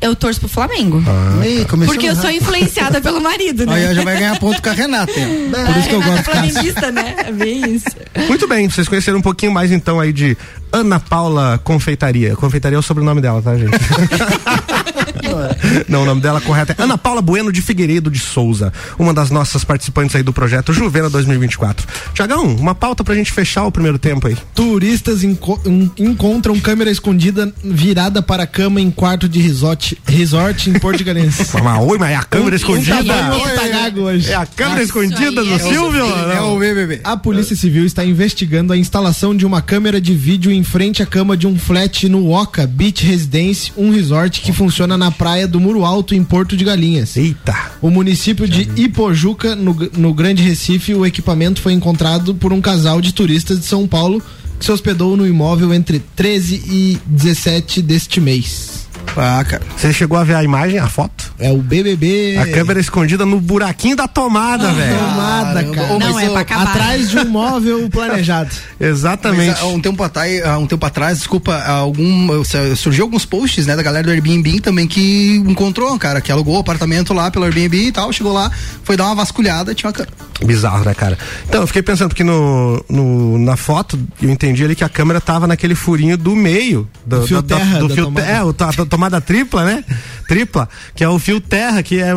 Eu 0.00 0.14
torço 0.14 0.38
pro 0.38 0.48
Flamengo. 0.48 1.02
Ei, 1.42 1.64
começou 1.64 1.92
porque 1.94 2.08
eu 2.08 2.14
sou 2.14 2.30
influenciada 2.30 3.00
pelo 3.00 3.20
marido, 3.20 3.66
né? 3.66 3.74
Aí 3.74 3.82
ela 3.84 3.94
já 3.96 4.04
vai 4.04 4.16
ganhar 4.16 4.38
ponto 4.38 4.62
com 4.62 4.68
a 4.68 4.72
Renata. 4.72 5.10
hein? 5.18 5.50
Por 5.66 5.76
isso 5.76 5.88
que 5.88 5.94
eu 5.94 6.02
gosto 6.02 6.18
de 6.18 6.22
Cássio. 6.24 6.32
flamenguista, 6.52 6.92
né? 6.92 7.14
É 7.26 7.32
bem 7.32 7.74
isso. 7.74 7.86
Muito 8.28 8.46
bem, 8.46 8.68
vocês 8.70 8.86
conheceram 8.86 9.18
um 9.18 9.22
pouquinho 9.22 9.50
mais 9.50 9.72
então 9.72 9.98
aí 9.98 10.12
de 10.12 10.36
Ana 10.72 11.00
Paula 11.00 11.58
Confeitaria. 11.64 12.36
Confeitaria 12.36 12.76
é 12.76 12.78
o 12.78 12.82
sobrenome 12.82 13.20
dela, 13.20 13.42
tá, 13.42 13.56
gente? 13.56 13.72
Não, 15.88 16.02
o 16.02 16.04
nome 16.04 16.20
dela 16.20 16.40
correto 16.40 16.72
é 16.78 16.82
Ana 16.82 16.96
Paula 16.98 17.20
Bueno 17.22 17.50
de 17.52 17.60
Figueiredo 17.62 18.10
de 18.10 18.18
Souza, 18.18 18.72
uma 18.98 19.12
das 19.14 19.30
nossas 19.30 19.64
participantes 19.64 20.14
aí 20.16 20.22
do 20.22 20.32
projeto 20.32 20.72
Juvena 20.72 21.08
2024. 21.10 21.86
Tiagão, 22.14 22.44
uma 22.56 22.74
pauta 22.74 23.02
pra 23.04 23.14
gente 23.14 23.32
fechar 23.32 23.64
o 23.64 23.72
primeiro 23.72 23.98
tempo 23.98 24.26
aí. 24.26 24.36
Turistas 24.54 25.22
enco- 25.22 25.60
en- 25.64 25.90
encontram 25.98 26.58
câmera 26.60 26.90
escondida 26.90 27.52
virada 27.64 28.20
para 28.22 28.42
a 28.42 28.46
cama 28.46 28.80
em 28.80 28.90
quarto 28.90 29.28
de 29.28 29.40
resort, 29.40 29.96
resort 30.06 30.68
em 30.70 30.78
Porto 30.78 31.02
Galense. 31.04 31.46
Mas, 31.62 31.82
oi, 31.82 31.98
mas 31.98 32.10
é 32.10 32.16
a 32.16 32.22
câmera 32.22 32.56
escondida. 32.56 32.96
Um 33.00 33.04
tá 33.04 33.54
tá 33.54 33.68
gago 33.68 34.00
hoje. 34.02 34.30
É 34.30 34.34
a 34.34 34.46
câmera 34.46 34.82
escondida 34.82 35.42
do 35.44 35.54
é 35.54 35.58
Silvio? 35.58 36.04
É 36.32 36.40
o 36.40 36.58
BBB. 36.58 37.00
A 37.04 37.16
Polícia 37.16 37.54
Civil 37.56 37.84
está 37.84 38.04
investigando 38.04 38.72
a 38.72 38.76
instalação 38.76 39.36
de 39.36 39.44
uma 39.44 39.60
câmera 39.60 40.00
de 40.00 40.14
vídeo 40.14 40.50
em 40.52 40.62
frente 40.64 41.02
à 41.02 41.06
cama 41.06 41.36
de 41.36 41.46
um 41.46 41.58
flat 41.58 42.08
no 42.08 42.30
Oca 42.32 42.66
Beach 42.66 43.04
Residence, 43.04 43.72
um 43.76 43.90
resort 43.90 44.40
que 44.40 44.52
funciona 44.52 44.96
na 44.96 45.07
praia 45.10 45.46
do 45.46 45.60
Muro 45.60 45.84
Alto, 45.84 46.14
em 46.14 46.24
Porto 46.24 46.56
de 46.56 46.64
Galinhas. 46.64 47.16
Eita. 47.16 47.54
O 47.80 47.90
município 47.90 48.48
de 48.48 48.68
Ipojuca, 48.76 49.54
no, 49.54 49.74
no 49.96 50.14
Grande 50.14 50.42
Recife, 50.42 50.94
o 50.94 51.06
equipamento 51.06 51.60
foi 51.60 51.72
encontrado 51.72 52.34
por 52.34 52.52
um 52.52 52.60
casal 52.60 53.00
de 53.00 53.12
turistas 53.12 53.60
de 53.60 53.66
São 53.66 53.86
Paulo 53.86 54.22
que 54.58 54.64
se 54.64 54.72
hospedou 54.72 55.16
no 55.16 55.26
imóvel 55.26 55.72
entre 55.72 56.00
13 56.16 56.62
e 56.66 56.98
17 57.06 57.80
deste 57.80 58.20
mês. 58.20 58.87
Ah, 59.16 59.44
cara. 59.44 59.62
Você 59.76 59.92
chegou 59.92 60.16
a 60.18 60.24
ver 60.24 60.34
a 60.34 60.42
imagem, 60.44 60.78
a 60.78 60.88
foto? 60.88 61.32
É 61.38 61.50
o 61.50 61.58
BBB. 61.58 62.36
A 62.38 62.46
câmera 62.46 62.78
escondida 62.80 63.24
no 63.26 63.40
buraquinho 63.40 63.96
da 63.96 64.06
tomada, 64.08 64.72
velho. 64.72 64.98
Tomada, 64.98 65.64
cara. 65.64 65.86
Não, 65.88 65.98
mas 66.12 66.16
é 66.26 66.30
pra 66.30 66.40
acabar. 66.40 66.68
Atrás 66.68 67.10
de 67.10 67.18
um 67.18 67.28
móvel 67.28 67.88
planejado. 67.90 68.50
Exatamente. 68.80 69.50
Mas, 69.50 69.60
há 69.60 69.66
um 69.66 69.80
tempo 69.80 70.02
atrás, 70.02 70.44
há 70.44 70.58
um 70.58 70.66
tempo 70.66 70.84
atrás, 70.86 71.18
desculpa, 71.18 71.54
há 71.54 71.72
algum 71.72 72.28
surgiu 72.76 73.04
alguns 73.04 73.24
posts, 73.24 73.66
né, 73.66 73.76
da 73.76 73.82
galera 73.82 74.04
do 74.04 74.10
Airbnb 74.10 74.60
também 74.60 74.86
que 74.86 75.36
encontrou 75.46 75.92
um 75.92 75.98
cara 75.98 76.20
que 76.20 76.30
alugou 76.32 76.56
o 76.56 76.60
apartamento 76.60 77.12
lá 77.12 77.30
pelo 77.30 77.44
Airbnb 77.44 77.76
e 77.76 77.92
tal, 77.92 78.12
chegou 78.12 78.32
lá, 78.32 78.50
foi 78.84 78.96
dar 78.96 79.06
uma 79.06 79.14
vasculhada, 79.14 79.74
tinha 79.74 79.88
uma 79.88 79.92
câmera. 79.92 80.14
Bizarro, 80.44 80.84
né, 80.84 80.94
cara? 80.94 81.18
Então, 81.48 81.62
eu 81.62 81.66
fiquei 81.66 81.82
pensando 81.82 82.10
porque 82.10 82.22
no, 82.22 82.84
no- 82.88 83.38
na 83.38 83.56
foto 83.56 83.98
eu 84.22 84.30
entendi 84.30 84.62
ali 84.64 84.76
que 84.76 84.84
a 84.84 84.88
câmera 84.88 85.20
tava 85.20 85.48
naquele 85.48 85.74
furinho 85.74 86.16
do 86.16 86.36
meio 86.36 86.88
do, 87.04 87.20
Do 87.20 87.26
fio 87.26 87.42
da- 87.42 87.56
terra 87.56 87.78
do 87.80 87.88
da 87.88 87.94
fio 87.94 88.04
tomada. 88.04 88.26
É, 88.26 88.42
o, 88.44 88.52
tomada 88.98 89.20
tripla, 89.20 89.64
né? 89.64 89.84
Tripla, 90.26 90.68
que 90.94 91.04
é 91.04 91.08
o 91.08 91.18
fio 91.18 91.40
terra, 91.40 91.82
que 91.82 92.00
é, 92.00 92.12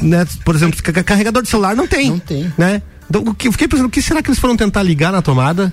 né, 0.00 0.24
por 0.44 0.54
exemplo, 0.54 0.80
ca- 0.82 1.02
carregador 1.02 1.42
de 1.42 1.48
celular 1.48 1.74
não 1.74 1.86
tem. 1.88 2.10
Não 2.10 2.18
tem. 2.20 2.50
Né? 2.56 2.80
Então, 3.08 3.22
o 3.22 3.34
que- 3.34 3.48
eu 3.48 3.52
fiquei 3.52 3.66
pensando, 3.66 3.86
o 3.86 3.90
que 3.90 4.00
será 4.00 4.22
que 4.22 4.30
eles 4.30 4.38
foram 4.38 4.56
tentar 4.56 4.84
ligar 4.84 5.10
na 5.10 5.20
tomada? 5.20 5.72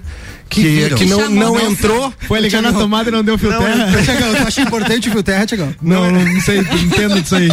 Que, 0.49 0.61
viram. 0.63 0.97
que 0.97 1.05
não, 1.05 1.19
Chamou, 1.19 1.35
não 1.35 1.53
não, 1.53 1.71
entrou. 1.71 2.11
Foi 2.21 2.39
ligar 2.39 2.61
na 2.63 2.73
tomada 2.73 3.09
e 3.09 3.11
não 3.11 3.23
deu 3.23 3.37
fio 3.37 3.51
Não, 3.51 3.59
terra. 3.59 4.01
Tiagão, 4.03 4.33
tu 4.33 4.47
acha 4.47 4.61
importante 4.61 5.09
o 5.09 5.11
fio 5.11 5.21
terra, 5.21 5.45
Tiagão? 5.45 5.75
Não, 5.81 6.09
não, 6.11 6.25
não 6.25 6.41
sei, 6.41 6.59
entendo 6.59 7.21
disso 7.21 7.35
aí. 7.35 7.49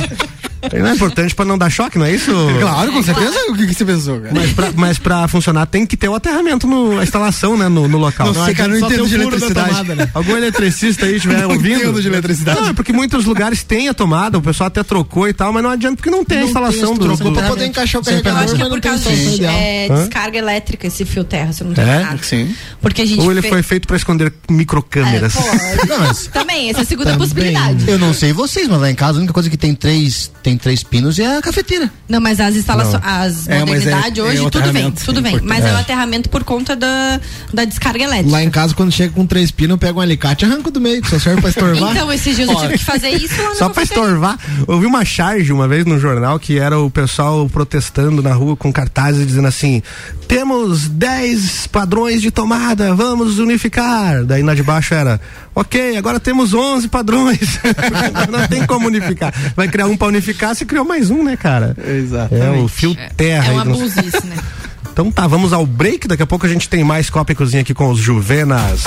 Não 0.73 0.87
é 0.89 0.95
importante 0.95 1.35
pra 1.35 1.45
não 1.45 1.57
dar 1.59 1.71
choque, 1.71 1.99
não 1.99 2.07
é 2.07 2.15
isso? 2.15 2.31
Claro, 2.61 2.93
com 2.93 3.03
certeza. 3.03 3.35
O 3.51 3.55
que, 3.57 3.67
que 3.67 3.75
você 3.75 3.85
pensou, 3.85 4.21
cara? 4.21 4.35
Mas 4.35 4.53
pra, 4.53 4.73
mas 4.75 4.99
pra 4.99 5.29
funcionar 5.29 5.67
tem 5.67 5.85
que 5.87 5.97
ter 5.97 6.09
o 6.09 6.15
aterramento, 6.15 6.67
no, 6.67 6.99
a 6.99 7.03
instalação, 7.03 7.57
né, 7.57 7.69
no, 7.69 7.87
no 7.89 7.99
local. 7.99 8.33
Não 8.33 8.45
sei, 8.45 8.55
cara, 8.55 8.69
não 8.69 8.77
entendo 8.79 8.99
tem 9.01 9.07
de 9.09 9.15
eletricidade. 9.15 9.69
tomada, 9.71 9.95
né? 9.95 10.11
Algum 10.15 10.37
eletricista 10.37 11.07
aí 11.07 11.17
estiver 11.17 11.41
Não 11.43 11.51
ouvindo? 11.51 11.77
entendo 11.81 12.01
de 12.01 12.09
eletricidade. 12.09 12.61
Não, 12.61 12.69
é 12.69 12.73
porque 12.73 12.93
muitos 12.93 13.25
lugares 13.25 13.63
têm 13.63 13.89
a 13.89 13.95
tomada, 13.95 14.39
o 14.39 14.43
pessoal 14.43 14.69
até 14.69 14.83
trocou 14.83 15.29
e 15.29 15.33
tal, 15.33 15.53
mas 15.53 15.63
não 15.63 15.71
adianta 15.71 15.97
porque 15.97 16.11
não 16.11 16.25
tem 16.25 16.39
a 16.39 16.45
instalação 16.45 16.95
do. 16.95 17.05
Trocou 17.07 17.33
pra 17.33 17.49
poder 17.49 17.67
encaixar 17.67 18.01
o 18.01 18.03
Eu 18.03 18.05
carregador, 18.23 18.43
acho 18.43 18.55
que 18.55 18.61
é 18.63 18.65
por 18.65 18.71
não 18.71 18.81
tem 18.81 18.91
causa 18.91 19.11
de 19.11 19.45
é, 19.45 19.89
descarga 19.89 20.39
elétrica 20.39 20.87
esse 20.87 21.05
fio 21.05 21.25
terra, 21.25 21.53
se 21.53 21.63
eu 21.63 21.69
não 21.69 21.75
tô 21.75 21.81
É? 21.81 22.01
errado. 22.01 22.23
Sim. 22.25 22.55
Porque 22.81 23.03
a 23.03 23.07
gente 23.07 23.21
Ou 23.21 23.31
ele 23.31 23.43
fe- 23.43 23.49
foi 23.49 23.63
feito 23.63 23.87
pra 23.87 23.97
esconder 23.97 24.33
microcâmeras. 24.51 25.37
É, 25.37 25.77
pô, 25.77 25.87
Não, 25.87 25.99
mas 26.01 26.27
Também, 26.33 26.71
essa 26.71 26.81
é 26.81 26.83
a 26.83 26.87
segunda 26.87 27.11
Também. 27.11 27.19
possibilidade. 27.29 27.85
eu 27.89 27.99
não 27.99 28.13
sei 28.15 28.33
vocês, 28.33 28.67
mas 28.69 28.81
lá 28.81 28.91
em 28.91 28.95
casa 28.95 29.19
a 29.19 29.21
única 29.21 29.33
coisa 29.33 29.49
que 29.51 29.57
tem 29.57 29.75
três, 29.75 30.31
tem 30.43 30.54
três 30.57 30.83
pinos 30.83 31.19
é 31.19 31.37
a 31.39 31.43
cafeteira. 31.43 31.91
Não, 32.09 32.21
mas 32.21 32.41
as 32.41 32.55
instalações, 32.57 33.03
as 33.05 33.49
É, 33.49 33.61
mas 33.61 33.69
modernidades 33.69 34.19
é- 34.19 34.21
é 34.21 34.25
hoje, 34.25 34.41
o 34.41 34.51
tudo 34.51 34.63
vem, 34.63 34.71
aterramento, 34.71 35.05
tudo 35.05 35.19
é 35.19 35.23
vem. 35.23 35.33
importante. 35.35 35.49
Mas 35.61 35.65
é. 35.65 35.73
o 35.75 35.77
aterramento 35.79 36.29
por 36.29 36.45
conta 36.45 36.77
da, 36.77 37.21
da 37.53 37.65
descarga 37.65 38.03
elétrica. 38.05 38.31
Lá 38.31 38.43
em 38.43 38.51
casa, 38.51 38.75
quando 38.75 38.93
chega 38.93 39.13
com 39.13 39.27
três 39.27 39.51
pinos, 39.51 39.73
eu 39.75 39.79
pego 39.79 39.99
um 39.99 40.03
alicate 40.03 40.45
e 40.45 40.49
arranco 40.49 40.71
do 40.71 40.81
meio, 40.81 41.01
que 41.03 41.09
só 41.09 41.19
serve 41.19 41.41
pra 41.41 41.51
estorvar. 41.51 41.91
Então, 41.93 42.13
esses 42.13 42.37
dias 42.37 42.49
eu 42.49 42.57
tive 42.57 42.79
que 42.79 42.85
fazer 42.85 43.09
isso 43.11 43.41
lá 43.43 43.55
Só 43.55 43.69
pra 43.69 43.83
estorvar. 43.83 44.39
Eu 44.67 44.81
vi 44.81 44.87
uma 44.87 45.05
charge 45.05 45.53
uma 45.53 45.67
vez 45.69 45.85
no 45.85 45.99
jornal 45.99 46.39
que 46.39 46.59
era 46.59 46.79
o 46.79 46.91
pessoal 46.91 47.49
protestando 47.49 48.23
na 48.23 48.33
rua 48.33 48.57
com 48.57 48.73
cartazes 48.73 49.27
dizendo 49.27 49.49
assim: 49.49 49.83
temos 50.29 50.89
10 50.89 51.67
padrões 51.69 52.21
de 52.23 52.31
tomada, 52.31 52.95
vamos 52.95 53.39
unificar. 53.39 54.25
Daí 54.25 54.43
na 54.43 54.55
de 54.55 54.63
baixo 54.63 54.95
era: 54.95 55.21
ok, 55.55 55.97
agora 55.97 56.19
temos 56.21 56.53
11 56.55 56.89
padrões. 56.89 57.59
Não 58.31 58.47
tem 58.49 58.67
como 58.67 58.87
unificar. 58.89 59.33
Vai 59.57 59.69
criar 59.69 59.87
um 59.87 59.97
pra 59.97 60.09
unificar, 60.09 60.44
você 60.53 60.65
criou 60.65 60.85
mais 60.85 61.11
um, 61.11 61.23
né, 61.23 61.37
cara? 61.37 61.77
Exatamente. 61.79 62.47
É 62.47 62.51
o 62.51 62.67
fio 62.67 62.97
terra 63.17 63.53
É 63.53 63.59
aí 63.59 63.69
um 63.69 63.85
isso, 63.85 64.27
né? 64.27 64.37
Então 64.95 65.11
tá, 65.11 65.27
vamos 65.27 65.53
ao 65.53 65.67
break. 65.67 66.07
Daqui 66.07 66.23
a 66.23 66.27
pouco 66.27 66.47
a 66.47 66.49
gente 66.49 66.69
tem 66.69 66.85
mais 66.85 67.11
Copa 67.11 67.33
e 67.33 67.35
Cozinha 67.35 67.63
aqui 67.63 67.75
com 67.75 67.91
os 67.91 67.99
Juvenas. 67.99 68.85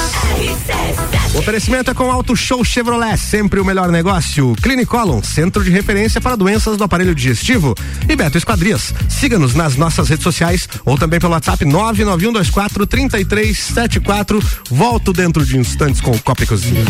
O 1.34 1.40
oferecimento 1.40 1.92
é 1.92 1.94
com 1.94 2.10
Auto 2.10 2.34
Show 2.34 2.64
Chevrolet, 2.64 3.18
sempre 3.18 3.60
o 3.60 3.66
melhor 3.66 3.92
negócio. 3.92 4.56
Clinicolon, 4.62 5.22
centro 5.22 5.62
de 5.62 5.70
referência 5.70 6.22
para 6.22 6.38
doenças 6.38 6.78
do 6.78 6.84
aparelho 6.86 7.14
digestivo. 7.14 7.76
E 8.08 8.16
Beto 8.16 8.38
Esquadrias. 8.38 8.94
Siga-nos 9.10 9.54
nas 9.54 9.76
nossas 9.76 10.08
redes 10.08 10.24
sociais 10.24 10.70
ou 10.86 10.98
também 10.98 11.20
pelo 11.20 11.34
WhatsApp 11.34 11.66
99124 11.66 12.88
3374. 12.88 14.42
Volto 14.72 15.12
dentro 15.12 15.46
de 15.46 15.58
instantes 15.58 16.00
com 16.00 16.12
o 16.12 16.20
Copa 16.20 16.44
e 16.44 16.48
Cozinha. 16.48 16.86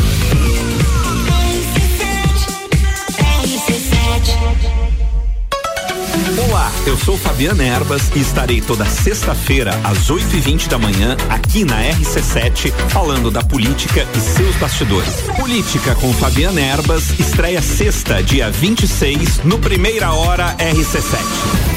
Olá, 6.57 6.71
eu 6.87 6.97
sou 6.97 7.15
Fabiana 7.15 7.63
Erbas 7.63 8.09
e 8.15 8.19
estarei 8.19 8.61
toda 8.61 8.83
sexta-feira 8.83 9.79
às 9.83 10.09
8h20 10.09 10.67
da 10.67 10.79
manhã 10.79 11.15
aqui 11.29 11.63
na 11.63 11.83
RC7 11.83 12.71
falando 12.89 13.29
da 13.29 13.43
política 13.43 14.07
e 14.15 14.19
seus 14.19 14.55
bastidores. 14.55 15.21
Política 15.39 15.93
com 15.93 16.11
Fabiana 16.13 16.59
Erbas 16.59 17.11
estreia 17.19 17.61
sexta, 17.61 18.23
dia 18.23 18.49
26, 18.49 19.43
no 19.43 19.59
Primeira 19.59 20.11
Hora 20.11 20.55
RC7. 20.57 21.76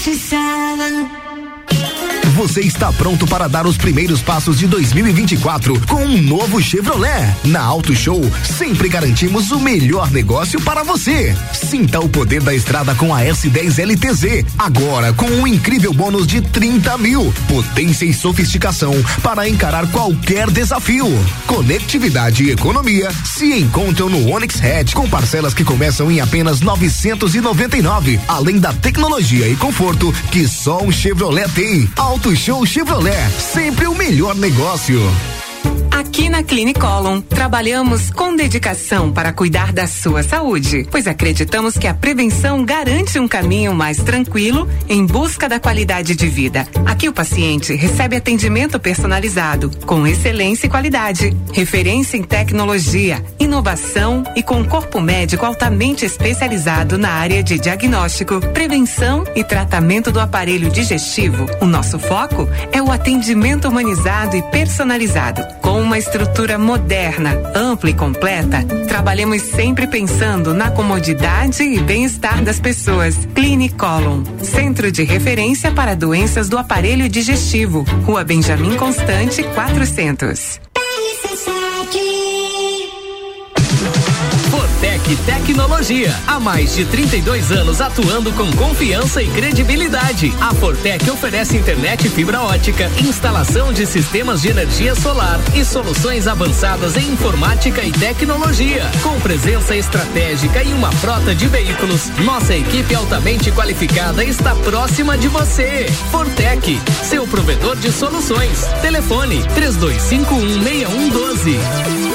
67 0.00 1.19
Você 2.40 2.62
está 2.62 2.90
pronto 2.90 3.26
para 3.26 3.48
dar 3.48 3.66
os 3.66 3.76
primeiros 3.76 4.22
passos 4.22 4.58
de 4.58 4.66
2024 4.66 5.78
com 5.86 6.02
um 6.02 6.22
novo 6.22 6.58
Chevrolet? 6.58 7.36
Na 7.44 7.60
Auto 7.60 7.94
Show, 7.94 8.18
sempre 8.42 8.88
garantimos 8.88 9.50
o 9.50 9.60
melhor 9.60 10.10
negócio 10.10 10.58
para 10.62 10.82
você. 10.82 11.36
Sinta 11.52 12.00
o 12.00 12.08
poder 12.08 12.42
da 12.42 12.54
estrada 12.54 12.94
com 12.94 13.14
a 13.14 13.20
S10 13.20 13.78
LTZ. 13.84 14.46
Agora 14.56 15.12
com 15.12 15.26
um 15.26 15.46
incrível 15.46 15.92
bônus 15.92 16.26
de 16.26 16.40
30 16.40 16.96
mil. 16.96 17.30
Potência 17.46 18.06
e 18.06 18.14
sofisticação 18.14 18.94
para 19.22 19.46
encarar 19.46 19.86
qualquer 19.88 20.50
desafio. 20.50 21.08
Conectividade 21.46 22.44
e 22.44 22.52
economia 22.52 23.10
se 23.22 23.52
encontram 23.52 24.08
no 24.08 24.30
Onix 24.30 24.64
Hatch 24.64 24.94
com 24.94 25.06
parcelas 25.06 25.52
que 25.52 25.62
começam 25.62 26.10
em 26.10 26.22
apenas 26.22 26.62
999. 26.62 28.18
Além 28.26 28.58
da 28.58 28.72
tecnologia 28.72 29.46
e 29.46 29.56
conforto 29.56 30.10
que 30.32 30.48
só 30.48 30.82
um 30.82 30.90
Chevrolet 30.90 31.50
tem. 31.50 31.86
Auto 31.96 32.29
Show 32.36 32.64
Chevrolet, 32.66 33.30
sempre 33.38 33.86
o 33.86 33.94
melhor 33.94 34.34
negócio. 34.36 35.00
Aqui 36.00 36.30
na 36.30 36.42
Clinicolon, 36.42 37.20
trabalhamos 37.20 38.08
com 38.08 38.34
dedicação 38.34 39.12
para 39.12 39.34
cuidar 39.34 39.70
da 39.70 39.86
sua 39.86 40.22
saúde, 40.22 40.88
pois 40.90 41.06
acreditamos 41.06 41.76
que 41.76 41.86
a 41.86 41.92
prevenção 41.92 42.64
garante 42.64 43.18
um 43.18 43.28
caminho 43.28 43.74
mais 43.74 43.98
tranquilo 43.98 44.66
em 44.88 45.04
busca 45.04 45.46
da 45.46 45.60
qualidade 45.60 46.16
de 46.16 46.26
vida. 46.26 46.66
Aqui 46.86 47.06
o 47.06 47.12
paciente 47.12 47.74
recebe 47.74 48.16
atendimento 48.16 48.80
personalizado, 48.80 49.70
com 49.84 50.06
excelência 50.06 50.66
e 50.66 50.70
qualidade, 50.70 51.36
referência 51.52 52.16
em 52.16 52.22
tecnologia, 52.22 53.22
inovação 53.38 54.24
e 54.34 54.42
com 54.42 54.64
corpo 54.64 55.02
médico 55.02 55.44
altamente 55.44 56.06
especializado 56.06 56.96
na 56.96 57.10
área 57.10 57.42
de 57.42 57.58
diagnóstico, 57.58 58.40
prevenção 58.54 59.22
e 59.36 59.44
tratamento 59.44 60.10
do 60.10 60.18
aparelho 60.18 60.70
digestivo. 60.70 61.44
O 61.60 61.66
nosso 61.66 61.98
foco 61.98 62.48
é 62.72 62.80
o 62.80 62.90
atendimento 62.90 63.68
humanizado 63.68 64.34
e 64.34 64.42
personalizado, 64.44 65.42
com 65.60 65.89
uma 65.90 65.98
estrutura 65.98 66.56
moderna, 66.56 67.36
ampla 67.52 67.90
e 67.90 67.94
completa, 67.94 68.64
trabalhamos 68.86 69.42
sempre 69.42 69.88
pensando 69.88 70.54
na 70.54 70.70
comodidade 70.70 71.64
e 71.64 71.80
bem-estar 71.80 72.44
das 72.44 72.60
pessoas. 72.60 73.16
Clinicolon, 73.34 74.22
centro 74.40 74.92
de 74.92 75.02
referência 75.02 75.72
para 75.72 75.96
doenças 75.96 76.48
do 76.48 76.56
aparelho 76.56 77.08
digestivo. 77.08 77.82
Rua 78.06 78.22
Benjamin 78.22 78.76
Constante, 78.76 79.42
400. 79.42 80.60
Fortec 85.10 85.40
Tecnologia. 85.40 86.14
Há 86.26 86.38
mais 86.38 86.74
de 86.74 86.84
32 86.84 87.50
anos 87.50 87.80
atuando 87.80 88.32
com 88.32 88.50
confiança 88.52 89.22
e 89.22 89.28
credibilidade. 89.28 90.32
A 90.40 90.54
Fortec 90.54 91.08
oferece 91.10 91.56
internet 91.56 92.08
fibra 92.08 92.40
ótica, 92.42 92.90
instalação 93.04 93.72
de 93.72 93.86
sistemas 93.86 94.42
de 94.42 94.48
energia 94.48 94.94
solar 94.94 95.40
e 95.54 95.64
soluções 95.64 96.28
avançadas 96.28 96.96
em 96.96 97.12
informática 97.12 97.82
e 97.82 97.90
tecnologia. 97.90 98.88
Com 99.02 99.18
presença 99.20 99.74
estratégica 99.74 100.62
e 100.62 100.72
uma 100.72 100.92
frota 100.92 101.34
de 101.34 101.48
veículos, 101.48 102.10
nossa 102.24 102.54
equipe 102.54 102.94
altamente 102.94 103.50
qualificada 103.50 104.24
está 104.24 104.54
próxima 104.56 105.18
de 105.18 105.28
você. 105.28 105.86
Fortec, 106.10 106.80
seu 107.02 107.26
provedor 107.26 107.76
de 107.76 107.90
soluções. 107.90 108.64
Telefone 108.82 109.42
3251 109.54 110.62
6112. 110.62 112.09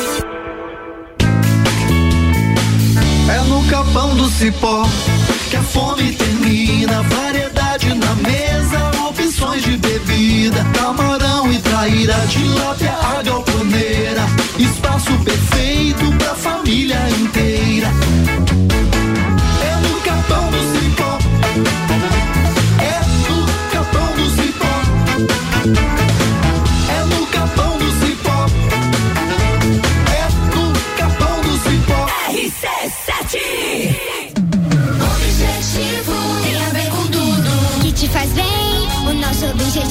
Cipó 4.35 4.83
que 5.49 5.55
a 5.55 5.63
fome 5.63 6.11
termina. 6.13 7.01
Variedade 7.03 7.93
na 7.95 8.15
mesa, 8.15 8.91
opções 9.07 9.63
de 9.63 9.77
bebida. 9.77 10.63
Camarão 10.77 11.51
e 11.51 11.59
traíra, 11.59 12.15
tilápia, 12.27 12.91
a 12.91 13.21
galponeira. 13.23 14.25
Espaço 14.59 15.11
perfeito 15.19 15.44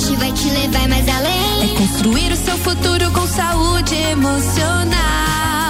objetivo 0.05 0.25
é 0.25 0.33
te 0.33 0.51
levar 0.51 0.88
mais 0.88 1.09
além. 1.09 1.64
É 1.64 1.79
construir 1.79 2.33
o 2.33 2.37
seu 2.37 2.57
futuro 2.59 3.11
com 3.12 3.27
saúde 3.27 3.95
emocional. 3.95 5.63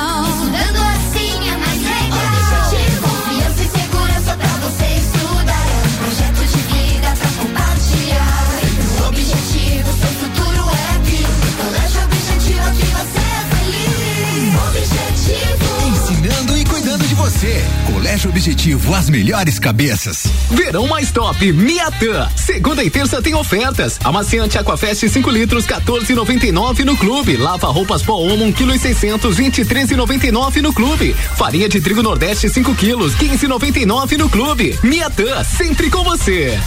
Você. 17.44 17.64
Colégio 17.92 18.30
Objetivo, 18.30 18.94
as 18.94 19.10
melhores 19.10 19.58
cabeças. 19.58 20.26
Verão 20.50 20.86
mais 20.86 21.10
top, 21.12 21.52
Miatã. 21.52 22.28
Segunda 22.34 22.82
e 22.82 22.88
terça 22.88 23.20
tem 23.20 23.34
ofertas. 23.34 23.98
Amaciante 24.02 24.56
Aquafest 24.56 25.06
5 25.08 25.30
litros, 25.30 25.66
14,99 25.66 26.84
no 26.84 26.96
clube. 26.96 27.36
Lava 27.36 27.68
roupas 27.68 28.02
pó 28.02 28.14
Omo 28.14 28.44
1 28.46 28.52
kg 28.52 28.74
e 28.74 28.78
600, 28.78 29.36
23,99 29.36 30.62
no 30.62 30.72
clube. 30.72 31.14
Farinha 31.36 31.68
de 31.68 31.80
trigo 31.80 32.02
Nordeste 32.02 32.48
5 32.48 32.74
quilos, 32.74 33.14
15,99 33.16 34.16
no 34.16 34.28
clube. 34.30 34.78
Miatã, 34.82 35.44
sempre 35.44 35.90
com 35.90 36.02
você. 36.02 36.58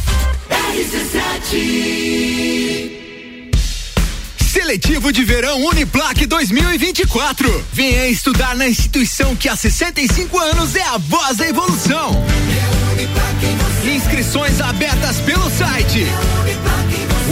Seletivo 4.67 5.13
de 5.13 5.23
Verão 5.23 5.63
Uniplac 5.67 6.25
2024. 6.25 7.65
Venha 7.71 8.09
estudar 8.09 8.53
na 8.53 8.67
instituição 8.67 9.33
que 9.33 9.47
há 9.47 9.55
65 9.55 10.37
anos 10.37 10.75
é 10.75 10.81
a 10.81 10.97
voz 10.97 11.37
da 11.37 11.47
evolução. 11.47 12.21
Inscrições 13.85 14.59
abertas 14.59 15.21
pelo 15.21 15.49
site 15.51 16.05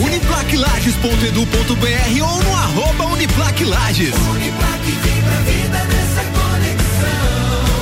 uniplaclages.edu.br 0.02 2.24
ou 2.24 2.42
no 2.42 2.56
arroba 2.56 3.08
uniplaclages. 3.08 4.16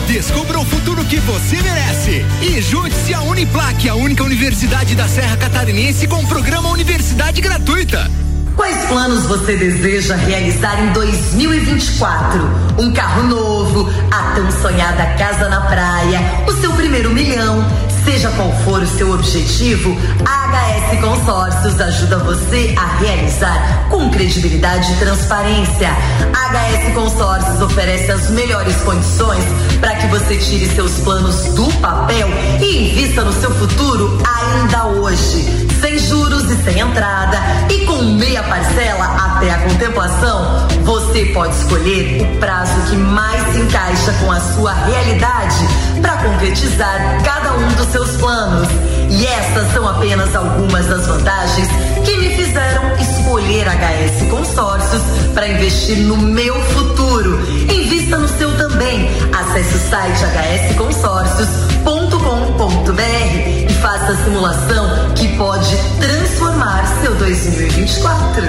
Descubra 0.08 0.62
o 0.62 0.66
futuro 0.66 1.06
que 1.06 1.18
você 1.18 1.62
merece. 1.62 2.26
E 2.42 2.60
junte-se 2.60 3.14
à 3.14 3.22
Uniplac, 3.22 3.88
a 3.88 3.94
única 3.94 4.24
universidade 4.24 4.96
da 4.96 5.08
Serra 5.08 5.38
Catarinense 5.38 6.08
com 6.08 6.26
programa 6.26 6.70
Universidade 6.70 7.40
Gratuita. 7.40 8.10
Quais 8.56 8.86
planos 8.86 9.24
você 9.26 9.56
deseja 9.56 10.16
realizar 10.16 10.80
em 10.84 10.94
2024? 10.94 12.40
Um 12.78 12.94
carro 12.94 13.24
novo, 13.24 13.90
a 14.12 14.36
tão 14.36 14.52
sonhada 14.52 15.06
casa 15.18 15.50
na 15.50 15.62
praia, 15.62 16.20
o 16.48 16.52
seu 16.62 16.72
primeiro 16.74 17.10
milhão. 17.10 17.66
Seja 18.06 18.30
qual 18.32 18.52
for 18.64 18.82
o 18.82 18.88
seu 18.88 19.12
objetivo, 19.12 19.98
a 20.26 20.44
HS 20.48 21.00
Consórcios 21.00 21.80
ajuda 21.80 22.18
você 22.20 22.76
a 22.78 22.98
realizar 22.98 23.88
com 23.90 24.10
credibilidade 24.12 24.92
e 24.92 24.96
transparência. 24.98 25.90
A 26.34 26.50
HS 26.50 26.94
Consórcios 26.94 27.62
oferece 27.62 28.12
as 28.12 28.30
melhores 28.30 28.76
condições 28.82 29.44
para 29.80 29.96
que 29.96 30.08
você 30.08 30.38
tire 30.38 30.68
seus 30.76 31.00
planos 31.00 31.46
do 31.56 31.66
papel 31.80 32.28
e 32.62 32.90
invista 32.90 33.24
no 33.24 33.34
seu 33.34 33.50
futuro 33.52 34.18
ainda 34.26 34.86
hoje. 35.00 35.73
Sem 35.84 36.00
juros 36.00 36.50
e 36.50 36.56
sem 36.64 36.80
entrada 36.80 37.38
e 37.70 37.86
com 37.86 38.02
meia 38.04 38.42
parcela 38.44 39.04
até 39.04 39.52
a 39.52 39.58
contemplação, 39.58 40.66
você 40.84 41.26
pode 41.34 41.54
escolher 41.58 42.22
o 42.22 42.38
prazo 42.40 42.72
que 42.90 42.96
mais 42.96 43.42
se 43.52 43.60
encaixa 43.60 44.14
com 44.22 44.32
a 44.32 44.40
sua 44.40 44.72
realidade 44.72 45.68
para 46.02 46.16
concretizar 46.24 47.22
cada 47.26 47.52
um 47.56 47.68
dos 47.74 47.88
seus 47.88 48.12
planos. 48.12 48.70
E 49.10 49.28
essas 49.28 49.74
são 49.74 49.86
apenas 49.86 50.34
algumas 50.34 50.88
das 50.88 51.06
vantagens 51.06 51.68
que 52.06 52.16
me 52.16 52.30
fizeram 52.30 52.96
escolher 52.96 53.68
HS 53.68 54.30
Consórcios 54.30 55.02
para 55.34 55.50
investir 55.50 55.98
no 55.98 56.16
meu 56.16 56.56
futuro. 56.64 57.42
Invista 57.70 58.18
no 58.18 58.30
seu 58.30 58.58
também. 58.58 59.10
Acesse 59.34 59.76
o 59.76 59.80
site 59.90 60.24
hsconsórcios.com.br 60.72 63.63
faça 63.84 64.14
a 64.14 64.24
simulação 64.24 65.14
que 65.14 65.28
pode 65.36 65.76
transformar 66.00 66.88
seu 67.02 67.14
2024. 67.16 68.42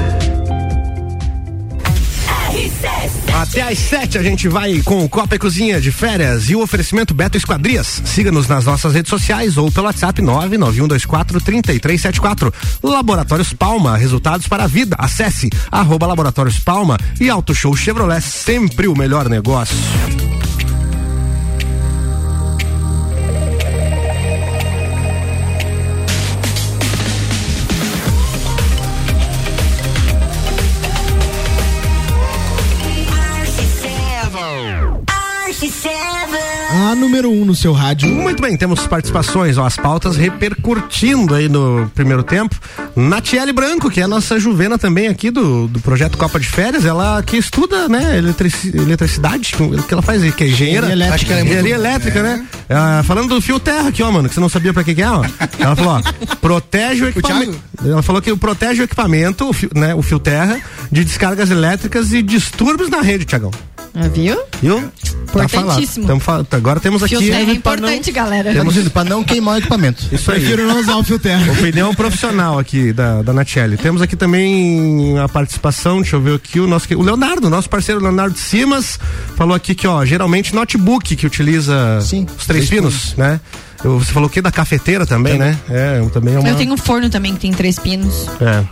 Até 3.34 3.62
às 3.62 3.80
7 3.80 4.16
a 4.16 4.22
gente 4.22 4.46
vai 4.46 4.80
com 4.82 5.04
o 5.04 5.08
Copa 5.08 5.34
e 5.34 5.38
Cozinha 5.40 5.80
de 5.80 5.90
férias 5.90 6.48
e 6.50 6.54
o 6.54 6.62
oferecimento 6.62 7.12
Beto 7.12 7.36
Esquadrias. 7.36 8.00
Siga-nos 8.04 8.46
nas 8.46 8.64
nossas 8.64 8.94
redes 8.94 9.10
sociais 9.10 9.56
ou 9.56 9.72
pelo 9.72 9.86
WhatsApp 9.86 10.22
991243374. 10.22 12.54
Laboratórios 12.80 13.52
Palma, 13.52 13.96
resultados 13.96 14.46
para 14.46 14.62
a 14.62 14.68
vida. 14.68 14.94
Acesse 14.96 15.50
arroba 15.68 16.06
Laboratórios 16.06 16.60
Palma 16.60 16.96
e 17.20 17.28
Auto 17.28 17.52
Show 17.56 17.74
Chevrolet, 17.74 18.22
sempre 18.22 18.86
o 18.86 18.96
melhor 18.96 19.28
negócio. 19.28 19.74
A 36.70 36.94
número 36.94 37.30
1 37.30 37.42
um 37.42 37.44
no 37.44 37.54
seu 37.54 37.72
rádio. 37.72 38.08
Muito 38.08 38.42
bem, 38.42 38.56
temos 38.56 38.86
participações, 38.86 39.56
ó, 39.58 39.64
as 39.66 39.76
pautas 39.76 40.16
repercutindo 40.16 41.34
aí 41.34 41.48
no 41.48 41.90
primeiro 41.94 42.22
tempo. 42.22 42.56
Natiele 42.96 43.52
Branco, 43.52 43.90
que 43.90 44.00
é 44.00 44.04
a 44.04 44.08
nossa 44.08 44.38
juvena 44.40 44.78
também 44.78 45.06
aqui 45.08 45.30
do, 45.30 45.68
do 45.68 45.80
projeto 45.80 46.16
Copa 46.18 46.40
de 46.40 46.46
Férias, 46.48 46.84
ela 46.84 47.22
que 47.22 47.36
estuda, 47.36 47.88
né, 47.88 48.18
eletrici- 48.18 48.74
eletricidade, 48.76 49.54
o 49.60 49.82
que 49.82 49.92
ela 49.94 50.02
faz 50.02 50.22
aí, 50.22 50.32
que 50.32 50.44
é 50.44 50.48
engenheira. 50.48 50.86
Engenharia 50.86 50.94
elétrica. 50.94 51.14
Acho 51.14 51.26
que 51.26 51.32
ela 51.32 51.40
é 51.40 51.44
muito- 51.44 51.52
Engenharia 51.58 51.74
elétrica, 51.74 52.22
né? 52.22 52.46
Ah, 52.70 53.02
falando 53.04 53.28
do 53.34 53.40
fio 53.40 53.60
terra 53.60 53.88
aqui, 53.88 54.02
ó, 54.02 54.10
mano, 54.10 54.28
que 54.28 54.34
você 54.34 54.40
não 54.40 54.48
sabia 54.48 54.72
pra 54.72 54.82
que 54.82 54.94
que 54.94 55.02
é, 55.02 55.10
ó. 55.10 55.24
Ela 55.58 55.76
falou, 55.76 55.92
ó, 56.02 56.34
protege 56.36 57.04
o 57.04 57.08
equipamento. 57.08 57.60
Ela 57.84 58.02
falou 58.02 58.20
que 58.22 58.34
protege 58.36 58.82
o 58.82 58.84
equipamento, 58.84 59.48
o 59.48 59.52
fio, 59.52 59.70
né, 59.74 59.94
o 59.94 60.02
fio 60.02 60.18
terra, 60.18 60.58
de 60.90 61.04
descargas 61.04 61.50
elétricas 61.50 62.12
e 62.12 62.22
distúrbios 62.22 62.88
na 62.90 63.00
rede, 63.00 63.24
Tiagão. 63.24 63.50
Ah, 63.94 64.08
viu? 64.08 64.36
Viu? 64.60 64.80
Tá 65.32 65.48
falado. 65.48 65.68
Importantíssimo. 65.80 66.06
Tamo 66.06 66.20
fal- 66.20 66.46
Agora 66.50 66.80
temos 66.80 67.02
aqui. 67.02 67.16
Fio 67.16 67.26
terra 67.30 67.50
é 67.50 67.54
importante, 67.54 68.10
galera. 68.12 68.52
Temos 68.52 68.76
para 68.88 69.08
não 69.08 69.22
queimar 69.22 69.54
o 69.54 69.58
equipamento. 69.58 70.04
Isso 70.12 70.30
aí. 70.32 70.40
Prefiro 70.40 70.66
não 70.66 70.80
usar 70.80 70.96
o 70.96 71.04
fio 71.04 71.18
terra. 71.18 71.50
Opinião 71.54 71.94
profissional 71.94 72.58
aqui 72.58 72.92
da, 72.92 73.22
da 73.22 73.32
Natiele. 73.32 73.76
Temos 73.76 74.02
aqui 74.02 74.16
também 74.16 75.18
a 75.18 75.28
participação, 75.28 76.00
deixa 76.00 76.16
eu 76.16 76.20
ver 76.20 76.34
aqui, 76.34 76.58
o 76.60 76.66
nosso, 76.66 76.92
o 76.96 77.02
Leonardo, 77.02 77.48
nosso 77.48 77.68
parceiro 77.70 78.00
Leonardo 78.00 78.36
Simas, 78.38 78.98
falou 79.36 79.54
aqui 79.54 79.74
que, 79.74 79.86
ó, 79.86 80.04
geralmente 80.04 80.54
notebook 80.54 81.14
que 81.16 81.26
utiliza 81.26 81.98
os 81.98 82.08
três 82.08 82.26
três 82.46 82.68
pinos, 82.68 83.14
né? 83.16 83.40
Eu- 83.84 83.98
você 83.98 84.12
falou 84.12 84.28
o 84.28 84.32
quê? 84.32 84.40
Da 84.40 84.50
cafeteira 84.50 85.04
também, 85.06 85.38
né? 85.38 85.58
É, 85.68 85.98
eu 86.00 86.08
também 86.10 86.34
é 86.34 86.38
uma... 86.38 86.48
Eu 86.48 86.56
tenho 86.56 86.72
um 86.72 86.76
forno 86.76 87.08
também 87.10 87.34
que 87.34 87.40
tem 87.40 87.52
três 87.52 87.78
pinos. 87.78 88.26
É. 88.40 88.64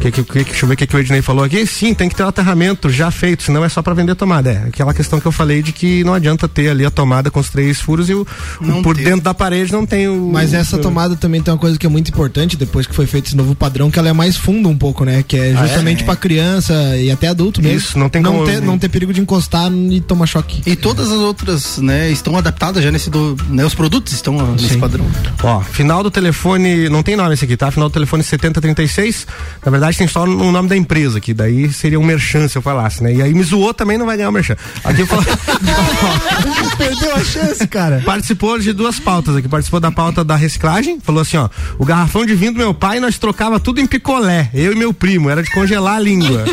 Que, 0.00 0.10
que, 0.10 0.22
que, 0.22 0.44
deixa 0.44 0.64
eu 0.64 0.68
ver 0.68 0.74
o 0.74 0.76
que, 0.78 0.86
que 0.86 0.96
o 0.96 0.98
Ednei 0.98 1.20
falou 1.20 1.44
aqui. 1.44 1.66
Sim, 1.66 1.92
tem 1.92 2.08
que 2.08 2.14
ter 2.14 2.22
um 2.22 2.28
aterramento 2.28 2.88
já 2.88 3.10
feito, 3.10 3.42
senão 3.42 3.62
é 3.64 3.68
só 3.68 3.82
pra 3.82 3.92
vender 3.92 4.14
tomada. 4.14 4.50
É 4.50 4.68
aquela 4.68 4.94
questão 4.94 5.20
que 5.20 5.26
eu 5.26 5.32
falei 5.32 5.62
de 5.62 5.72
que 5.72 6.02
não 6.04 6.14
adianta 6.14 6.48
ter 6.48 6.70
ali 6.70 6.86
a 6.86 6.90
tomada 6.90 7.30
com 7.30 7.38
os 7.38 7.50
três 7.50 7.78
furos 7.80 8.08
e 8.08 8.14
o, 8.14 8.26
o 8.62 8.82
por 8.82 8.96
dentro 8.96 9.20
da 9.20 9.34
parede 9.34 9.72
não 9.72 9.84
tem 9.84 10.08
o. 10.08 10.30
Mas 10.32 10.54
essa 10.54 10.78
tomada 10.78 11.16
também 11.16 11.42
tem 11.42 11.52
uma 11.52 11.60
coisa 11.60 11.78
que 11.78 11.84
é 11.84 11.88
muito 11.88 12.08
importante 12.08 12.56
depois 12.56 12.86
que 12.86 12.94
foi 12.94 13.06
feito 13.06 13.26
esse 13.26 13.36
novo 13.36 13.54
padrão, 13.54 13.90
que 13.90 13.98
ela 13.98 14.08
é 14.08 14.12
mais 14.14 14.36
funda 14.38 14.68
um 14.68 14.76
pouco, 14.76 15.04
né? 15.04 15.22
Que 15.26 15.36
é 15.36 15.54
Ah, 15.54 15.64
é? 15.64 15.66
justamente 15.68 16.02
pra 16.04 16.16
criança 16.16 16.72
e 16.96 17.10
até 17.10 17.28
adulto 17.28 17.60
mesmo. 17.60 17.76
Isso, 17.76 17.98
não 17.98 18.08
tem 18.08 18.22
não 18.22 18.32
como- 18.32 18.44
ter, 18.46 18.62
não 18.62 18.78
ter 18.78 18.88
perigo 18.88 19.12
de 19.12 19.20
encostar 19.20 19.70
e 19.70 20.00
tomar 20.00 20.24
choque. 20.26 20.62
E 20.64 20.74
todas 20.76 21.08
as 21.10 21.18
outras, 21.18 21.76
né, 21.76 22.10
estão 22.10 22.36
adaptadas 22.38 22.82
já 22.82 22.90
nesse 22.90 23.10
do, 23.10 23.36
né, 23.50 23.66
os 23.66 23.74
produtos 23.74 24.14
estão 24.14 24.38
nesse 24.60 24.74
Sim. 24.74 24.80
padrão. 24.80 25.06
Ó, 25.42 25.60
final 25.60 26.02
do 26.02 26.10
telefone, 26.10 26.88
não 26.88 27.02
tem 27.02 27.16
nome 27.16 27.34
esse 27.34 27.44
aqui, 27.44 27.56
tá? 27.56 27.70
Final 27.70 27.88
do 27.88 27.92
telefone 27.92 28.22
7036. 28.22 29.26
Na 29.64 29.70
verdade 29.70 29.96
tem 29.96 30.06
só 30.08 30.24
o 30.24 30.52
nome 30.52 30.68
da 30.68 30.76
empresa 30.76 31.18
aqui, 31.18 31.32
daí 31.34 31.72
seria 31.72 31.98
um 31.98 32.04
merchan 32.04 32.48
se 32.48 32.56
eu 32.56 32.62
falasse, 32.62 33.02
né? 33.02 33.14
E 33.14 33.22
aí 33.22 33.34
me 33.34 33.42
zoou 33.42 33.72
também 33.72 33.98
não 33.98 34.06
vai 34.06 34.16
ganhar 34.16 34.28
o 34.28 34.32
merchan. 34.32 34.56
Aqui 34.84 35.00
eu 35.02 35.06
falo. 35.06 35.24
Perdeu 36.76 37.14
a 37.14 37.24
chance, 37.24 37.66
cara. 37.68 38.02
Participou 38.04 38.58
de 38.58 38.72
duas 38.72 38.98
pautas 38.98 39.36
aqui. 39.36 39.48
Participou 39.48 39.80
da 39.80 39.90
pauta 39.90 40.24
da 40.24 40.36
reciclagem. 40.36 40.98
Falou 41.00 41.22
assim: 41.22 41.36
ó, 41.36 41.48
o 41.78 41.84
garrafão 41.84 42.24
de 42.24 42.34
vinho 42.34 42.52
do 42.52 42.58
meu 42.58 42.74
pai 42.74 43.00
nós 43.00 43.18
trocava 43.18 43.60
tudo 43.60 43.80
em 43.80 43.86
picolé. 43.86 44.50
Eu 44.54 44.72
e 44.72 44.76
meu 44.76 44.92
primo. 44.92 45.30
Era 45.30 45.42
de 45.42 45.50
congelar 45.50 45.96
a 45.96 46.00
língua. 46.00 46.44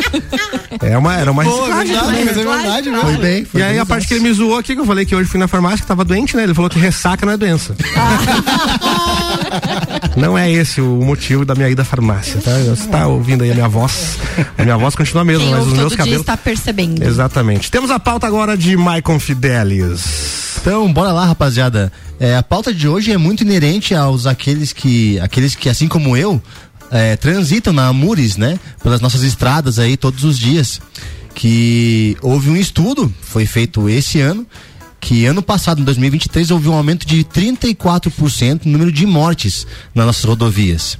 É 0.80 0.96
uma, 0.96 1.14
era 1.16 1.30
uma 1.30 1.42
reciclagem 1.42 1.94
verdade, 1.94 2.06
também. 2.06 2.24
mas 2.24 2.36
é 2.36 2.44
verdade, 2.44 2.90
né? 2.90 3.00
Foi 3.00 3.16
bem. 3.16 3.46
e 3.54 3.62
aí 3.62 3.78
a 3.78 3.86
parte 3.86 4.06
que 4.06 4.14
ele 4.14 4.22
me 4.22 4.32
zoou 4.32 4.58
aqui, 4.58 4.74
que 4.74 4.80
eu 4.80 4.86
falei 4.86 5.04
que 5.04 5.14
hoje 5.14 5.28
fui 5.28 5.40
na 5.40 5.48
farmácia, 5.48 5.78
que 5.78 5.86
tava 5.86 6.04
doente, 6.04 6.36
né? 6.36 6.44
Ele 6.44 6.54
falou 6.54 6.70
que 6.70 6.78
ressaca 6.78 7.24
não 7.24 7.32
é 7.32 7.36
doença. 7.36 7.74
Não 10.16 10.36
é 10.36 10.50
esse 10.50 10.80
o 10.80 11.04
motivo 11.04 11.44
da 11.44 11.54
minha 11.54 11.68
ida 11.68 11.82
à 11.82 11.84
farmácia, 11.84 12.40
tá? 12.40 12.50
Você 12.68 12.88
tá 12.88 13.06
ouvindo 13.06 13.44
aí 13.44 13.50
a 13.50 13.54
minha 13.54 13.68
voz. 13.68 14.18
A 14.56 14.64
minha 14.64 14.76
voz 14.76 14.96
continua 14.96 15.22
a 15.22 15.24
mesma, 15.24 15.44
Quem 15.44 15.50
mas 15.50 15.60
ouve 15.60 15.70
os 15.70 15.74
todo 15.74 15.80
meus 15.80 15.90
dia 15.92 15.98
cabelos. 15.98 16.20
está 16.20 16.36
percebendo. 16.36 17.04
Exatamente. 17.04 17.70
Temos 17.70 17.90
a 17.90 18.00
pauta 18.00 18.26
agora 18.26 18.56
de 18.56 18.76
Maicon 18.76 19.20
Fidelis. 19.20 20.58
Então, 20.60 20.92
bora 20.92 21.12
lá, 21.12 21.26
rapaziada. 21.26 21.92
É, 22.18 22.36
a 22.36 22.42
pauta 22.42 22.74
de 22.74 22.88
hoje 22.88 23.12
é 23.12 23.16
muito 23.16 23.42
inerente 23.44 23.94
aos 23.94 24.26
aqueles 24.26 24.72
que, 24.72 25.18
aqueles 25.20 25.54
que 25.54 25.68
assim 25.68 25.86
como 25.86 26.16
eu, 26.16 26.42
é, 26.90 27.14
transitam 27.16 27.72
na 27.72 27.86
Amures, 27.86 28.36
né? 28.36 28.58
Pelas 28.82 29.00
nossas 29.00 29.22
estradas 29.22 29.78
aí 29.78 29.96
todos 29.96 30.24
os 30.24 30.38
dias. 30.38 30.80
Que 31.34 32.16
houve 32.20 32.50
um 32.50 32.56
estudo, 32.56 33.12
foi 33.22 33.46
feito 33.46 33.88
esse 33.88 34.20
ano, 34.20 34.44
que 35.00 35.26
ano 35.26 35.42
passado, 35.42 35.80
em 35.80 35.84
2023, 35.84 36.50
houve 36.50 36.68
um 36.68 36.74
aumento 36.74 37.06
de 37.06 37.24
34% 37.24 38.62
no 38.64 38.72
número 38.72 38.92
de 38.92 39.06
mortes 39.06 39.66
nas 39.94 40.06
nossas 40.06 40.24
rodovias. 40.24 40.98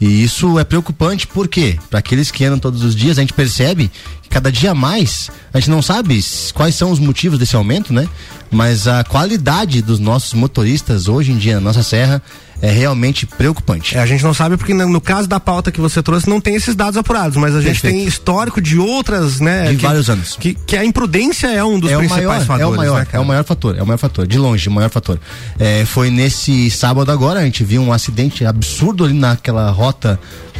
E 0.00 0.22
isso 0.22 0.58
é 0.58 0.64
preocupante 0.64 1.26
porque, 1.26 1.78
para 1.90 1.98
aqueles 1.98 2.30
que 2.30 2.44
andam 2.44 2.58
todos 2.58 2.84
os 2.84 2.94
dias, 2.94 3.18
a 3.18 3.20
gente 3.20 3.32
percebe 3.32 3.90
que 4.22 4.28
cada 4.28 4.52
dia 4.52 4.74
mais, 4.74 5.30
a 5.52 5.58
gente 5.58 5.70
não 5.70 5.82
sabe 5.82 6.24
quais 6.54 6.74
são 6.74 6.92
os 6.92 7.00
motivos 7.00 7.38
desse 7.38 7.56
aumento, 7.56 7.92
né? 7.92 8.08
Mas 8.50 8.86
a 8.86 9.02
qualidade 9.02 9.82
dos 9.82 9.98
nossos 9.98 10.34
motoristas 10.34 11.08
hoje 11.08 11.32
em 11.32 11.36
dia 11.36 11.54
na 11.54 11.60
nossa 11.60 11.82
serra 11.82 12.22
é 12.60 12.70
realmente 12.70 13.24
preocupante. 13.26 13.96
É, 13.96 14.00
a 14.00 14.06
gente 14.06 14.22
não 14.24 14.34
sabe 14.34 14.56
porque 14.56 14.74
no, 14.74 14.88
no 14.88 15.00
caso 15.00 15.28
da 15.28 15.38
pauta 15.38 15.70
que 15.70 15.80
você 15.80 16.02
trouxe 16.02 16.28
não 16.28 16.40
tem 16.40 16.54
esses 16.56 16.74
dados 16.74 16.96
apurados, 16.96 17.36
mas 17.36 17.54
a 17.54 17.60
gente 17.60 17.80
Perfeito. 17.80 17.96
tem 17.96 18.04
histórico 18.06 18.60
de 18.60 18.78
outras, 18.78 19.40
né? 19.40 19.70
De 19.70 19.76
que- 19.76 19.82
vários 19.86 20.10
anos. 20.10 20.36
Que, 20.38 20.54
que 20.54 20.76
a 20.76 20.84
imprudência 20.84 21.46
é 21.48 21.62
um 21.62 21.78
dos 21.78 21.90
é 21.90 21.96
principais 21.96 22.24
maior, 22.26 22.46
fatores, 22.46 22.62
é 22.62 22.66
o 22.66 22.76
maior, 22.76 23.00
né, 23.00 23.06
é 23.12 23.20
o 23.20 23.24
maior 23.24 23.44
fator, 23.44 23.78
é 23.78 23.82
o 23.82 23.86
maior 23.86 23.98
fator, 23.98 24.26
de 24.26 24.38
longe, 24.38 24.68
o 24.68 24.72
maior 24.72 24.90
fator. 24.90 25.20
É, 25.58 25.84
foi 25.84 26.10
nesse 26.10 26.70
sábado 26.70 27.10
agora, 27.12 27.40
a 27.40 27.44
gente 27.44 27.62
viu 27.62 27.80
um 27.82 27.92
acidente 27.92 28.44
absurdo 28.44 29.04
ali 29.04 29.14
naquela 29.14 29.70
rota, 29.70 30.18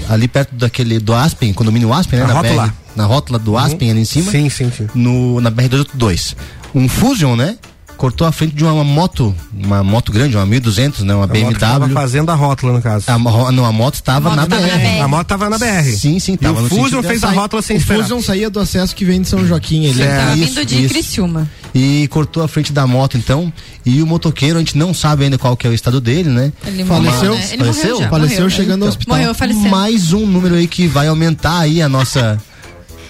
ali 0.08 0.28
perto 0.28 0.54
daquele, 0.54 0.98
do 0.98 1.14
Aspen, 1.14 1.52
condomínio 1.52 1.92
Aspen, 1.92 2.20
né? 2.20 2.26
Na 2.26 2.34
na 2.34 2.40
rótula. 2.40 2.66
BR, 2.66 2.72
na 2.96 3.04
rótula 3.04 3.38
do 3.38 3.56
Aspen 3.56 3.90
ali 3.90 4.00
em 4.00 4.04
cima. 4.04 4.30
Sim, 4.30 4.48
sim, 4.48 4.70
sim. 4.70 4.86
No, 4.94 5.40
na 5.40 5.50
BR-282. 5.50 6.34
Um 6.74 6.88
Fusion, 6.88 7.34
né? 7.34 7.56
Cortou 7.98 8.26
a 8.26 8.32
frente 8.32 8.54
de 8.54 8.62
uma 8.64 8.84
moto, 8.84 9.34
uma 9.52 9.82
moto 9.82 10.12
grande, 10.12 10.36
uma 10.36 10.46
1200, 10.46 11.02
né? 11.02 11.14
Uma 11.14 11.24
A 11.24 11.26
BMW. 11.26 11.58
tava 11.58 11.88
fazendo 11.88 12.30
a 12.30 12.34
rótula, 12.34 12.72
no 12.72 12.80
caso. 12.80 13.04
A, 13.08 13.18
não, 13.52 13.64
a 13.66 13.72
moto 13.72 13.94
estava 13.94 14.34
na, 14.36 14.46
BR. 14.46 15.02
A 15.02 15.08
moto 15.08 15.26
tava 15.26 15.50
na 15.50 15.58
BR. 15.58 15.82
Sim, 15.96 16.18
sim, 16.20 16.34
E 16.34 16.36
tava 16.36 16.60
o 16.60 16.62
no 16.62 16.68
Fusion 16.68 17.02
fez 17.02 17.24
a 17.24 17.30
rótula 17.30 17.60
sem 17.60 17.76
o 17.76 17.78
esperar. 17.80 18.02
Fusion 18.02 18.22
saía 18.22 18.48
do 18.48 18.60
acesso 18.60 18.94
que 18.94 19.04
vem 19.04 19.20
de 19.20 19.28
São 19.28 19.44
Joaquim 19.44 19.90
ali. 19.90 20.00
É, 20.00 20.16
Tava 20.16 20.36
isso, 20.36 20.54
vindo 20.54 20.64
de 20.64 20.84
isso. 20.84 20.94
Criciúma. 20.94 21.50
e 21.74 22.06
cortou 22.08 22.42
a 22.42 22.48
frente 22.48 22.72
da 22.72 22.86
moto 22.86 23.16
então 23.18 23.52
e 23.84 24.00
o 24.00 24.06
motoqueiro 24.06 24.56
a 24.56 24.60
gente 24.60 24.78
não 24.78 24.94
sabe 24.94 25.24
ainda 25.24 25.36
qual 25.36 25.56
que 25.56 25.66
é 25.66 25.70
o 25.70 25.74
estado 25.74 26.00
dele 26.00 26.30
né 26.30 26.52
Ele 26.66 26.84
Faleceu? 26.84 27.12
morreu, 27.12 27.34
né? 27.34 27.48
Ele 27.52 27.58
Faleceu? 27.64 27.82
morreu 27.90 27.98
já. 28.00 28.08
Faleceu 28.08 28.36
morreu. 28.44 28.50
chegando 28.50 28.82
ao 28.84 28.88
hospital. 28.90 29.16
Morreu, 29.16 29.34
faleceu. 29.34 29.62
mais 29.70 30.12
um 30.12 30.24
número 30.24 30.54
aí 30.54 30.66
que 30.68 30.86
vai 30.86 31.08
aumentar 31.08 31.58
aí 31.58 31.82
a 31.82 31.88
nossa 31.88 32.40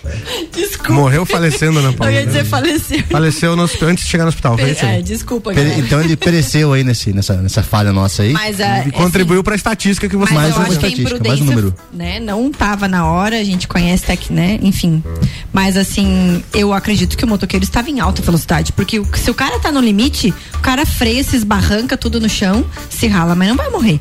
Desculpa. 0.54 0.92
Morreu 0.92 1.24
falecendo, 1.26 1.80
né, 1.80 1.88
Eu 1.88 1.92
Paulo? 1.94 2.12
ia 2.12 2.26
dizer 2.26 2.44
faleceu. 2.44 3.02
Faleceu 3.10 3.56
no 3.56 3.62
antes 3.82 4.04
de 4.04 4.10
chegar 4.10 4.24
no 4.24 4.28
hospital. 4.28 4.56
foi 4.58 4.70
isso? 4.70 4.84
É, 4.84 5.00
desculpa, 5.02 5.52
então 5.52 6.00
ele 6.00 6.16
pereceu 6.16 6.72
aí 6.72 6.82
nesse, 6.84 7.12
nessa, 7.12 7.34
nessa 7.36 7.62
falha 7.62 7.92
nossa 7.92 8.22
aí 8.22 8.32
Mas 8.32 8.60
a, 8.60 8.86
E 8.86 8.90
contribuiu 8.92 9.42
pra 9.44 9.54
estatística 9.54 10.08
que 10.08 10.16
você 10.16 10.32
Mais 10.34 10.50
eu 10.54 10.56
uma 10.62 10.68
estatística, 10.68 11.20
mais 11.26 11.40
um 11.40 11.44
número. 11.44 11.74
né, 11.92 12.18
não 12.20 12.50
tava 12.50 12.88
na 12.88 13.06
hora, 13.06 13.38
a 13.38 13.44
gente 13.44 13.68
conhece 13.68 14.04
até 14.04 14.16
que, 14.16 14.32
né, 14.32 14.58
enfim. 14.62 15.02
Mas 15.52 15.76
assim, 15.76 16.42
eu 16.54 16.72
acredito 16.72 17.16
que 17.16 17.24
o 17.24 17.28
motoqueiro 17.28 17.64
estava 17.64 17.88
em 17.90 18.00
alta 18.00 18.22
velocidade, 18.22 18.72
porque 18.72 18.98
o- 18.98 19.06
se 19.16 19.30
o 19.30 19.34
cara 19.34 19.58
tá 19.58 19.70
no 19.70 19.80
limite, 19.80 20.32
o 20.54 20.58
cara 20.58 20.84
freia, 20.86 21.22
se 21.22 21.36
esbarranca 21.36 21.96
tudo 21.96 22.20
no 22.20 22.28
chão, 22.28 22.64
se 22.90 23.06
rala, 23.06 23.34
mas 23.34 23.48
não 23.48 23.56
vai 23.56 23.68
morrer. 23.70 24.00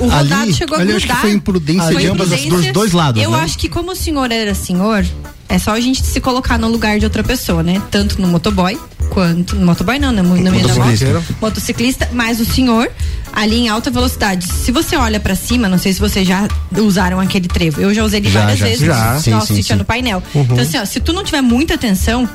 O 0.00 0.08
rodado 0.08 0.52
chegou 0.54 0.76
a 0.76 0.80
ali 0.80 0.92
grudar. 0.92 0.96
acho 0.96 1.06
que 1.06 1.20
foi 1.20 1.32
imprudência 1.32 1.92
Foi 1.92 2.02
de 2.02 2.06
ambas 2.08 2.32
as- 2.32 2.40
imprudência. 2.40 2.72
dos 2.72 2.82
dois 2.82 2.92
lados, 2.92 3.22
Eu 3.22 3.30
né? 3.32 3.38
acho 3.40 3.58
que 3.58 3.68
como 3.68 3.92
o 3.92 3.96
senhor 3.96 4.30
era 4.32 4.54
senhor, 4.54 5.04
é 5.48 5.58
só 5.58 5.72
a 5.72 5.80
gente 5.80 6.02
se 6.04 6.20
colocar 6.20 6.58
no 6.58 6.68
lugar 6.68 6.98
de 6.98 7.04
outra 7.04 7.22
pessoa, 7.22 7.62
né? 7.62 7.80
Tanto 7.90 8.20
no 8.20 8.26
motoboy 8.28 8.78
quanto 9.10 9.54
no 9.56 9.66
motoboy 9.66 9.98
não, 9.98 10.10
né? 10.12 10.22
no, 10.22 10.28
no 10.36 10.50
meio 10.50 10.66
da 10.66 10.74
moto, 10.74 10.86
Motociclista. 10.86 11.24
motociclista, 11.40 12.08
mas 12.12 12.40
o 12.40 12.44
senhor 12.44 12.90
ali 13.32 13.56
em 13.56 13.68
alta 13.68 13.90
velocidade. 13.90 14.46
Se 14.46 14.70
você 14.72 14.96
olha 14.96 15.20
pra 15.20 15.34
cima, 15.34 15.68
não 15.68 15.76
sei 15.78 15.92
se 15.92 16.00
vocês 16.00 16.26
já 16.26 16.48
usaram 16.76 17.20
aquele 17.20 17.48
trevo. 17.48 17.80
Eu 17.80 17.92
já 17.92 18.02
usei 18.04 18.20
ele 18.20 18.30
Já, 18.30 18.40
várias 18.40 18.58
já, 18.58 18.66
vezes 18.66 18.80
já. 18.86 19.20
sim. 19.20 19.74
no 19.74 19.84
painel. 19.84 20.22
Uhum. 20.34 20.42
Então 20.42 20.58
assim, 20.60 20.78
ó, 20.78 20.84
se 20.84 21.00
tu 21.00 21.12
não 21.12 21.22
tiver 21.24 21.40
muita 21.42 21.74
atenção, 21.74 22.28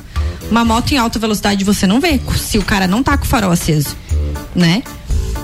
uma 0.50 0.64
moto 0.64 0.92
em 0.92 0.98
alta 0.98 1.18
velocidade 1.18 1.64
você 1.64 1.86
não 1.86 2.00
vê 2.00 2.20
se 2.36 2.58
o 2.58 2.62
cara 2.62 2.86
não 2.86 3.02
tá 3.02 3.16
com 3.18 3.24
o 3.24 3.28
farol 3.28 3.50
aceso, 3.50 3.96
né? 4.54 4.82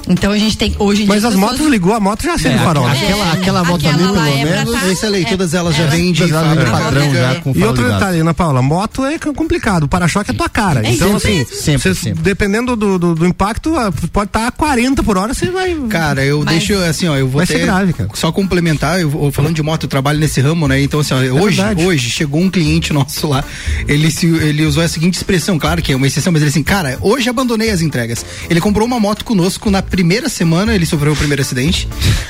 Então 0.09 0.33
a 0.33 0.39
gente 0.39 0.57
tem 0.57 0.75
hoje 0.79 1.05
Mas 1.07 1.25
as 1.25 1.35
pessoas- 1.35 1.53
motos 1.53 1.67
ligou, 1.67 1.93
a 1.93 2.01
moto 2.01 2.23
já 2.23 2.35
acende 2.35 2.57
É, 2.57 2.61
o 2.61 2.65
farol. 2.65 2.87
aquela, 2.87 3.33
aquela 3.33 3.65
moto 3.65 3.87
aquela 3.87 3.95
ali, 4.23 4.33
pelo 4.33 4.49
é 4.51 4.57
menos. 4.57 4.73
tá- 5.01 5.07
É 5.07 5.17
aí, 5.17 5.25
todas 5.25 5.55
elas 5.55 5.75
já 5.75 5.83
ela- 5.83 5.91
vêm 5.91 6.13
de 6.13 6.27
padrão 6.29 7.15
já 7.15 7.35
com 7.37 7.53
E 7.55 7.63
outro 7.65 7.85
detalhe, 7.91 8.21
Ana 8.21 8.33
Paula, 8.35 8.63
moto 8.63 9.05
é 9.05 9.19
complicado, 9.19 9.85
o 9.85 9.89
para-choque 9.89 10.31
é 10.31 10.35
tua 10.35 10.49
cara. 10.49 10.87
É 10.87 10.91
então, 10.93 11.19
sempre, 11.19 11.43
assim, 11.43 11.55
sempre, 11.55 11.83
você- 11.83 11.95
sempre. 11.95 12.23
dependendo 12.23 12.77
do, 12.77 12.99
do, 12.99 13.15
do 13.15 13.27
impacto, 13.27 13.73
pode 14.13 14.29
estar 14.29 14.47
a 14.47 14.51
40 14.51 15.03
por 15.03 15.17
hora, 15.19 15.35
você 15.35 15.47
vai. 15.51 15.75
Cara, 15.89 16.25
eu 16.25 16.43
Mas- 16.45 16.57
deixo 16.57 16.75
assim, 16.85 17.09
ó, 17.09 17.17
eu 17.17 17.27
vou 17.29 17.39
Vai 17.39 17.47
ser 17.47 17.57
até 17.57 17.65
grave, 17.65 17.93
cara. 17.93 18.09
só 18.15 18.31
complementar, 18.31 19.01
eu 19.01 19.11
vou- 19.11 19.33
falando 19.33 19.55
de 19.55 19.63
moto, 19.63 19.85
eu 19.85 19.89
trabalho 19.89 20.19
nesse 20.19 20.41
ramo, 20.41 20.69
né? 20.69 20.81
Então 20.81 21.01
assim, 21.01 21.15
ó, 21.15 21.19
hoje, 21.19 21.57
verdade. 21.57 21.85
hoje 21.85 22.11
chegou 22.11 22.41
um 22.41 22.49
cliente 22.51 22.93
nosso 22.93 23.27
lá, 23.29 23.43
ele 23.89 24.11
se, 24.11 24.27
ele 24.27 24.65
usou 24.65 24.83
a 24.83 24.89
seguinte 24.89 25.15
expressão, 25.15 25.59
claro 25.59 25.83
que 25.83 25.93
é 25.93 25.97
uma 25.97 26.07
exceção, 26.07 26.33
mas 26.33 26.43
ele 26.43 26.51
assim, 26.51 26.63
cara, 26.63 26.97
hoje 27.01 27.29
abandonei 27.29 27.71
as 27.71 27.81
entregas. 27.81 28.25
Ele 28.49 28.61
comprou 28.61 28.87
uma 28.87 29.01
moto 29.01 29.25
conosco 29.25 29.71
na 29.71 29.83
primeira 29.97 30.29
semana, 30.29 30.75
ele 30.75 30.85
sofreu 30.85 31.15
o 31.15 31.17
primeiro 31.17 31.41
acidente. 31.41 31.89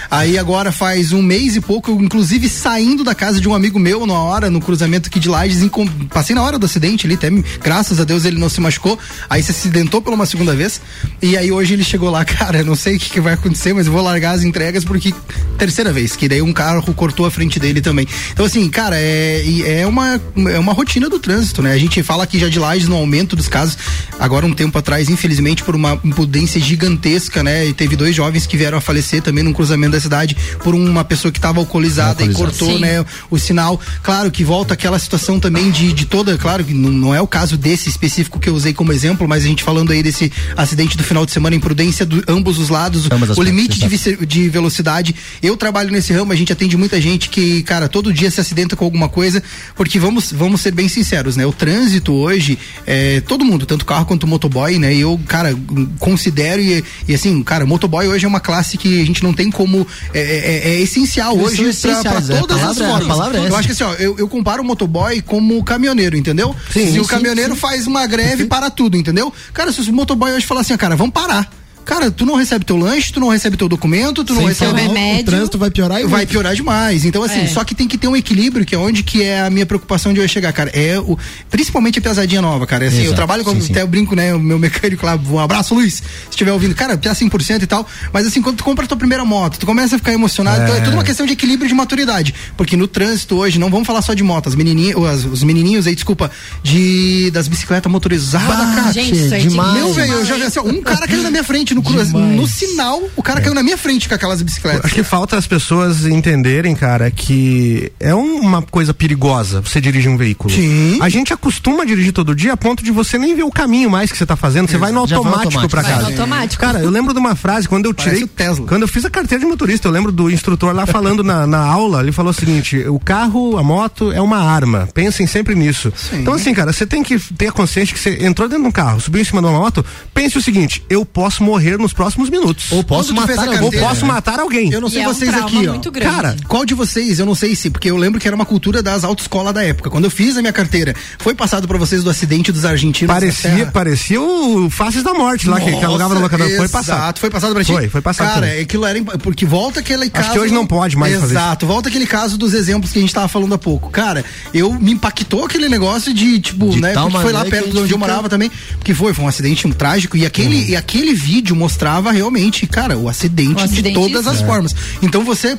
Aí 0.08 0.38
agora 0.38 0.70
faz 0.70 1.12
um 1.12 1.20
mês 1.20 1.56
e 1.56 1.60
pouco, 1.60 1.90
eu 1.90 2.00
inclusive 2.00 2.48
saindo 2.48 3.02
da 3.02 3.12
casa 3.12 3.40
de 3.40 3.48
um 3.48 3.54
amigo 3.54 3.76
meu 3.76 4.06
na 4.06 4.14
hora, 4.14 4.48
no 4.48 4.60
cruzamento 4.60 5.08
aqui 5.08 5.18
de 5.18 5.28
Lages, 5.28 5.68
passei 6.08 6.32
na 6.32 6.42
hora 6.42 6.60
do 6.60 6.64
acidente 6.64 7.06
ali, 7.06 7.16
até, 7.16 7.28
graças 7.60 7.98
a 7.98 8.04
Deus 8.04 8.24
ele 8.24 8.38
não 8.38 8.48
se 8.48 8.60
machucou. 8.60 8.96
Aí 9.28 9.42
se 9.42 9.50
acidentou 9.50 10.00
pela 10.00 10.14
uma 10.14 10.26
segunda 10.26 10.54
vez. 10.54 10.80
E 11.20 11.36
aí 11.36 11.50
hoje 11.50 11.74
ele 11.74 11.82
chegou 11.82 12.08
lá, 12.08 12.22
cara, 12.24 12.62
não 12.62 12.76
sei 12.76 12.94
o 12.94 13.00
que, 13.00 13.10
que 13.10 13.20
vai 13.20 13.34
acontecer, 13.34 13.72
mas 13.72 13.88
eu 13.88 13.92
vou 13.92 14.00
largar 14.00 14.36
as 14.36 14.44
entregas 14.44 14.84
porque 14.84 15.12
terceira 15.58 15.92
vez, 15.92 16.14
que 16.14 16.28
daí 16.28 16.40
um 16.40 16.52
carro 16.52 16.94
cortou 16.94 17.26
a 17.26 17.32
frente 17.32 17.58
dele 17.58 17.80
também. 17.80 18.06
Então 18.32 18.46
assim, 18.46 18.68
cara, 18.70 18.96
é, 18.96 19.42
é 19.80 19.86
uma 19.88 20.20
é 20.52 20.58
uma 20.58 20.72
rotina 20.72 21.08
do 21.08 21.18
trânsito, 21.18 21.62
né? 21.62 21.72
A 21.72 21.78
gente 21.78 22.00
fala 22.04 22.22
aqui 22.22 22.38
já 22.38 22.48
de 22.48 22.60
Lages 22.60 22.86
no 22.86 22.94
aumento 22.94 23.34
dos 23.34 23.48
casos. 23.48 23.76
Agora 24.20 24.46
um 24.46 24.52
tempo 24.52 24.78
atrás, 24.78 25.10
infelizmente, 25.10 25.64
por 25.64 25.74
uma 25.74 26.00
impudência 26.04 26.60
gigantesca, 26.60 27.42
né? 27.42 27.55
E 27.64 27.72
teve 27.72 27.96
dois 27.96 28.14
jovens 28.14 28.46
que 28.46 28.56
vieram 28.56 28.76
a 28.78 28.80
falecer 28.80 29.22
também 29.22 29.42
num 29.42 29.52
cruzamento 29.52 29.92
da 29.92 30.00
cidade 30.00 30.36
por 30.62 30.74
uma 30.74 31.04
pessoa 31.04 31.32
que 31.32 31.38
estava 31.38 31.60
alcoolizada 31.60 32.22
e 32.22 32.28
Alcoolizada. 32.28 32.58
cortou, 32.58 32.74
Sim. 32.76 32.80
né, 32.80 33.04
o 33.30 33.38
sinal. 33.38 33.80
Claro 34.02 34.30
que 34.30 34.44
volta 34.44 34.74
aquela 34.74 34.98
situação 34.98 35.40
também 35.40 35.70
de, 35.70 35.92
de 35.92 36.06
toda, 36.06 36.36
claro 36.36 36.64
que 36.64 36.74
não, 36.74 36.90
não 36.90 37.14
é 37.14 37.20
o 37.20 37.26
caso 37.26 37.56
desse 37.56 37.88
específico 37.88 38.38
que 38.38 38.48
eu 38.48 38.54
usei 38.54 38.72
como 38.72 38.92
exemplo, 38.92 39.26
mas 39.28 39.44
a 39.44 39.46
gente 39.46 39.62
falando 39.62 39.92
aí 39.92 40.02
desse 40.02 40.32
acidente 40.56 40.96
do 40.96 41.04
final 41.04 41.24
de 41.24 41.32
semana, 41.32 41.56
imprudência 41.56 42.04
de 42.04 42.22
ambos 42.28 42.58
os 42.58 42.68
lados, 42.68 43.10
Ambas 43.10 43.30
as 43.30 43.38
o 43.38 43.42
limite 43.42 43.78
de, 43.78 44.26
de 44.26 44.48
velocidade. 44.48 45.14
Eu 45.42 45.56
trabalho 45.56 45.90
nesse 45.90 46.12
ramo, 46.12 46.32
a 46.32 46.36
gente 46.36 46.52
atende 46.52 46.76
muita 46.76 47.00
gente 47.00 47.28
que, 47.28 47.62
cara, 47.62 47.88
todo 47.88 48.12
dia 48.12 48.30
se 48.30 48.40
acidenta 48.40 48.76
com 48.76 48.84
alguma 48.84 49.08
coisa, 49.08 49.42
porque 49.74 49.98
vamos, 49.98 50.32
vamos 50.32 50.60
ser 50.60 50.72
bem 50.72 50.88
sinceros, 50.88 51.36
né? 51.36 51.46
O 51.46 51.52
trânsito 51.52 52.12
hoje, 52.12 52.58
é, 52.86 53.20
todo 53.20 53.44
mundo, 53.44 53.66
tanto 53.66 53.84
carro 53.84 54.06
quanto 54.06 54.26
motoboy, 54.26 54.78
né? 54.78 54.94
E 54.94 55.00
eu, 55.00 55.18
cara, 55.26 55.56
considero 55.98 56.60
e, 56.60 56.84
e 57.08 57.14
assim, 57.14 57.42
cara, 57.46 57.64
motoboy 57.64 58.06
hoje 58.08 58.24
é 58.26 58.28
uma 58.28 58.40
classe 58.40 58.76
que 58.76 59.00
a 59.00 59.04
gente 59.06 59.22
não 59.22 59.32
tem 59.32 59.50
como, 59.50 59.86
é, 60.12 60.20
é- 60.20 60.68
é 60.74 60.80
essencial 60.80 61.34
Eles 61.36 61.46
hoje 61.58 61.72
pra, 61.80 62.02
pra 62.02 62.18
é, 62.36 62.38
todas 62.40 62.56
as 62.62 62.62
palavra 62.62 62.84
é- 62.84 62.86
a 62.86 62.90
formas. 62.90 63.08
palavra 63.08 63.38
é 63.38 63.48
eu 63.48 63.56
acho 63.56 63.68
que 63.68 63.72
assim, 63.72 63.84
ó, 63.84 63.94
eu, 63.94 64.18
eu 64.18 64.28
comparo 64.28 64.62
o 64.62 64.66
motoboy 64.66 65.22
como 65.22 65.62
caminhoneiro, 65.64 66.16
entendeu? 66.16 66.54
Sim, 66.70 66.86
Se 66.86 66.92
sim, 66.92 66.98
o 67.00 67.06
caminhoneiro 67.06 67.56
faz 67.56 67.86
uma 67.86 68.06
greve, 68.06 68.44
para 68.46 68.68
tudo, 68.68 68.96
entendeu? 68.96 69.32
Cara, 69.54 69.72
se 69.72 69.80
o 69.80 69.92
motoboy 69.94 70.32
hoje 70.32 70.44
falar 70.44 70.60
assim, 70.60 70.74
ó, 70.74 70.76
cara, 70.76 70.96
vamos 70.96 71.14
parar. 71.14 71.50
Cara, 71.86 72.10
tu 72.10 72.26
não 72.26 72.34
recebe 72.34 72.64
teu 72.64 72.76
lanche, 72.76 73.12
tu 73.12 73.20
não 73.20 73.28
recebe 73.28 73.56
teu 73.56 73.68
documento, 73.68 74.24
tu 74.24 74.32
não 74.34 74.40
Sem 74.40 74.48
recebe 74.48 74.70
falar, 74.72 74.82
remédio. 74.88 75.22
O 75.22 75.24
trânsito 75.24 75.56
vai 75.56 75.70
piorar 75.70 76.00
e 76.00 76.02
vai 76.04 76.20
muito. 76.20 76.30
piorar 76.30 76.54
demais. 76.54 77.04
Então, 77.04 77.22
assim, 77.22 77.42
É. 77.42 77.46
só 77.46 77.62
que 77.62 77.74
tem 77.76 77.86
que 77.86 77.96
ter 77.96 78.08
um 78.08 78.16
equilíbrio, 78.16 78.66
que 78.66 78.74
é 78.74 78.78
onde 78.78 79.04
que 79.04 79.22
é 79.22 79.40
a 79.42 79.48
minha 79.48 79.64
preocupação 79.64 80.12
de 80.12 80.18
eu 80.20 80.26
chegar, 80.28 80.52
cara. 80.52 80.68
É 80.74 80.98
o. 80.98 81.16
Principalmente 81.48 82.00
a 82.00 82.02
pesadinha 82.02 82.42
nova, 82.42 82.66
cara. 82.66 82.86
Assim, 82.88 82.96
eu 82.96 83.02
Exato, 83.04 83.14
trabalho 83.16 83.44
com. 83.44 83.58
sim. 83.60 83.70
Até 83.70 83.82
eu 83.82 83.86
brinco, 83.86 84.16
né? 84.16 84.34
O 84.34 84.40
meu 84.40 84.58
mecânico 84.58 85.06
lá, 85.06 85.16
um 85.30 85.38
abraço, 85.38 85.74
Luiz. 85.76 85.94
Se 85.94 86.02
estiver 86.30 86.52
ouvindo, 86.52 86.74
cara, 86.74 86.94
até 86.94 87.08
100% 87.08 87.62
e 87.62 87.66
tal. 87.68 87.86
Mas 88.12 88.26
assim, 88.26 88.42
quando 88.42 88.56
tu 88.56 88.64
compra 88.64 88.84
a 88.84 88.88
tua 88.88 88.96
primeira 88.96 89.24
moto, 89.24 89.56
tu 89.58 89.64
começa 89.64 89.94
a 89.94 89.98
ficar 89.98 90.12
emocionado. 90.12 90.64
Então 90.64 90.74
é 90.74 90.80
tudo 90.80 90.94
uma 90.94 91.04
questão 91.04 91.24
de 91.24 91.34
equilíbrio 91.34 91.68
de 91.68 91.74
maturidade. 91.74 92.34
Porque 92.56 92.76
no 92.76 92.88
trânsito 92.88 93.36
hoje, 93.36 93.60
não 93.60 93.70
vamos 93.70 93.86
falar 93.86 94.02
só 94.02 94.12
de 94.12 94.24
moto, 94.24 94.48
as 94.48 94.56
menininhas, 94.56 94.96
os, 94.96 95.24
os 95.24 95.42
menininhos 95.44 95.86
aí, 95.86 95.94
desculpa, 95.94 96.32
de 96.64 97.30
das 97.30 97.46
bicicletas 97.46 97.90
motorizadas, 97.92 98.74
cara. 98.74 98.92
gente, 98.92 99.14
isso 99.16 99.32
é 99.34 99.38
demais. 99.38 99.74
Meu 99.74 99.92
velho, 99.92 100.12
eu 100.14 100.24
já 100.26 100.34
vi 100.36 100.42
assim, 100.42 100.58
um 100.60 100.82
cara 100.82 101.06
caiu 101.06 101.22
na 101.22 101.30
minha 101.30 101.44
frente 101.44 101.75
no 101.76 101.82
cruz, 101.82 102.12
no 102.12 102.46
sinal, 102.46 103.02
o 103.14 103.22
cara 103.22 103.40
caiu 103.40 103.54
na 103.54 103.62
minha 103.62 103.76
frente 103.78 104.08
com 104.08 104.14
aquelas 104.14 104.40
bicicletas. 104.42 104.84
Acho 104.86 104.94
que 104.94 105.02
falta 105.02 105.36
as 105.36 105.46
pessoas 105.46 106.06
entenderem, 106.06 106.74
cara, 106.74 107.10
que 107.10 107.92
é 108.00 108.14
um- 108.14 108.40
uma 108.40 108.62
coisa 108.62 108.92
perigosa 108.94 109.60
você 109.60 109.80
dirigir 109.80 110.10
um 110.10 110.16
veículo. 110.16 110.52
Sim. 110.52 110.98
A 111.00 111.08
gente 111.08 111.32
acostuma 111.32 111.82
a 111.82 111.86
dirigir 111.86 112.12
todo 112.12 112.34
dia 112.34 112.52
a 112.52 112.56
ponto 112.56 112.82
de 112.82 112.90
você 112.90 113.18
nem 113.18 113.34
ver 113.36 113.42
o 113.44 113.50
caminho 113.50 113.90
mais 113.90 114.10
que 114.10 114.16
você 114.18 114.26
tá 114.26 114.36
fazendo, 114.36 114.68
você 114.70 114.78
vai 114.78 114.90
no 114.92 115.06
Já 115.06 115.16
automático 115.16 115.44
automático. 115.58 115.68
pra 115.70 115.82
Vai 115.82 115.90
casa. 115.92 116.02
no 116.02 116.08
automático. 116.10 116.60
Cara, 116.62 116.80
eu 116.80 116.90
lembro 116.90 117.12
de 117.12 117.20
uma 117.20 117.34
frase 117.36 117.68
quando 117.68 117.86
eu 117.86 117.94
Parece 117.94 118.14
tirei 118.16 118.24
o 118.24 118.28
Tesla. 118.28 118.66
quando 118.66 118.82
eu 118.82 118.88
fiz 118.88 119.04
a 119.04 119.10
carteira 119.10 119.44
de 119.44 119.48
motorista, 119.48 119.86
eu 119.88 119.92
lembro 119.92 120.10
do 120.10 120.30
instrutor 120.30 120.74
lá 120.74 120.86
falando 120.86 121.22
na, 121.22 121.46
na 121.46 121.58
aula, 121.58 122.00
ele 122.00 122.12
falou 122.12 122.30
o 122.30 122.34
seguinte: 122.34 122.78
o 122.88 122.98
carro, 122.98 123.58
a 123.58 123.62
moto 123.62 124.10
é 124.12 124.20
uma 124.20 124.38
arma. 124.38 124.88
Pensem 124.94 125.26
sempre 125.26 125.54
nisso. 125.54 125.92
Então, 126.12 126.32
assim, 126.34 126.54
cara, 126.54 126.72
você 126.72 126.86
tem 126.86 127.02
que 127.02 127.18
ter 127.18 127.48
a 127.48 127.52
consciência 127.52 127.94
que 127.94 128.00
você 128.00 128.24
entrou 128.24 128.48
dentro 128.48 128.62
de 128.62 128.68
um 128.68 128.72
carro, 128.72 129.00
subiu 129.00 129.20
em 129.20 129.24
cima 129.24 129.40
de 129.42 129.48
uma 129.48 129.58
moto, 129.58 129.84
pense 130.14 130.38
o 130.38 130.42
seguinte: 130.42 130.82
eu 130.88 131.04
posso 131.04 131.42
morrer 131.42 131.65
nos 131.78 131.92
próximos 131.92 132.30
minutos. 132.30 132.70
Ou 132.70 132.82
posso 132.84 133.14
matar. 133.14 133.62
Ou 133.62 133.70
posso 133.72 134.06
matar 134.06 134.38
alguém. 134.40 134.72
Eu 134.72 134.80
não 134.80 134.88
E 134.88 134.92
sei 134.92 135.02
é 135.02 135.08
um 135.08 135.12
vocês 135.12 135.34
aqui, 135.34 135.66
ó. 135.68 135.76
Cara, 136.00 136.36
qual 136.46 136.64
de 136.64 136.74
vocês, 136.74 137.18
eu 137.18 137.26
não 137.26 137.34
sei 137.34 137.54
se, 137.56 137.70
porque 137.70 137.90
eu 137.90 137.96
lembro 137.96 138.20
que 138.20 138.26
era 138.26 138.34
uma 138.36 138.46
cultura 138.46 138.82
das 138.82 139.04
autoescolas 139.04 139.52
da 139.54 139.64
época. 139.64 139.90
Quando 139.90 140.04
eu 140.04 140.10
fiz 140.10 140.36
a 140.36 140.40
minha 140.40 140.52
carteira, 140.52 140.94
foi 141.18 141.34
passado 141.34 141.66
pra 141.66 141.76
vocês 141.78 142.02
do 142.04 142.10
acidente 142.10 142.52
dos 142.52 142.64
argentinos. 142.64 143.08
na 143.08 143.14
Parecia, 143.20 143.66
parecia 143.66 144.20
o 144.20 144.70
Faces 144.70 145.02
da 145.02 145.12
Morte 145.14 145.48
lá, 145.48 145.60
que, 145.60 145.70
que 145.76 145.84
alugava 145.84 146.14
no 146.14 146.20
locador. 146.20 146.48
Foi 146.56 146.68
passado. 146.68 146.98
Exato, 146.98 147.20
foi 147.20 147.30
passado 147.30 147.54
pra 147.54 147.64
ti? 147.64 147.72
Foi, 147.72 147.88
foi 147.88 148.00
passado 148.00 148.28
Cara, 148.28 148.46
também. 148.46 148.60
aquilo 148.62 148.84
era. 148.86 149.02
Porque 149.18 149.44
volta 149.44 149.80
aquele 149.80 150.08
caso. 150.10 150.30
que 150.32 150.38
hoje 150.38 150.52
não 150.54 150.66
pode 150.66 150.96
mais 150.96 151.14
fazer 151.18 151.34
Exato, 151.34 151.66
volta 151.66 151.88
aquele 151.88 152.06
caso 152.06 152.36
dos 152.38 152.54
exemplos 152.54 152.92
que 152.92 152.98
a 152.98 153.02
gente 153.02 153.12
tava 153.14 153.28
falando 153.28 153.54
há 153.54 153.58
pouco. 153.58 153.90
Cara, 153.90 154.24
eu 154.54 154.72
me 154.74 154.92
impactou 154.92 155.44
aquele 155.44 155.68
negócio 155.68 156.12
de, 156.14 156.38
tipo, 156.40 156.70
De 156.70 156.80
né? 156.80 156.92
Porque 156.92 157.18
foi 157.18 157.32
lá 157.32 157.44
que 157.44 157.50
perto 157.50 157.64
de 157.64 157.70
onde 157.70 157.78
eu 157.80 157.86
fica- 157.86 157.98
morava 157.98 158.28
também. 158.28 158.50
Porque 158.78 158.94
foi, 158.94 159.12
foi 159.14 159.24
um 159.24 159.28
acidente 159.28 159.66
um 159.66 159.72
trágico. 159.72 160.16
E 160.16 160.24
aquele, 160.26 160.56
Uhum. 160.56 160.68
e 160.68 160.76
aquele 160.76 161.14
vídeo 161.14 161.55
mostrava 161.56 162.12
realmente, 162.12 162.66
cara, 162.66 162.96
o 162.96 163.08
acidente, 163.08 163.52
O 163.52 163.56
de 163.56 163.64
acidente, 163.64 163.94
todas 163.94 164.26
as 164.26 164.42
é. 164.42 164.46
formas. 164.46 164.74
Então 165.02 165.24
você, 165.24 165.58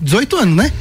18 0.00 0.36
anos, 0.36 0.56
né? 0.56 0.72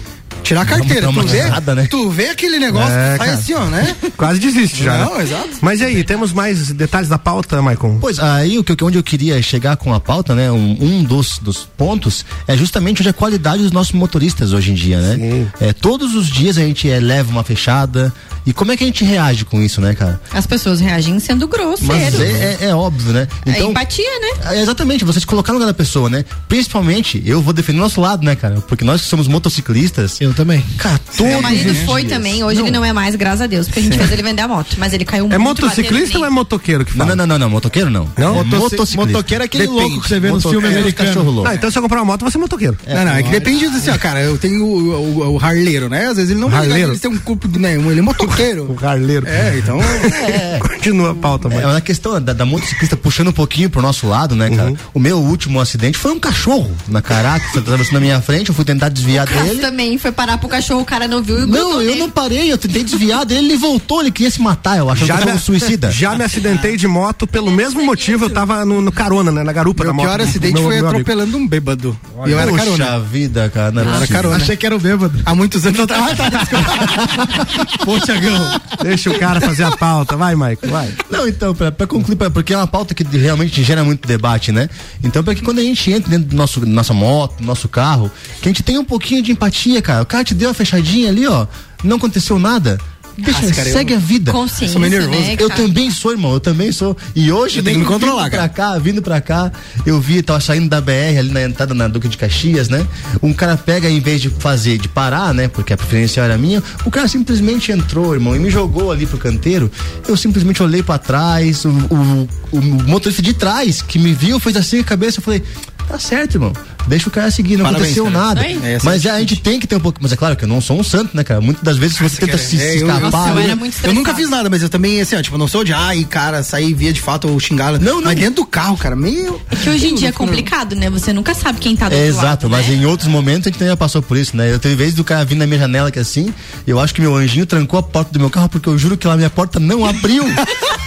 Tirar 0.44 0.62
a 0.62 0.66
carteira, 0.66 1.12
tu 1.12 1.28
vê, 1.28 1.44
né? 1.76 1.88
tu 1.90 2.10
vê 2.10 2.30
aquele 2.30 2.58
negócio, 2.58 2.94
É, 2.94 3.18
faz 3.18 3.34
assim, 3.34 3.54
ó, 3.54 3.66
né? 3.66 3.96
Quase 4.16 4.40
desiste 4.40 4.82
já. 4.84 4.98
Não, 5.00 5.18
né? 5.18 5.24
exato. 5.24 5.50
Mas 5.62 5.82
e 5.82 5.84
aí, 5.84 6.04
temos 6.04 6.32
mais 6.32 6.72
detalhes 6.72 7.10
da 7.10 7.18
pauta, 7.18 7.62
Maicon? 7.62 7.98
Pois, 8.00 8.18
aí 8.18 8.58
o 8.58 8.64
que, 8.64 8.82
onde 8.84 8.98
eu 8.98 9.04
queria 9.04 9.42
chegar 9.42 9.76
com 9.76 9.94
a 9.94 10.00
pauta, 10.00 10.34
né? 10.34 10.50
Um, 10.50 10.78
um 10.80 11.04
dos, 11.04 11.38
dos 11.40 11.68
pontos 11.78 12.26
é 12.48 12.56
justamente 12.56 13.02
onde 13.02 13.10
a 13.10 13.14
qualidade 13.14 13.62
dos 13.62 13.72
nossos 13.72 13.92
motoristas 13.92 14.54
hoje 14.54 14.72
em 14.72 14.74
dia, 14.74 15.02
né? 15.02 15.16
Sim. 15.16 15.52
É, 15.60 15.74
todos 15.74 16.16
os 16.16 16.28
dias 16.28 16.58
a 16.58 16.62
gente 16.62 16.90
é, 16.90 17.00
leva 17.00 17.30
uma 17.30 17.44
fechada. 17.44 18.14
E 18.48 18.54
como 18.54 18.72
é 18.72 18.78
que 18.78 18.84
a 18.84 18.88
gente 18.88 19.04
reage 19.04 19.44
com 19.46 19.62
isso, 19.62 19.80
né, 19.82 19.94
cara? 19.94 20.20
As 20.34 20.48
pessoas 20.48 20.80
reagem 20.80 21.20
sendo 21.20 21.48
Mas 21.48 21.60
grosseiros. 21.60 22.20
é, 22.22 22.58
é- 22.62 22.66
é 22.70 22.74
óbvio, 22.76 23.12
né? 23.14 23.28
É 23.46 23.62
empatia, 23.62 24.06
né? 24.22 24.56
É, 24.56 24.62
exatamente, 24.62 25.04
você 25.06 25.20
se 25.20 25.26
colocar 25.28 25.52
no 25.52 25.60
lugar 25.60 25.68
da 25.68 25.74
pessoa, 25.74 26.10
né? 26.10 26.24
Principalmente, 26.48 27.22
eu 27.26 27.42
vou 27.42 27.54
defender 27.54 27.80
o 27.80 27.82
nosso 27.82 28.00
lado, 28.02 28.24
né, 28.26 28.36
cara? 28.36 28.62
Porque 28.68 28.84
nós 28.86 29.02
que 29.02 29.08
somos 29.08 29.28
motociclistas. 29.28 30.20
Eu 30.22 30.34
também. 30.34 30.64
Cara, 30.78 30.98
todos 31.00 31.20
Meu 31.32 31.42
marido 31.42 31.72
os 31.72 31.80
foi 31.80 32.02
dias. 32.02 32.14
também, 32.14 32.44
hoje 32.44 32.62
ele 32.62 32.72
não 32.72 32.84
é 32.86 32.94
mais, 32.94 33.16
graças 33.16 33.42
a 33.42 33.48
Deus, 33.48 33.68
porque 33.68 33.80
a 33.80 33.84
gente 33.84 33.98
fez 33.98 34.12
ele 34.12 34.24
vender 34.24 34.42
a 34.44 34.48
moto. 34.48 34.76
Mas 34.78 34.94
ele 34.94 35.04
caiu 35.06 35.26
É 35.32 35.38
muito 35.38 35.62
motociclista 35.62 36.18
ou 36.18 36.26
é 36.26 36.30
motoqueiro 36.30 36.86
que 36.86 36.98
Não, 36.98 37.06
fala? 37.06 37.16
não, 37.18 37.28
não, 37.28 37.38
não, 37.38 37.46
não, 37.46 37.50
motoqueiro 37.50 37.90
não. 37.90 38.10
Não? 38.18 38.36
Motoci- 38.36 38.56
Motociclista. 38.56 38.98
Motoqueiro 39.12 39.44
é 39.44 39.46
aquele 39.46 39.64
Depende. 39.68 39.82
louco 39.82 40.02
que 40.02 40.08
você 40.08 40.20
vê 40.20 40.32
nos 40.32 40.44
filmes 40.44 40.72
é 40.72 40.78
americanos. 40.80 41.14
cachorro 41.14 41.32
louco. 41.32 41.50
Ah, 41.50 41.56
então 41.56 41.70
se 41.70 41.78
eu 41.78 41.82
comprar 41.82 42.00
uma 42.00 42.06
moto, 42.14 42.22
você 42.24 42.38
é 42.38 42.40
motoqueiro. 42.40 42.78
não, 42.88 43.06
não, 43.06 43.12
é 43.14 43.24
que 43.24 43.30
depende 43.30 43.66
assim, 43.66 43.90
ó, 43.90 43.98
cara, 43.98 44.22
eu 44.22 44.38
tenho 44.38 44.64
o, 44.64 45.24
o, 45.26 45.34
o 45.36 45.40
harleiro, 45.44 45.90
né? 45.90 46.08
Às 46.08 46.16
vezes 46.16 46.32
ele 46.32 46.40
não 46.40 46.48
Harleiro? 46.48 46.92
ele 46.94 47.00
tem 47.00 47.12
um 47.12 47.18
corpo, 47.18 47.48
né? 47.60 47.76
Ele 47.76 48.00
é 48.00 48.02
motoqueiro. 48.02 48.37
O 48.70 48.76
carleiro. 48.76 49.28
É, 49.28 49.58
então. 49.58 49.80
Continua 50.76 51.12
a 51.12 51.16
pauta, 51.16 51.48
É, 51.48 51.66
mas 51.66 51.76
a 51.76 51.82
questão 51.82 52.22
da, 52.22 52.34
da 52.34 52.46
motociclista 52.46 52.96
puxando 52.96 53.30
um 53.30 53.34
pouquinho 53.34 53.70
pro 53.70 53.82
nosso 53.82 54.08
lado, 54.08 54.36
né, 54.36 54.50
cara? 54.50 54.70
Uhum. 54.70 54.78
O 54.94 55.00
meu 55.00 55.18
último 55.18 55.60
acidente 55.60 55.98
foi 55.98 56.12
um 56.12 56.20
cachorro 56.20 56.72
na 56.88 57.02
caraca, 57.02 57.46
que 57.52 57.58
atravessou 57.60 57.94
na 57.96 58.00
minha 58.00 58.22
frente, 58.22 58.50
eu 58.50 58.56
fui 58.56 58.64
tentar 58.66 58.90
desviar 58.90 59.28
Caso 59.28 59.44
dele. 59.46 59.60
também 59.60 59.98
foi 59.98 60.12
parar 60.12 60.38
pro 60.38 60.48
cachorro, 60.48 60.82
o 60.82 60.86
cara 60.86 61.08
não 61.08 61.22
viu 61.24 61.40
e 61.44 61.46
Não, 61.46 61.82
eu 61.82 61.88
nele. 61.88 62.00
não 62.00 62.10
parei, 62.10 62.52
eu 62.52 62.58
tentei 62.58 62.84
desviar 62.84 63.26
dele, 63.26 63.48
ele 63.48 63.58
voltou, 63.58 64.02
ele 64.02 64.12
queria 64.12 64.30
se 64.32 64.42
matar, 64.42 64.78
eu 64.78 64.90
achando 64.90 65.08
que 65.12 65.26
tava 65.26 65.36
um 65.36 65.40
suicida. 65.40 65.92
já 65.92 66.16
me 66.16 66.24
acidentei 66.24 66.78
de 66.78 66.88
moto 66.88 67.26
pelo 67.28 67.50
mesmo 67.52 67.84
motivo, 67.84 68.26
eu 68.26 68.30
tava 68.30 68.64
no, 68.66 68.82
no 68.82 68.92
carona, 68.92 69.32
né? 69.32 69.44
Na 69.44 69.52
garupa 69.54 69.84
Meu 69.84 69.92
da 69.92 69.96
moto. 69.96 70.06
pior 70.06 70.18
do- 70.20 70.24
acidente 70.24 70.54
meu- 70.54 70.64
foi 70.64 70.76
meu 70.76 70.86
amigo. 70.88 71.02
atropelando 71.02 71.38
um 71.38 71.48
bêbado. 71.48 71.98
E 72.26 72.32
eu 72.32 72.40
era 72.40 72.50
Puxa 72.52 72.64
carona. 72.66 73.00
vida, 73.00 73.50
cara. 73.54 73.72
Não 73.72 73.82
é 73.82 73.86
Eu 73.86 73.90
era 73.90 74.00
possível. 74.00 74.16
carona. 74.22 74.36
Achei 74.38 74.58
que 74.58 74.66
era 74.66 74.76
o 74.76 74.80
bêbado. 74.80 75.20
Há 75.26 75.36
muitos 75.36 75.66
anos 75.66 75.80
eu 75.80 75.88
tava. 75.88 76.08
Tiagão. 78.22 78.62
Deixa 78.84 79.10
o 79.10 79.20
cara 79.20 79.40
fazer 79.42 79.64
a 79.64 79.76
pauta. 79.76 80.16
Vai, 80.18 80.36
Mike, 80.36 80.68
vai. 80.68 80.94
Não, 81.10 81.28
então, 81.28 81.54
pra, 81.56 81.72
pra 81.72 81.88
concluir, 81.88 82.16
pra- 82.16 82.30
porque 82.30 82.54
é 82.54 82.58
uma 82.58 82.68
pauta 82.68 82.94
que 82.94 83.04
realmente 83.18 83.64
gera 83.64 83.84
muito 83.84 84.08
debate, 84.08 84.52
né? 84.52 84.70
Então, 85.04 85.24
pra 85.24 85.34
que 85.36 85.42
quando 85.42 85.60
a 85.60 85.64
gente 85.64 85.92
entra 85.92 86.10
dentro 86.10 86.28
do 86.30 86.36
nosso, 86.36 86.66
nossa 86.66 86.94
moto, 86.94 87.44
nosso 87.44 87.68
carro, 87.68 88.12
que 88.42 88.48
a 88.48 88.52
gente 88.52 88.64
tenha 88.64 88.80
um 88.80 88.86
pouquinho 88.86 89.22
de 89.22 89.32
empatia, 89.32 89.82
cara. 89.82 90.04
O 90.04 90.06
cara 90.06 90.24
te 90.24 90.34
deu 90.34 90.50
a 90.50 90.54
fechadinha 90.54 91.10
ali, 91.10 91.28
ó, 91.28 91.48
não 91.84 91.98
aconteceu 91.98 92.38
nada. 92.40 92.78
Deixa, 93.18 93.42
Nossa, 93.42 93.54
cara, 93.56 93.70
segue 93.72 93.94
eu- 93.94 93.98
a 93.98 94.00
vida. 94.00 94.32
Consciência, 94.32 94.74
Sou 94.74 94.80
meio 94.80 94.94
nervoso. 94.94 95.20
né, 95.20 95.36
Eu 95.40 95.50
também 95.50 95.90
sou, 95.90 96.12
irmão, 96.12 96.34
eu 96.34 96.40
também 96.40 96.72
sou. 96.72 96.96
E 97.16 97.32
hoje, 97.32 97.58
Eu 97.60 97.64
tenho 97.64 97.78
que 97.78 97.80
me 97.84 97.86
vindo 97.86 97.94
controlar, 98.00 98.30
pra 98.30 98.48
cara. 98.48 98.50
cá, 98.50 98.78
vindo 98.78 99.02
pra 99.02 99.20
cá, 99.20 99.52
eu 99.86 100.00
vi, 100.00 100.22
tava 100.22 100.40
saindo 100.40 100.70
da 100.70 100.80
BR 100.80 101.18
ali 101.18 101.32
na 101.32 101.42
entrada 101.44 101.74
na 101.74 101.88
Duque 101.88 102.08
de 102.08 102.16
Caxias, 102.18 102.70
né? 102.70 102.86
Um 103.24 103.34
cara 103.34 103.58
pega, 103.58 103.90
em 103.90 104.00
vez 104.00 104.22
de 104.22 104.30
fazer, 104.30 104.78
de 104.78 104.88
parar, 104.88 105.34
né? 105.34 105.48
Porque 105.48 105.74
a 105.74 105.78
preferência 105.78 106.22
era 106.22 106.38
minha, 106.38 106.62
o 106.86 106.92
cara 106.92 107.08
simplesmente 107.08 107.72
entrou, 107.72 108.14
irmão, 108.14 108.36
e 108.36 108.40
me 108.40 108.50
jogou 108.52 108.92
ali 108.92 109.06
pro 109.08 109.18
canteiro. 109.18 109.72
Eu 110.08 110.16
simplesmente 110.16 110.62
olhei 110.62 110.84
pra 110.84 110.98
trás, 111.00 111.66
o, 111.66 111.70
o, 111.70 112.30
o 112.52 112.62
motorista 112.88 113.22
de 113.24 113.34
trás 113.34 113.82
que 113.82 113.98
me 113.98 114.14
viu 114.14 114.40
fez 114.40 114.56
assim 114.56 114.80
a 114.80 114.84
cabeça, 114.84 115.20
eu 115.20 115.24
falei. 115.24 115.42
Tá 115.88 115.98
certo, 115.98 116.36
irmão. 116.36 116.52
Deixa 116.86 117.10
o 117.10 117.12
cara 117.12 117.30
seguir, 117.32 117.58
não 117.58 117.66
Parabéns, 117.66 117.98
aconteceu 117.98 118.12
cara. 118.12 118.26
nada. 118.28 118.46
É, 118.46 118.78
Mas 118.84 119.06
é 119.06 119.10
a 119.10 119.20
gente 119.20 119.38
tem 119.38 119.60
que 119.60 119.68
ter 119.68 119.76
um 119.76 119.80
pouco. 119.80 120.00
Mas 120.02 120.12
é 120.12 120.16
claro 120.16 120.36
que 120.36 120.44
eu 120.44 120.48
não 120.48 120.62
sou 120.62 120.80
um 120.80 120.84
santo, 120.84 121.16
né, 121.16 121.24
cara? 121.24 121.42
Muitas 121.42 121.64
das 121.64 121.78
vezes 121.78 121.98
você 121.98 122.26
tenta 122.26 122.38
se, 122.38 122.56
É, 122.56 122.60
se 122.74 122.80
eu- 122.80 122.88
escapar. 122.88 123.12
Nossa, 123.12 123.30
eu 123.30 123.36
né? 123.36 123.44
era 123.46 123.56
muito 123.56 123.78
Eu 123.86 123.94
nunca 123.94 124.14
fiz 124.16 124.30
nada, 124.30 124.50
mas 124.50 124.62
eu 124.62 124.70
também, 124.70 125.00
assim, 125.02 125.16
ó, 125.16 125.22
tipo, 125.22 125.38
não 125.38 125.48
sou 125.48 125.64
de, 125.66 125.74
ai, 125.74 126.06
cara, 126.10 126.44
sair 126.44 126.74
via 126.74 126.92
de 126.94 127.02
fato 127.02 127.28
ou 127.30 127.40
xingá-la. 127.40 127.78
Não, 127.80 127.96
não. 127.96 128.04
Mas 128.04 128.16
dentro 128.16 128.36
do 128.36 128.46
carro, 128.46 128.78
cara, 128.78 128.96
meio. 128.96 129.42
É 129.52 129.56
que 129.56 129.70
hoje 129.70 129.88
em 129.88 129.96
dia 129.96 130.10
é 130.10 130.12
complicado, 130.14 130.76
né? 130.76 130.90
Você 130.90 131.12
nunca 131.12 131.34
sabe 131.34 131.60
quem 131.60 131.76
tá 131.76 131.90
do 131.90 131.96
É, 131.96 131.98
outro 131.98 132.10
exato, 132.10 132.48
lado, 132.48 132.50
mas 132.50 132.68
né? 132.68 132.76
em 132.76 132.86
outros 132.86 133.10
momentos 133.10 133.48
a 133.48 133.50
gente 133.50 133.60
também 133.60 133.72
já 133.72 133.78
passou 133.78 134.02
por 134.02 134.16
isso, 134.18 134.36
né? 134.38 134.52
Eu 134.54 134.60
teve 134.60 134.76
vez 134.76 134.94
do 134.94 135.04
cara 135.04 135.26
vir 135.26 135.36
na 135.36 135.46
minha 135.48 135.60
janela 135.60 135.92
que 135.92 136.00
assim, 136.00 136.34
eu 136.66 136.80
acho 136.80 136.94
que 136.94 137.02
meu 137.02 137.16
anjinho 137.16 137.46
trancou 137.46 137.80
a 137.80 137.84
porta 137.84 138.12
do 138.14 138.20
meu 138.20 138.30
carro 138.30 138.50
porque 138.50 138.68
eu 138.70 138.78
juro 138.78 138.98
que 138.98 139.08
lá 139.08 139.16
minha 139.18 139.30
porta 139.30 139.60
não 139.60 139.86
abriu. 139.86 140.24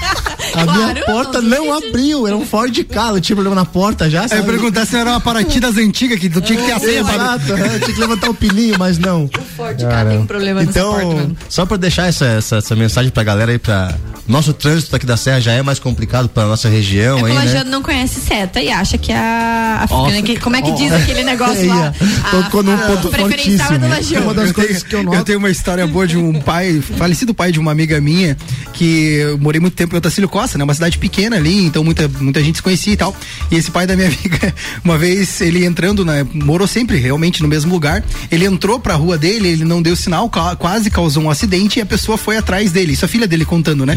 A 0.55 0.64
minha 0.64 0.74
Claro, 0.94 1.01
porta 1.07 1.40
não 1.42 1.61
não 1.61 1.76
abriu, 1.76 2.26
era 2.26 2.36
um 2.36 2.44
Ford 2.46 2.76
Ka, 2.84 3.09
eu 3.11 3.20
tinha 3.20 3.36
problema 3.36 3.55
na 3.55 3.64
porta 3.64 4.09
já, 4.09 4.22
Aí 4.22 4.28
sabe? 4.28 4.40
eu 4.40 4.44
perguntar 4.46 4.86
se 4.86 4.92
não 4.94 5.01
era 5.01 5.11
uma 5.11 5.20
Paraty 5.20 5.61
das 5.61 5.76
antigas 5.76 6.18
que 6.18 6.28
tu 6.30 6.40
tinha 6.40 6.59
que 6.59 6.64
ter 6.66 6.72
a 6.72 6.78
senha 6.78 7.01
é, 7.01 7.74
eu 7.76 7.80
tinha 7.80 7.94
que 7.94 8.01
levantar 8.01 8.30
o 8.30 8.34
pininho, 8.34 8.76
mas 8.78 8.98
não. 8.98 9.28
Ford 9.57 9.78
Ka 9.80 10.05
tem 10.05 10.18
um 10.18 10.26
problema 10.26 10.62
nessa 10.62 10.80
porta 10.80 11.05
Então, 11.05 11.36
só 11.48 11.66
pra 11.66 11.76
deixar 11.76 12.07
essa, 12.09 12.24
essa, 12.24 12.57
essa 12.57 12.74
mensagem 12.76 13.11
pra 13.11 13.22
galera 13.22 13.53
aí, 13.53 13.59
pra. 13.59 13.94
Nosso 14.28 14.53
trânsito 14.53 14.94
aqui 14.94 15.05
da 15.05 15.16
Serra 15.16 15.40
já 15.40 15.53
é 15.53 15.61
mais 15.62 15.80
complicado 15.80 16.28
pra 16.28 16.46
nossa 16.46 16.68
região 16.68 17.18
É 17.18 17.22
aí, 17.24 17.32
o 17.32 17.34
né? 17.34 17.40
Lajano 17.46 17.70
não 17.70 17.82
conhece 17.82 18.20
seta 18.20 18.61
e 18.61 18.70
acha 18.70 18.96
que 18.96 19.12
a. 19.12 19.84
a 19.90 19.92
Ó. 19.92 20.09
né, 20.09 20.22
que- 20.22 20.38
como 20.38 20.55
é 20.55 20.62
que 20.62 20.70
diz 20.72 20.92
Ó. 20.92 20.96
aquele 20.96 21.24
negócio 21.24 21.59
Aí, 21.62 21.66
lá? 21.68 21.92
ó, 22.32 22.42
tocou 22.42 22.62
num 22.62 22.76
ponto 22.78 23.09
a 23.09 23.11
preferencial 23.11 23.72
é 23.72 23.78
do 23.78 23.86
fortíssimo. 23.88 23.88
Lajano. 23.88 24.22
Uma 24.26 24.34
das 24.34 24.53
coisas 24.53 24.82
que 24.84 24.94
eu 24.94 25.03
noto. 25.03 25.16
Eu 25.16 25.24
tenho 25.24 25.38
uma 25.38 25.51
história 25.51 25.84
boa 25.86 26.07
de 26.07 26.16
um 26.16 26.34
pai, 26.40 26.80
falecido 26.96 27.34
pai 27.34 27.51
de 27.51 27.59
uma 27.59 27.72
amiga 27.72 28.01
minha, 28.01 28.36
que 28.72 29.14
eu 29.16 29.38
morei 29.38 29.61
muito 29.61 29.74
tempo 29.74 29.96
em 29.96 29.98
Otacílio 29.98 30.28
Costa, 30.28 30.39
né? 30.59 30.64
Uma 30.64 30.74
cidade 30.74 30.99
pequena 30.99 31.36
ali, 31.36 31.64
então 31.64 31.82
muita, 31.84 32.09
muita 32.09 32.43
gente 32.43 32.57
se 32.57 32.62
conhecia 32.62 32.93
e 32.93 32.97
tal. 32.97 33.14
E 33.51 33.57
esse 33.57 33.70
pai 33.70 33.86
da 33.86 33.95
minha 33.97 34.09
amiga, 34.12 34.55
uma 34.84 34.97
vez 34.99 35.41
ele 35.41 35.64
entrando, 35.64 36.05
né? 36.05 36.26
Morou 36.32 36.66
sempre 36.66 36.97
realmente 36.99 37.43
no 37.43 37.49
mesmo 37.49 37.72
lugar. 37.72 38.05
Ele 38.30 38.45
entrou 38.45 38.78
pra 38.80 38.95
rua 38.95 39.16
dele, 39.18 39.49
ele 39.49 39.64
não 39.64 39.80
deu 39.82 39.95
sinal, 39.97 40.28
ca- 40.30 40.57
quase 40.57 40.91
causou 40.91 41.22
um 41.22 41.30
acidente 41.30 41.78
e 41.78 41.82
a 41.82 41.86
pessoa 41.86 42.16
foi 42.18 42.36
atrás 42.36 42.72
dele. 42.72 42.93
Isso 42.93 43.05
a 43.05 43.09
filha 43.09 43.26
dele 43.26 43.45
contando, 43.45 43.84
né? 43.86 43.95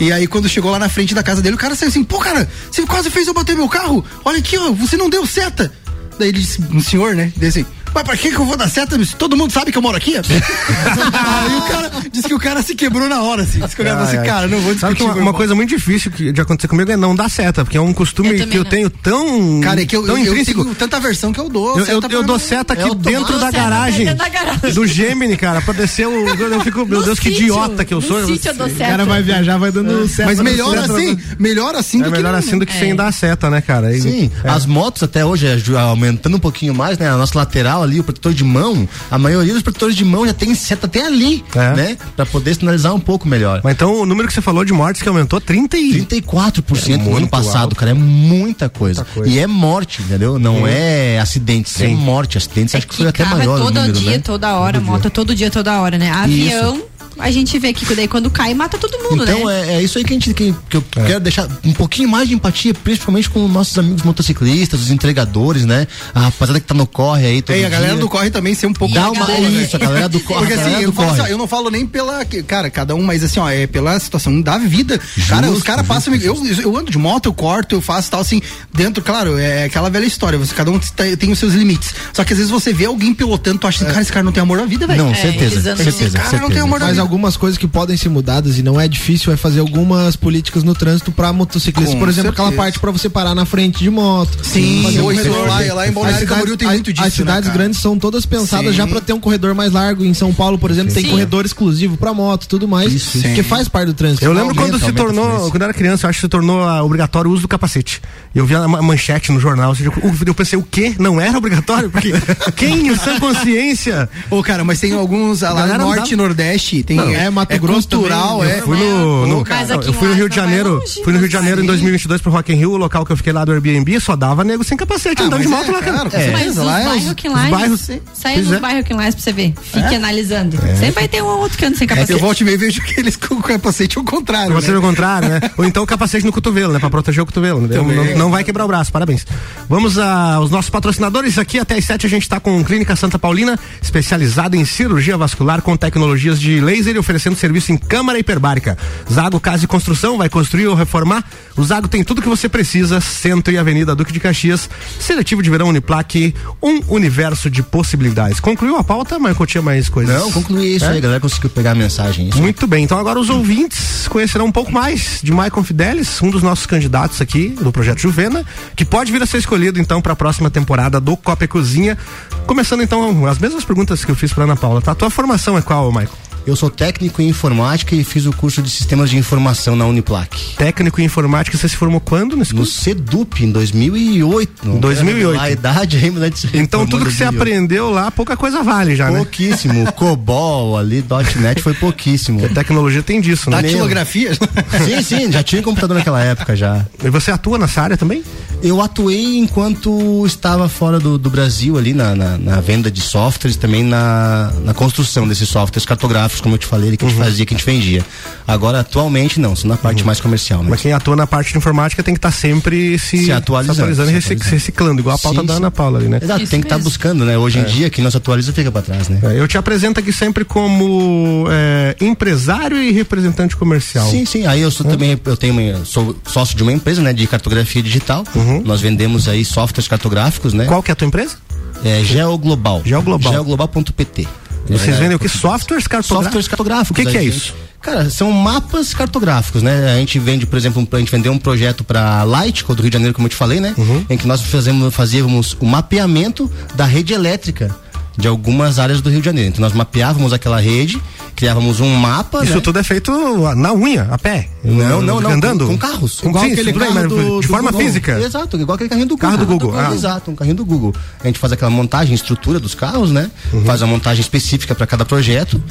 E 0.00 0.10
aí 0.12 0.26
quando 0.26 0.48
chegou 0.48 0.70
lá 0.70 0.78
na 0.78 0.88
frente 0.88 1.14
da 1.14 1.22
casa 1.22 1.40
dele, 1.42 1.54
o 1.56 1.58
cara 1.58 1.74
saiu 1.74 1.88
assim, 1.88 2.04
pô, 2.04 2.18
cara, 2.18 2.48
você 2.70 2.82
quase 2.86 3.10
fez 3.10 3.26
eu 3.26 3.34
bater 3.34 3.54
meu 3.56 3.68
carro. 3.68 4.04
Olha 4.24 4.38
aqui, 4.38 4.56
ó, 4.58 4.72
você 4.72 4.96
não 4.96 5.08
deu 5.10 5.26
seta. 5.26 5.72
Daí 6.18 6.28
ele 6.28 6.38
disse, 6.38 6.60
um 6.72 6.80
senhor, 6.80 7.14
né? 7.14 7.32
Disse 7.36 7.60
assim, 7.60 7.66
mas 7.96 8.04
pra 8.04 8.16
que 8.16 8.30
que 8.30 8.38
eu 8.38 8.44
vou 8.44 8.56
dar 8.56 8.68
seta? 8.68 9.02
Se 9.04 9.16
Todo 9.16 9.36
mundo 9.36 9.52
sabe 9.52 9.72
que 9.72 9.78
eu 9.78 9.82
moro 9.82 9.96
aqui? 9.96 10.14
Aí 10.20 11.56
o 11.56 11.62
cara, 11.62 11.90
disse 12.12 12.28
que 12.28 12.34
o 12.34 12.38
cara 12.38 12.62
se 12.62 12.74
quebrou 12.74 13.08
na 13.08 13.22
hora, 13.22 13.42
assim. 13.42 13.60
Disse 13.60 13.74
que 13.76 13.82
o 13.82 13.84
cara 13.84 13.96
falou 14.04 14.12
assim, 14.20 14.28
cara, 14.28 14.46
não 14.48 14.58
vou 14.60 14.78
Sabe 14.78 14.94
discutir. 14.94 15.12
que 15.14 15.18
uma, 15.20 15.30
uma 15.30 15.32
coisa 15.34 15.54
muito 15.54 15.70
difícil 15.70 16.10
que- 16.10 16.32
de 16.32 16.40
acontecer 16.40 16.68
comigo 16.68 16.90
é 16.90 16.96
não 16.96 17.14
dar 17.14 17.30
seta, 17.30 17.64
porque 17.64 17.76
é 17.76 17.80
um 17.80 17.92
costume 17.92 18.28
Eu 18.30 18.34
que 18.34 18.40
também 18.40 18.56
eu 18.58 18.64
não. 18.64 18.70
tenho 18.70 18.90
tão. 18.90 19.60
Cara, 19.62 19.82
é 19.82 19.86
que 19.86 19.96
eu, 19.96 20.04
tão 20.04 20.16
eu, 20.18 20.24
eu 20.24 20.32
intrínseco. 20.32 20.62
tenho 20.64 20.74
tanta 20.74 21.00
versão 21.00 21.32
que 21.32 21.40
eu 21.40 21.48
dou. 21.48 21.78
Eu, 21.78 21.86
eu, 21.86 22.02
seta 22.02 22.14
eu 22.14 22.22
dou 22.22 22.38
seta 22.38 22.72
aqui 22.74 22.82
É 22.90 22.94
dentro 22.94 23.38
da 23.38 23.46
seta 23.46 23.58
garagem, 23.58 24.06
dentro 24.06 24.18
da 24.18 24.28
garagem. 24.28 24.72
do 24.74 24.86
Gemini, 24.86 25.36
cara, 25.36 25.60
pra 25.62 25.72
descer 25.74 26.06
o. 26.06 26.26
Eu 26.56 26.60
fico, 26.60 26.86
meu 26.86 26.98
No 27.00 27.04
Deus, 27.04 27.18
que 27.18 27.28
idiota 27.30 27.84
que 27.84 27.92
eu 27.92 28.00
sou. 28.00 28.24
sítio 28.26 28.50
eu 28.50 28.54
dou 28.54 28.66
O 28.66 28.70
cara 28.70 28.90
seta. 28.98 29.04
vai 29.04 29.22
viajar, 29.22 29.58
vai 29.58 29.70
dando 29.72 30.06
certo. 30.08 30.28
Mas 30.28 30.40
melhor 30.40 30.76
assim, 30.78 31.18
melhor 31.38 31.74
assim 31.74 32.00
É 32.00 32.04
do 32.04 32.10
que 32.10 32.16
melhor 32.16 32.32
não, 32.32 32.38
assim 32.38 32.58
do 32.58 32.66
que 32.66 32.72
sem 32.72 32.94
dar 32.94 33.12
seta, 33.12 33.50
né, 33.50 33.60
cara? 33.60 33.92
Sim, 33.98 34.30
é. 34.44 34.48
as 34.48 34.64
motos 34.66 35.02
até 35.02 35.24
hoje, 35.24 35.46
é, 35.46 35.78
aumentando 35.78 36.36
um 36.36 36.40
pouquinho 36.40 36.74
mais, 36.74 36.98
né? 36.98 37.08
A 37.10 37.16
nossa 37.16 37.36
lateral 37.38 37.82
ali, 37.86 38.00
o 38.00 38.04
protetor 38.04 38.34
de 38.34 38.44
mão, 38.44 38.88
a 39.10 39.18
maioria 39.18 39.52
dos 39.54 39.62
protetores 39.62 39.96
de 39.96 40.04
mão 40.04 40.26
já 40.26 40.34
tem 40.34 40.54
seta 40.54 40.86
até 40.86 41.06
ali, 41.06 41.44
É. 41.54 41.72
né? 41.74 41.98
Pra 42.14 42.26
poder 42.26 42.54
sinalizar 42.54 42.94
um 42.94 43.00
pouco 43.00 43.26
melhor. 43.28 43.60
Mas 43.64 43.74
então 43.74 43.94
o 44.00 44.06
número 44.06 44.28
que 44.28 44.34
você 44.34 44.40
falou 44.42 44.64
de 44.64 44.72
mortes 44.72 45.00
que 45.02 45.08
aumentou 45.08 45.40
30 45.40 45.76
e. 45.78 46.04
34% 46.04 46.90
É 46.94 46.96
no 46.96 47.16
ano 47.16 47.28
passado, 47.28 47.62
alto. 47.64 47.76
cara, 47.76 47.90
é 47.92 47.94
muita 47.94 48.68
coisa. 48.68 49.02
Muita 49.02 49.14
coisa. 49.14 49.30
E 49.30 49.38
é 49.38 49.46
morte, 49.46 50.02
entendeu? 50.02 50.38
Não 50.38 50.56
Sim. 50.58 50.64
é 50.68 51.18
acidentes, 51.20 51.80
é 51.80 51.86
Sim. 51.86 51.94
morte. 51.94 52.36
Acidentes 52.38 52.74
É 52.74 52.78
acho 52.78 52.86
que 52.88 52.94
foi 52.96 53.06
até 53.08 53.24
carro 53.24 53.38
maior 53.38 53.58
é 53.58 53.60
o 53.62 53.64
todo 53.66 53.74
número, 53.74 53.92
dia, 53.92 54.10
né? 54.12 54.18
toda 54.18 54.54
hora, 54.56 54.78
Todo 54.78 54.86
moto 54.86 55.00
dia. 55.02 55.08
é 55.08 55.10
todo 55.10 55.34
dia, 55.34 55.50
toda 55.50 55.80
hora, 55.80 55.98
né? 55.98 56.10
Avião, 56.10 56.82
a 57.18 57.30
gente 57.30 57.58
vê 57.58 57.72
que 57.72 57.94
daí 57.94 58.08
quando 58.08 58.30
cai, 58.30 58.52
mata 58.54 58.76
todo 58.78 58.98
mundo, 59.02 59.22
Então 59.24 59.46
né? 59.46 59.74
é, 59.74 59.74
é 59.76 59.82
isso 59.82 59.98
aí 59.98 60.04
que 60.04 60.12
a 60.12 60.14
gente 60.16 60.34
que, 60.34 60.54
que 60.68 60.76
eu 60.76 60.84
É. 60.96 61.04
quero 61.04 61.20
deixar 61.20 61.48
um 61.64 61.72
pouquinho 61.72 62.08
mais 62.08 62.28
de 62.28 62.34
empatia, 62.34 62.74
principalmente 62.74 63.28
com 63.30 63.46
nossos 63.48 63.78
amigos 63.78 64.02
motociclistas, 64.02 64.80
os 64.80 64.90
entregadores, 64.90 65.64
né? 65.64 65.86
A 66.14 66.20
rapaziada 66.20 66.60
que 66.60 66.66
tá 66.66 66.74
no 66.74 66.86
corre 66.86 67.26
aí 67.26 67.42
todo 67.42 67.54
É, 67.56 67.60
e 67.60 67.64
a 67.64 67.68
galera 67.68 67.92
dia. 67.92 68.00
do 68.00 68.08
corre 68.08 68.30
também 68.30 68.54
ser 68.54 68.66
um 68.66 68.72
pouco 68.72 68.94
Dá 68.94 69.02
mais 69.02 69.16
uma- 69.16 69.26
boa, 69.26 69.40
né? 69.48 69.62
isso, 69.62 69.76
a 69.76 69.78
galera 69.78 70.08
do 70.08 70.20
corre, 70.26 70.40
Porque 70.46 70.54
assim, 70.54 70.82
eu, 70.82 70.90
do 70.90 70.92
falo 70.92 71.08
corre. 71.08 71.20
assim, 71.20 71.30
ó, 71.30 71.32
eu 71.32 71.38
não 71.38 71.46
falo 71.48 71.70
nem 71.70 71.86
pela. 71.86 72.24
Cara, 72.46 72.70
cada 72.70 72.94
um, 72.94 73.02
mas 73.02 73.22
assim, 73.24 73.40
ó, 73.40 73.48
é 73.48 73.66
pela 73.66 73.98
situação 73.98 74.40
da 74.40 74.58
vida. 74.58 75.00
cara, 75.28 75.50
os 75.50 75.62
caras 75.62 75.86
passam. 75.86 76.14
Eu, 76.14 76.36
eu 76.62 76.76
ando 76.76 76.90
de 76.90 76.98
moto, 76.98 77.26
eu 77.26 77.34
corto, 77.34 77.74
eu 77.74 77.80
faço 77.80 78.10
tal, 78.10 78.20
assim, 78.20 78.40
dentro, 78.74 79.02
claro, 79.02 79.38
é 79.38 79.64
aquela 79.64 79.88
velha 79.90 80.04
história. 80.06 80.38
Você, 80.38 80.54
cada 80.54 80.70
um 80.70 80.78
tem, 81.18 81.32
os 81.32 81.38
seus 81.38 81.54
limites. 81.54 81.94
Só 82.12 82.24
que 82.24 82.32
às 82.32 82.38
vezes 82.38 82.50
você 82.50 82.72
vê 82.72 82.84
alguém 82.86 83.12
pilotando, 83.14 83.58
tu 83.58 83.66
acha 83.66 83.78
assim, 83.82 83.86
cara, 83.92 84.02
esse 84.02 84.12
cara 84.12 84.24
não 84.24 84.32
tem 84.32 84.42
amor 84.42 84.60
à 84.60 84.64
vida, 84.66 84.86
velho. 84.86 85.04
Não, 85.04 85.10
É, 85.10 85.14
certeza, 85.14 85.60
certeza, 85.76 85.88
Esse 85.88 86.10
cara 86.10 86.24
não 86.24 86.30
certeza. 86.30 86.52
tem 86.52 86.60
amor 86.62 86.82
à 86.82 86.86
vida. 86.90 87.05
Algumas 87.06 87.36
coisas 87.36 87.56
que 87.56 87.66
podem 87.66 87.96
ser 87.96 88.08
mudadas 88.08 88.58
e 88.58 88.62
não 88.62 88.80
é 88.80 88.86
difícil 88.88 89.32
é 89.32 89.36
fazer 89.36 89.60
algumas 89.60 90.16
políticas 90.16 90.62
no 90.62 90.74
trânsito 90.74 91.10
pra 91.12 91.32
motociclistas. 91.32 91.94
Com 91.94 92.00
Por 92.00 92.08
exemplo, 92.08 92.30
aquela 92.30 92.48
certeza. 92.48 92.62
parte 92.64 92.78
pra 92.80 92.90
você 92.90 93.08
parar 93.08 93.34
na 93.34 93.44
frente 93.44 93.78
de 93.78 93.90
moto. 93.90 94.38
Sim, 94.42 94.84
um 94.86 94.90
isso 94.90 95.00
corredor. 95.30 95.46
lá- 95.48 95.74
lá 95.74 95.88
em 95.88 95.92
Balneário 95.92 96.26
Camboriú 96.26 96.56
tem 96.56 96.68
muito 96.68 96.92
disso, 96.92 97.06
As 97.06 97.12
cidades 97.14 97.48
né, 97.48 97.54
grandes 97.54 97.80
são 97.80 97.98
todas 97.98 98.26
pensadas 98.26 98.70
Sim. 98.72 98.76
já 98.76 98.86
pra 98.86 99.00
ter 99.00 99.12
um 99.12 99.20
corredor 99.20 99.54
mais 99.54 99.72
largo. 99.72 100.04
Em 100.04 100.12
São 100.14 100.32
Paulo, 100.34 100.58
por 100.58 100.70
exemplo, 100.70 100.92
tem 100.92 101.04
Sim. 101.04 101.10
corredor 101.10 101.44
exclusivo 101.46 101.96
pra 101.96 102.12
moto 102.12 102.44
e 102.44 102.48
tudo 102.48 102.66
mais. 102.66 102.92
Isso, 102.92 103.18
que 103.20 103.36
sim. 103.36 103.42
faz 103.42 103.68
parte 103.68 103.86
do 103.86 103.94
trânsito. 103.94 104.24
Eu 104.24 104.32
lembro 104.32 104.50
Aumenta, 104.50 104.70
quando 104.78 104.84
se 104.84 104.92
tornou, 104.92 105.50
quando 105.50 105.62
eu 105.62 105.64
era 105.66 105.74
criança, 105.74 106.06
eu 106.06 106.10
acho 106.10 106.18
que 106.18 106.26
se 106.26 106.28
tornou 106.28 106.60
obrigatório 106.84 107.30
o 107.30 107.32
uso 107.34 107.42
do 107.42 107.48
capacete. 107.48 108.00
Eu 108.34 108.44
vi 108.44 108.54
a 108.54 108.66
ma- 108.66 108.82
manchete 108.82 109.30
no 109.32 109.40
jornal, 109.40 109.70
ou 109.70 109.74
seja, 109.74 109.90
eu 110.02 110.14
eu 110.26 110.34
pensei, 110.34 110.58
o 110.58 110.62
quê? 110.62 110.94
Não 110.98 111.20
era 111.20 111.36
obrigatório? 111.38 111.90
Porque 111.90 112.12
quem 112.56 112.88
em 112.88 112.96
sã 112.96 113.18
consciência 113.20 114.08
Ô, 114.30 114.42
cara, 114.42 114.64
mas 114.64 114.80
tem 114.80 114.92
alguns 114.92 115.42
ah, 115.42 115.52
lá 115.52 115.66
no 115.66 115.78
norte 115.84 116.14
e 116.14 116.16
nordeste, 116.16 116.82
tem 116.82 116.95
Não, 116.96 117.08
é 117.14 117.30
Mato 117.30 117.58
Grosso 117.58 117.88
cultural, 117.88 118.38
também, 118.38 118.52
é. 118.54 118.58
Eu 118.60 118.64
fui 118.64 118.76
no, 118.78 119.26
no- 119.26 119.44
eu 119.86 119.92
fui 119.92 120.08
no 120.08 120.14
em 120.14 120.16
Rio 120.16 120.28
de 120.28 120.36
Janeiro, 120.36 120.74
longe, 120.76 121.02
fui 121.04 121.12
no 121.12 121.18
Rio 121.18 121.28
de 121.28 121.32
Janeiro 121.32 121.58
em 121.60 121.62
sim. 121.62 121.66
2022 121.68 122.20
pro 122.20 122.32
Rock 122.32 122.52
in 122.52 122.56
Rio, 122.56 122.72
o 122.72 122.76
local 122.76 123.04
que 123.04 123.12
eu 123.12 123.16
fiquei 123.16 123.32
lá 123.32 123.44
do 123.44 123.52
Airbnb, 123.52 123.98
só 124.00 124.16
dava 124.16 124.42
nego 124.44 124.64
sem 124.64 124.76
capacete 124.76 125.22
Ah, 125.22 125.26
andando 125.26 125.42
de 125.42 125.48
mas 125.48 125.58
moto 125.66 125.68
é, 125.68 125.72
lá, 125.72 125.82
cara. 125.82 126.08
É. 126.22 126.30
Mas 126.30 126.56
lá 126.56 126.80
é 126.80 126.82
os- 126.82 126.88
bairros 126.88 127.12
que 127.14 127.28
os 127.28 127.34
lá, 127.34 127.48
bairros- 127.48 127.90
sai 128.14 128.36
nos 128.38 128.52
é. 128.52 128.58
bairros 128.60 128.84
que 128.86 128.94
lá 128.94 129.02
pra 129.02 129.10
você 129.12 129.32
ver. 129.32 129.54
Fique 129.62 129.94
analisando. 129.94 130.56
Sempre 130.78 130.90
vai 130.92 131.08
ter 131.08 131.22
um 131.22 131.26
outro 131.26 131.56
que 131.58 131.64
anda 131.64 131.76
sem 131.76 131.84
É 131.84 131.88
capacete. 131.88 132.12
eu 132.12 132.18
volto 132.18 132.40
e 132.40 132.44
meio 132.44 132.54
e 132.54 132.58
vejo 132.58 132.82
que 132.82 133.00
eles 133.00 133.16
com 133.16 133.34
o 133.34 133.42
capacete 133.42 133.98
ao 133.98 134.04
contrário. 134.04 134.52
Você 134.54 134.68
né? 134.70 134.76
é 134.76 134.78
o 134.78 134.82
contrário, 134.82 135.28
né? 135.28 135.40
Ou 135.56 135.64
então 135.64 135.82
o 135.82 135.86
capacete 135.86 136.24
no 136.24 136.32
cotovelo, 136.32 136.72
né? 136.72 136.78
Pra 136.78 136.90
proteger 136.90 137.22
o 137.22 137.26
cotovelo. 137.26 137.60
né? 137.60 137.76
Não, 137.76 138.18
não 138.18 138.30
vai 138.30 138.44
quebrar 138.44 138.64
o 138.64 138.68
braço, 138.68 138.92
parabéns. 138.92 139.26
Vamos 139.68 139.98
aos 139.98 140.50
nossos 140.50 140.70
patrocinadores. 140.70 141.38
Aqui 141.38 141.58
até 141.58 141.76
às 141.76 141.84
7 141.84 142.06
a 142.06 142.08
gente 142.10 142.28
tá 142.28 142.38
com 142.40 142.62
Clínica 142.64 142.94
Santa 142.96 143.18
Paulina, 143.18 143.58
especializada 143.82 144.56
em 144.56 144.64
cirurgia 144.64 145.16
vascular 145.16 145.62
com 145.62 145.76
tecnologias 145.76 146.40
de 146.40 146.60
laser 146.60 146.85
Laser 146.86 147.00
oferecendo 147.00 147.36
serviço 147.36 147.72
em 147.72 147.76
câmara 147.76 148.18
hiperbárica. 148.18 148.78
Zago 149.12 149.40
Casa 149.40 149.64
e 149.64 149.66
Construção 149.66 150.16
vai 150.16 150.28
construir 150.28 150.68
ou 150.68 150.74
reformar? 150.74 151.24
O 151.56 151.64
Zago 151.64 151.88
tem 151.88 152.04
tudo 152.04 152.22
que 152.22 152.28
você 152.28 152.48
precisa. 152.48 153.00
Centro 153.00 153.52
e 153.52 153.58
Avenida 153.58 153.94
Duque 153.94 154.12
de 154.12 154.20
Caxias. 154.20 154.70
Seletivo 155.00 155.42
de 155.42 155.50
verão 155.50 155.68
Uniplaque. 155.68 156.34
Um 156.62 156.80
universo 156.94 157.50
de 157.50 157.62
possibilidades. 157.62 158.38
Concluiu 158.38 158.76
a 158.76 158.84
pauta, 158.84 159.18
Marco? 159.18 159.44
Tinha 159.46 159.62
mais 159.62 159.88
coisas? 159.88 160.14
Não, 160.14 160.30
concluí 160.30 160.76
isso 160.76 160.84
É? 160.84 160.90
aí, 160.90 161.00
galera 161.00 161.20
conseguiu 161.20 161.50
pegar 161.50 161.72
a 161.72 161.74
mensagem. 161.74 162.28
Isso. 162.28 162.38
Muito 162.40 162.66
bem, 162.66 162.84
então 162.84 162.98
agora 162.98 163.18
os 163.18 163.30
ouvintes 163.30 164.06
conhecerão 164.08 164.46
um 164.46 164.52
pouco 164.52 164.70
mais 164.72 165.20
de 165.22 165.32
Maicon 165.32 165.64
Fidelis, 165.64 166.22
um 166.22 166.30
dos 166.30 166.42
nossos 166.42 166.66
candidatos 166.66 167.20
aqui 167.20 167.48
do 167.48 167.72
projeto 167.72 167.98
Juvena, 167.98 168.44
que 168.76 168.84
pode 168.84 169.10
vir 169.10 169.22
a 169.22 169.26
ser 169.26 169.38
escolhido 169.38 169.80
então 169.80 170.00
para 170.00 170.12
a 170.12 170.16
próxima 170.16 170.50
temporada 170.50 171.00
do 171.00 171.16
Copa 171.16 171.44
e 171.44 171.48
Cozinha. 171.48 171.98
Começando 172.46 172.82
então 172.82 173.26
as 173.26 173.38
mesmas 173.38 173.64
perguntas 173.64 174.04
que 174.04 174.10
eu 174.10 174.14
fiz 174.14 174.32
para 174.32 174.44
Ana 174.44 174.56
Paula. 174.56 174.80
Tá? 174.80 174.92
A 174.92 174.94
tua 174.94 175.10
formação 175.10 175.58
é 175.58 175.62
qual, 175.62 175.90
Maicon? 175.90 176.25
Eu 176.46 176.54
sou 176.54 176.70
técnico 176.70 177.20
em 177.20 177.28
informática 177.28 177.96
e 177.96 178.04
fiz 178.04 178.24
o 178.24 178.32
curso 178.32 178.62
de 178.62 178.70
sistemas 178.70 179.10
de 179.10 179.16
informação 179.16 179.74
na 179.74 179.84
Uniplac. 179.84 180.54
Técnico 180.56 181.00
em 181.00 181.04
informática, 181.04 181.58
você 181.58 181.68
se 181.68 181.76
formou 181.76 181.98
quando 181.98 182.36
nesse 182.36 182.54
No 182.54 182.64
CEDUP, 182.64 183.44
em 183.44 183.50
2008. 183.50 184.68
Não 184.68 184.78
2008. 184.78 185.16
quero 185.16 185.26
revelar 185.26 185.42
A 185.42 185.50
idade 185.50 185.96
ainda 185.96 186.20
né, 186.20 186.30
de 186.30 186.56
Então 186.56 186.86
tudo 186.86 187.04
que 187.04 187.10
em 187.10 187.14
você 187.14 187.24
2008. 187.24 187.36
aprendeu 187.36 187.90
lá, 187.90 188.12
pouca 188.12 188.36
coisa 188.36 188.62
vale 188.62 188.94
já, 188.94 189.10
né? 189.10 189.16
Pouquíssimo. 189.16 189.90
COBOL 189.94 190.78
ali, 190.78 191.04
.NET 191.40 191.60
foi 191.60 191.74
pouquíssimo. 191.74 192.46
A 192.46 192.48
tecnologia 192.48 193.02
tem 193.02 193.20
disso, 193.20 193.50
né? 193.50 193.62
Datilografia? 193.62 194.32
Sim, 194.84 195.02
sim, 195.02 195.32
já 195.32 195.42
tinha 195.42 195.60
computador 195.62 195.96
naquela 195.96 196.22
época 196.22 196.54
já. 196.54 196.86
E 197.02 197.10
você 197.10 197.32
atua 197.32 197.58
nessa 197.58 197.82
área 197.82 197.96
também? 197.96 198.22
Eu 198.62 198.80
atuei 198.80 199.36
enquanto 199.36 200.24
estava 200.24 200.68
fora 200.68 200.98
do, 200.98 201.18
do 201.18 201.28
Brasil 201.28 201.76
ali 201.76 201.92
na, 201.92 202.14
na, 202.14 202.38
na 202.38 202.60
venda 202.60 202.90
de 202.90 203.00
softwares, 203.00 203.56
também 203.56 203.82
na, 203.82 204.52
na 204.64 204.72
construção 204.72 205.28
desses 205.28 205.48
softwares 205.48 205.84
cartográficos, 205.84 206.35
como 206.40 206.54
eu 206.54 206.58
te 206.58 206.66
falei, 206.66 206.96
que 206.96 207.04
a 207.04 207.08
gente 207.08 207.18
fazia, 207.18 207.44
que 207.46 207.54
a 207.54 207.56
gente 207.56 207.66
vendia. 207.66 208.04
Agora, 208.46 208.80
atualmente, 208.80 209.40
não, 209.40 209.54
sou 209.56 209.68
na 209.68 209.76
parte 209.76 210.04
mais 210.04 210.20
comercial. 210.20 210.62
Né? 210.62 210.70
Mas 210.70 210.80
quem 210.80 210.92
atua 210.92 211.16
na 211.16 211.26
parte 211.26 211.52
de 211.52 211.58
informática 211.58 212.02
tem 212.02 212.14
que 212.14 212.18
estar 212.18 212.30
sempre 212.30 212.98
se, 212.98 213.24
Se 213.24 213.32
atualizando, 213.32 213.90
e 213.90 213.94
se 213.94 214.12
recic- 214.12 214.32
atualizando. 214.32 214.50
reciclando, 214.50 215.00
igual 215.00 215.16
a 215.16 215.18
pauta 215.18 215.40
Sim, 215.40 215.46
da 215.46 215.52
sim. 215.54 215.58
Ana 215.60 215.70
Paula 215.70 215.98
ali, 215.98 216.08
né? 216.08 216.18
Exato, 216.22 216.46
tem 216.46 216.60
que 216.60 216.66
estar 216.66 216.78
buscando, 216.78 217.24
né? 217.24 217.36
Hoje 217.36 217.58
em 217.58 217.64
dia, 217.64 217.90
quem 217.90 218.02
não 218.04 218.10
se 218.10 218.16
atualiza 218.16 218.52
fica 218.52 218.70
pra 218.70 218.82
trás, 218.82 219.08
né? 219.08 219.20
É, 219.22 219.38
eu 219.40 219.48
te 219.48 219.58
apresento 219.58 220.00
aqui 220.00 220.12
sempre 220.12 220.44
como 220.44 221.46
é, 221.50 221.96
empresário 222.00 222.80
e 222.82 222.92
representante 222.92 223.56
comercial. 223.56 224.08
Sim, 224.10 224.24
sim. 224.24 224.46
Aí 224.46 224.60
eu 224.60 224.70
sou 224.70 224.86
também, 224.86 225.18
eu 225.24 225.36
tenho 225.36 225.52
uma, 225.52 225.84
sou 225.84 226.16
sócio 226.26 226.56
de 226.56 226.62
uma 226.62 226.72
empresa, 226.72 227.02
né, 227.02 227.12
de 227.12 227.26
cartografia 227.26 227.82
digital. 227.82 228.24
Nós 228.64 228.80
vendemos 228.80 229.28
aí 229.28 229.44
softwares 229.44 229.88
cartográficos, 229.88 230.52
né? 230.52 230.64
Qual 230.66 230.82
que 230.82 230.90
é 230.90 230.92
a 230.92 230.96
tua 230.96 231.06
empresa? 231.06 231.36
É 231.84 232.02
Geoglobal. 232.02 232.82
Geoglobal. 232.84 233.32
Geoglobal.pt. 233.32 234.26
Vocês 234.68 234.96
É, 234.96 235.00
vendem 235.00 235.16
o 235.16 235.18
que? 235.18 235.28
Softwares 235.28 235.86
cartográficos? 235.86 236.08
Softwares 236.24 236.48
cartográficos. 236.48 236.90
O 236.90 236.94
que, 236.94 237.10
que 237.10 237.16
é 237.16 237.22
gente- 237.22 237.36
isso? 237.36 237.54
Cara, 237.80 238.10
são 238.10 238.32
mapas 238.32 238.92
cartográficos, 238.94 239.62
né? 239.62 239.92
A 239.92 239.96
gente 239.98 240.18
vende, 240.18 240.44
por 240.46 240.56
exemplo, 240.56 240.82
um- 240.82 240.96
a 240.96 240.98
gente 240.98 241.10
vendeu 241.12 241.32
um 241.32 241.38
projeto 241.38 241.84
para 241.84 242.24
Light, 242.24 242.64
do 242.64 242.74
Rio 242.82 242.90
de 242.90 242.94
Janeiro, 242.94 243.14
como 243.14 243.26
eu 243.26 243.30
te 243.30 243.36
falei, 243.36 243.60
né? 243.60 243.74
Uhum. 243.78 244.04
Em 244.10 244.16
que 244.16 244.26
nós 244.26 244.42
fazemos, 244.42 244.92
fazíamos 244.94 245.56
o 245.60 245.66
mapeamento 245.66 246.50
da 246.74 246.84
rede 246.84 247.12
elétrica 247.14 247.74
de 248.18 248.26
algumas 248.26 248.78
áreas 248.78 249.00
do 249.00 249.08
Rio 249.10 249.20
de 249.20 249.24
Janeiro. 249.26 249.50
Então 249.50 249.60
nós 249.60 249.72
mapeávamos 249.72 250.32
aquela 250.32 250.58
rede, 250.60 251.00
criávamos 251.36 251.80
um 251.80 251.94
mapa, 251.94 252.42
Isso 252.42 252.54
né? 252.54 252.60
tudo 252.60 252.78
é 252.78 252.82
feito 252.82 253.12
na 253.54 253.72
unha, 253.72 254.08
a 254.10 254.16
pé? 254.16 254.48
Não, 254.64 255.02
não, 255.02 255.20
não. 255.20 255.30
Andando? 255.30 255.66
Com, 255.66 255.72
com 255.72 255.78
carros. 255.78 256.20
Com, 256.20 256.32
sim, 256.40 256.56
tudo 256.56 256.78
bem, 256.78 256.90
mas 256.92 257.40
de 257.42 257.46
forma 257.46 257.72
física. 257.72 258.18
Exato, 258.18 258.56
igual 258.56 258.74
aquele 258.74 258.88
carrinho 258.88 259.06
do 259.06 259.16
Google. 259.16 259.30
Carro 259.30 259.44
do 259.44 259.46
Google, 259.46 259.78
ah. 259.78 259.94
Exato, 259.94 260.30
um 260.30 260.34
carrinho 260.34 260.56
do 260.56 260.64
Google. 260.64 260.94
A 261.22 261.26
gente 261.26 261.38
faz 261.38 261.52
aquela 261.52 261.70
montagem, 261.70 262.14
estrutura 262.14 262.58
dos 262.58 262.74
carros, 262.74 263.10
né? 263.10 263.30
Uhum. 263.52 263.64
Faz 263.64 263.82
a 263.82 263.86
montagem 263.86 264.22
específica 264.22 264.74
para 264.74 264.86
cada 264.86 265.04
projeto, 265.04 265.62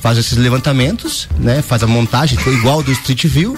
faz 0.00 0.18
esses 0.18 0.36
levantamentos, 0.36 1.28
né? 1.38 1.62
Faz 1.62 1.84
a 1.84 1.86
montagem 1.86 2.36
igual 2.48 2.82
do 2.82 2.90
Street 2.90 3.24
View. 3.26 3.56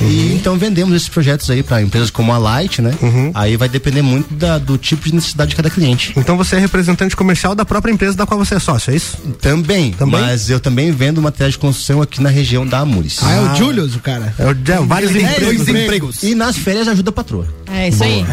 Uhum. 0.00 0.08
E 0.08 0.34
então 0.34 0.56
vendemos 0.58 0.94
esses 0.94 1.08
projetos 1.08 1.50
aí 1.50 1.62
para 1.62 1.80
empresas 1.82 2.10
como 2.10 2.32
a 2.32 2.38
Light, 2.38 2.82
né? 2.82 2.92
Uhum. 3.00 3.30
Aí 3.34 3.56
vai 3.56 3.68
depender 3.68 4.02
muito 4.02 4.32
da- 4.34 4.58
do 4.58 4.76
tipo 4.76 5.04
de 5.08 5.14
necessidade 5.14 5.50
de 5.50 5.56
cada 5.56 5.70
cliente. 5.70 6.12
Então 6.16 6.36
você 6.36 6.56
é 6.56 6.58
representante 6.58 7.16
comercial 7.16 7.54
da 7.54 7.64
própria 7.64 7.92
empresa 7.92 8.16
da 8.16 8.26
qual 8.26 8.38
você 8.38 8.54
é 8.56 8.58
sócio, 8.58 8.92
é 8.92 8.96
isso? 8.96 9.16
Também, 9.40 9.92
Também? 9.92 10.20
mas 10.20 10.50
eu 10.50 10.60
também 10.60 10.90
vendo 10.92 11.20
material 11.22 11.50
de 11.50 11.58
construção 11.58 12.02
aqui 12.02 12.22
na 12.22 12.28
região 12.28 12.66
da 12.66 12.80
Amures. 12.80 13.18
Ah, 13.22 13.32
é 13.32 13.40
o 13.40 13.54
Julius, 13.56 13.94
o 13.96 14.00
cara. 14.00 14.34
É, 14.38 14.44
o- 14.46 14.50
é, 14.50 14.86
vários 14.86 15.12
tem 15.12 15.22
empregos. 15.24 15.68
empregos. 15.68 16.22
E 16.22 16.34
nas 16.34 16.56
férias 16.56 16.88
ajuda 16.88 17.10
a 17.10 17.12
patroa. 17.12 17.46
É 17.72 17.88
isso 17.88 18.04
aí. 18.04 18.24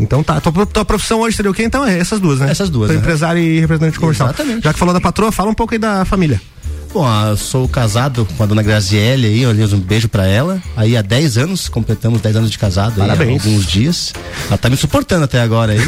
Então 0.00 0.22
tá, 0.22 0.40
tua, 0.40 0.64
tua 0.64 0.84
profissão 0.84 1.20
hoje 1.20 1.36
seria 1.36 1.50
o 1.50 1.54
quê? 1.54 1.64
Então 1.64 1.84
é 1.84 1.98
essas 1.98 2.20
duas, 2.20 2.38
né? 2.38 2.48
Essas 2.50 2.70
duas, 2.70 2.88
né? 2.90 2.96
Empresário 2.96 3.42
e 3.42 3.58
representante 3.58 3.98
comercial. 3.98 4.28
Exatamente. 4.28 4.62
Já 4.62 4.72
que 4.72 4.78
falou 4.78 4.94
da 4.94 5.00
patroa, 5.00 5.32
fala 5.32 5.50
um 5.50 5.54
pouco 5.54 5.74
aí 5.74 5.78
da 5.78 6.04
família. 6.04 6.40
Bom, 6.92 7.04
ah, 7.06 7.28
eu 7.30 7.36
sou 7.36 7.68
casado 7.68 8.26
com 8.36 8.42
a 8.42 8.46
dona 8.46 8.62
Graziele 8.62 9.26
aí, 9.26 9.44
aliás, 9.44 9.72
um 9.74 9.78
beijo 9.78 10.08
pra 10.08 10.26
ela. 10.26 10.60
Aí 10.76 10.96
há 10.96 11.02
10 11.02 11.36
anos, 11.38 11.68
completamos 11.68 12.20
10 12.22 12.36
anos 12.36 12.50
de 12.50 12.58
casado 12.58 12.94
aí, 13.02 13.10
há 13.10 13.14
Parabéns. 13.14 13.44
alguns 13.44 13.66
dias. 13.66 14.12
Ela 14.48 14.56
tá 14.56 14.70
me 14.70 14.76
suportando 14.76 15.24
até 15.24 15.40
agora 15.40 15.72
aí. 15.74 15.80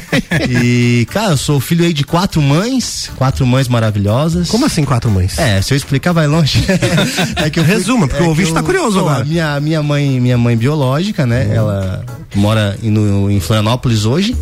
e, 0.48 1.06
cara, 1.10 1.32
eu 1.32 1.36
sou 1.36 1.60
filho 1.60 1.84
aí 1.84 1.92
de 1.92 2.04
quatro 2.04 2.40
mães, 2.40 3.10
quatro 3.16 3.46
mães 3.46 3.68
maravilhosas. 3.68 4.48
Como 4.48 4.64
assim 4.64 4.84
quatro 4.84 5.10
mães? 5.10 5.38
É, 5.38 5.60
se 5.60 5.74
eu 5.74 5.76
explicar 5.76 6.12
vai 6.12 6.26
longe. 6.26 6.64
é 7.36 7.50
que 7.50 7.60
eu 7.60 7.64
Resuma, 7.64 8.06
porque 8.08 8.22
o 8.22 8.24
que 8.24 8.28
ouvinte 8.30 8.52
tá 8.52 8.62
curioso 8.62 8.98
bom, 9.00 9.08
agora. 9.08 9.24
Minha, 9.24 9.60
minha 9.60 9.82
mãe, 9.82 10.18
minha 10.20 10.38
mãe 10.38 10.56
biológica, 10.56 11.26
né? 11.26 11.48
Ela 11.54 12.02
mora 12.34 12.78
em, 12.82 12.90
no- 12.90 13.30
em 13.30 13.40
Florianópolis 13.40 14.04
hoje. 14.06 14.34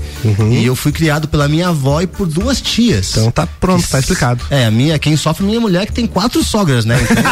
E 0.50 0.64
eu 0.64 0.76
fui 0.76 0.92
criado 0.92 1.26
pela 1.26 1.48
minha 1.48 1.68
avó 1.68 2.00
e 2.00 2.06
por 2.06 2.26
duas 2.26 2.60
tias. 2.60 3.10
Então 3.16 3.30
tá 3.30 3.46
pronto, 3.46 3.86
tá 3.88 3.98
explicado. 3.98 4.44
É, 4.50 4.66
a 4.66 4.70
minha, 4.70 4.98
quem 4.98 5.16
sofre 5.16 5.44
é 5.44 5.48
minha 5.48 5.60
mulher 5.60 5.86
que 5.86 5.92
tem 5.92 6.03
quatro 6.06 6.42
sogras, 6.42 6.84
né? 6.84 6.96
Então, 7.02 7.24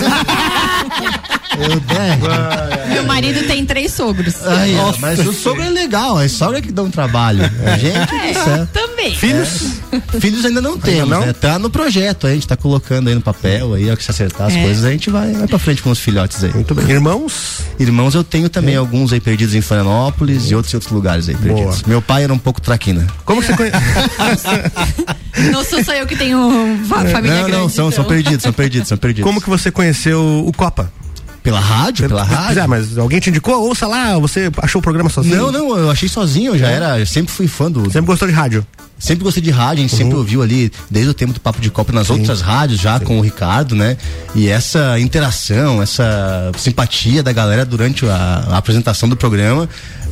eu? 1.58 2.94
Meu 2.94 3.04
marido 3.04 3.46
tem 3.46 3.64
três 3.64 3.92
sogros. 3.92 4.34
Aí, 4.46 4.76
ó, 4.76 4.92
mas 4.98 5.18
o 5.26 5.32
sogro 5.32 5.62
é 5.62 5.68
legal, 5.70 6.20
é 6.20 6.28
sogra 6.28 6.60
que 6.60 6.70
dá 6.72 6.82
um 6.82 6.90
trabalho. 6.90 7.42
A 7.66 7.76
gente, 7.78 7.96
É, 8.14 8.30
é. 8.62 8.66
também. 8.72 9.14
Filhos? 9.14 9.72
Filhos 10.20 10.44
ainda 10.44 10.60
não 10.60 10.78
temos, 10.78 11.08
não? 11.08 11.20
né? 11.26 11.32
Tá 11.32 11.58
no 11.58 11.68
projeto, 11.70 12.26
a 12.26 12.32
gente 12.34 12.46
tá 12.46 12.56
colocando 12.56 13.08
aí 13.08 13.14
no 13.14 13.20
papel, 13.20 13.74
aí, 13.74 13.90
ó, 13.90 13.96
que 13.96 14.04
se 14.04 14.10
acertar 14.10 14.46
as 14.48 14.54
É. 14.54 14.62
coisas, 14.62 14.84
a 14.84 14.90
gente 14.90 15.10
vai, 15.10 15.32
vai 15.32 15.46
pra 15.48 15.58
frente 15.58 15.82
com 15.82 15.90
os 15.90 15.98
filhotes 15.98 16.42
aí. 16.44 16.52
Muito 16.52 16.74
bem. 16.74 16.88
Irmãos? 16.90 17.58
Irmãos 17.78 18.14
eu 18.14 18.22
tenho 18.24 18.48
também 18.48 18.76
alguns 18.76 19.12
aí 19.12 19.20
perdidos 19.20 19.54
em 19.54 19.60
Florianópolis 19.60 20.50
e 20.50 20.54
outros 20.54 20.72
em 20.72 20.76
outros 20.76 20.92
lugares 20.92 21.28
aí 21.28 21.34
perdidos. 21.36 21.82
Meu 21.84 22.00
pai 22.00 22.24
era 22.24 22.32
um 22.32 22.38
pouco 22.38 22.60
traquina. 22.60 23.06
Como 23.24 23.40
que 23.40 23.46
você 23.48 23.56
conhece? 23.56 23.76
Não 25.50 25.64
sou 25.64 25.82
só 25.82 25.92
eu 25.94 26.06
que 26.06 26.14
tenho 26.14 26.38
fa- 26.88 27.06
família 27.06 27.36
não, 27.38 27.44
grande. 27.48 27.50
não, 27.52 27.68
são, 27.68 27.90
são 27.90 28.04
então. 28.04 28.04
perdidos, 28.04 28.42
são 28.42 28.52
perdidos, 28.52 28.88
são 28.88 28.98
perdidos. 28.98 29.24
Como 29.28 29.40
que 29.40 29.48
você 29.48 29.70
conheceu 29.70 30.44
o 30.46 30.52
Copa? 30.52 30.92
Pela 31.42 31.60
rádio? 31.60 32.08
Pela 32.08 32.22
rádio? 32.22 32.60
É, 32.60 32.66
mas 32.66 32.96
alguém 32.96 33.18
te 33.18 33.30
indicou? 33.30 33.66
Ouça 33.66 33.86
lá, 33.86 34.18
você 34.18 34.50
achou 34.58 34.78
o 34.78 34.82
programa 34.82 35.10
sozinho? 35.10 35.36
Não, 35.36 35.52
não, 35.52 35.76
eu 35.76 35.90
achei 35.90 36.08
sozinho, 36.08 36.54
eu 36.54 36.58
já 36.58 36.68
era, 36.68 37.00
eu 37.00 37.06
sempre 37.06 37.32
fui 37.32 37.48
fã 37.48 37.70
do. 37.70 37.84
Sempre 37.84 38.06
gostou 38.06 38.28
de 38.28 38.34
rádio? 38.34 38.66
Sempre 39.02 39.24
gostei 39.24 39.42
de 39.42 39.50
rádio, 39.50 39.84
a 39.84 39.88
gente 39.88 39.96
sempre 39.96 40.14
ouviu 40.14 40.42
ali, 40.42 40.70
desde 40.88 41.10
o 41.10 41.14
tempo 41.14 41.32
do 41.32 41.40
Papo 41.40 41.60
de 41.60 41.68
Copa 41.70 41.92
nas 41.92 42.08
outras 42.08 42.40
rádios, 42.40 42.80
já 42.80 43.00
com 43.00 43.18
o 43.18 43.20
Ricardo, 43.20 43.74
né? 43.74 43.96
E 44.32 44.48
essa 44.48 44.96
interação, 45.00 45.82
essa 45.82 46.52
simpatia 46.56 47.20
da 47.20 47.32
galera 47.32 47.64
durante 47.64 48.06
a, 48.06 48.44
a 48.50 48.56
apresentação 48.58 49.08
do 49.08 49.16
programa 49.16 49.68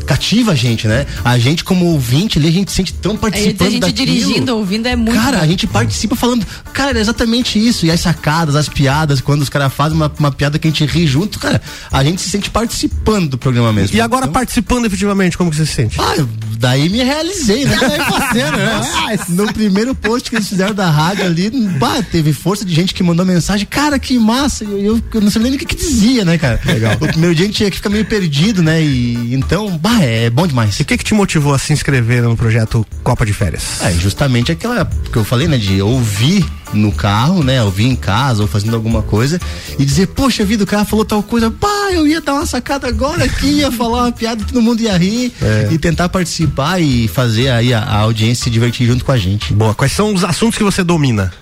cativa 0.07 0.53
a 0.53 0.55
gente, 0.55 0.87
né? 0.89 1.07
A 1.25 1.39
gente, 1.39 1.63
como 1.65 1.87
ouvinte 1.87 2.39
ali, 2.39 2.49
a 2.49 2.53
gente 2.53 2.71
se 2.71 2.77
sente 2.77 2.93
tão 2.95 3.13
Aí 3.13 3.17
a 3.17 3.21
participando 3.21 3.71
gente 3.71 3.81
daquilo. 3.81 4.07
dirigindo, 4.07 4.57
ouvindo 4.57 4.87
é 4.87 4.97
muito. 4.97 5.15
Cara, 5.15 5.39
bom. 5.39 5.45
a 5.45 5.47
gente 5.47 5.67
participa 5.67 6.17
falando, 6.17 6.47
cara, 6.73 6.97
é 6.99 7.01
exatamente 7.01 7.59
isso. 7.59 7.87
E 7.87 7.91
as 7.91 8.01
sacadas, 8.01 8.57
as 8.57 8.69
piadas, 8.69 9.21
quando 9.21 9.43
os 9.43 9.49
caras 9.49 9.73
fazem 9.73 9.97
uma, 9.97 10.11
uma 10.19 10.31
piada 10.33 10.59
que 10.59 10.67
a 10.67 10.71
gente 10.71 10.85
ri 10.87 11.07
junto, 11.07 11.39
cara, 11.39 11.61
a 11.91 12.03
gente 12.05 12.21
se 12.21 12.31
sente 12.31 12.51
participando 12.51 13.31
do 13.31 13.39
programa 13.39 13.73
mesmo. 13.73 13.97
E 13.97 14.01
agora 14.01 14.25
Então, 14.25 14.33
participando 14.33 14.87
efetivamente, 14.87 15.37
como 15.37 15.51
que 15.51 15.57
você 15.57 15.67
se 15.67 15.73
sente? 15.75 16.01
ah, 16.01 16.27
daí 16.59 16.89
me 16.89 17.03
realizei, 17.03 17.65
né? 17.65 17.77
Daí 17.81 17.99
né? 17.99 19.19
No 19.31 19.53
primeiro 19.53 19.95
post 19.95 20.29
que 20.31 20.37
eles 20.37 20.49
fizeram 20.49 20.75
da 20.75 20.91
rádio 20.91 21.25
ali, 21.25 21.51
bah, 21.79 22.03
teve 22.03 22.33
força 22.33 22.65
de 22.65 22.75
gente 22.75 22.93
que 22.95 23.03
mandou 23.03 23.25
mensagem, 23.25 23.67
cara, 23.67 23.99
que 23.99 24.19
massa. 24.19 24.65
Eu, 24.65 24.79
eu, 24.79 25.03
eu 25.15 25.21
não 25.21 25.31
sabia 25.31 25.49
nem 25.49 25.57
o 25.57 25.59
que, 25.59 25.67
que 25.67 25.77
dizia, 25.77 26.25
né, 26.25 26.37
cara? 26.39 26.61
Legal. 26.65 26.95
O 27.01 27.07
primeiro 27.09 27.35
dia 27.35 27.45
a 27.45 27.47
gente 27.47 27.57
tinha 27.57 27.71
que 27.71 27.77
ficar 27.77 27.91
meio 27.91 28.05
perdido, 28.05 28.63
né? 28.63 28.83
E 28.83 29.35
então, 29.35 29.77
bah, 29.79 29.90
é 30.01 30.31
bom 30.31 30.47
demais. 30.47 30.79
E 30.79 30.83
o 30.83 30.85
que 30.85 30.97
que 30.97 31.05
te 31.05 31.15
motivou 31.15 31.55
a 31.55 31.59
se 31.59 31.73
inscrever 31.73 32.23
no 32.23 32.37
projeto 32.37 32.87
Copa 33.03 33.25
de 33.25 33.33
Férias? 33.33 33.81
É, 33.83 33.93
justamente 33.93 34.53
aquela 34.53 34.85
que 34.85 35.17
eu 35.17 35.25
falei, 35.25 35.49
né, 35.49 35.57
de 35.57 35.81
ouvir 35.81 36.45
no 36.73 36.93
carro, 36.93 37.43
né, 37.43 37.63
ouvir 37.63 37.87
em 37.87 37.97
casa 37.97 38.43
ou 38.43 38.49
fazendo 38.49 38.75
alguma 38.75 39.03
coisa 39.03 39.41
e 39.79 39.85
dizer, 39.85 40.09
poxa 40.09 40.45
vida, 40.45 40.65
o 40.65 40.67
cara 40.67 40.85
falou 40.85 41.05
tal 41.05 41.23
coisa, 41.23 41.51
pá, 41.51 41.89
eu 41.93 42.07
ia 42.07 42.21
dar 42.21 42.35
uma 42.35 42.47
sacada 42.47 42.87
agora 42.87 43.25
aqui, 43.25 43.47
ia 43.47 43.73
falar 43.73 44.05
uma 44.05 44.13
piada 44.13 44.45
que 44.45 44.53
todo 44.53 44.63
mundo 44.63 44.81
ia 44.81 44.97
rir 44.97 45.33
e 45.71 45.79
tentar 45.79 46.09
participar 46.09 46.81
e 46.81 47.09
fazer 47.09 47.51
aí 47.51 47.75
a, 47.75 47.81
a 47.81 47.97
audiência 47.99 48.45
se 48.45 48.51
divertir 48.51 48.87
junto 48.87 49.05
com 49.05 49.13
a 49.13 49.19
gente. 49.19 49.53
Boa, 49.53 49.75
quais 49.75 49.93
são 49.93 50.15
os 50.15 50.23
assuntos 50.23 50.57
que 50.57 50.65
você 50.65 50.85
domina? 50.85 51.33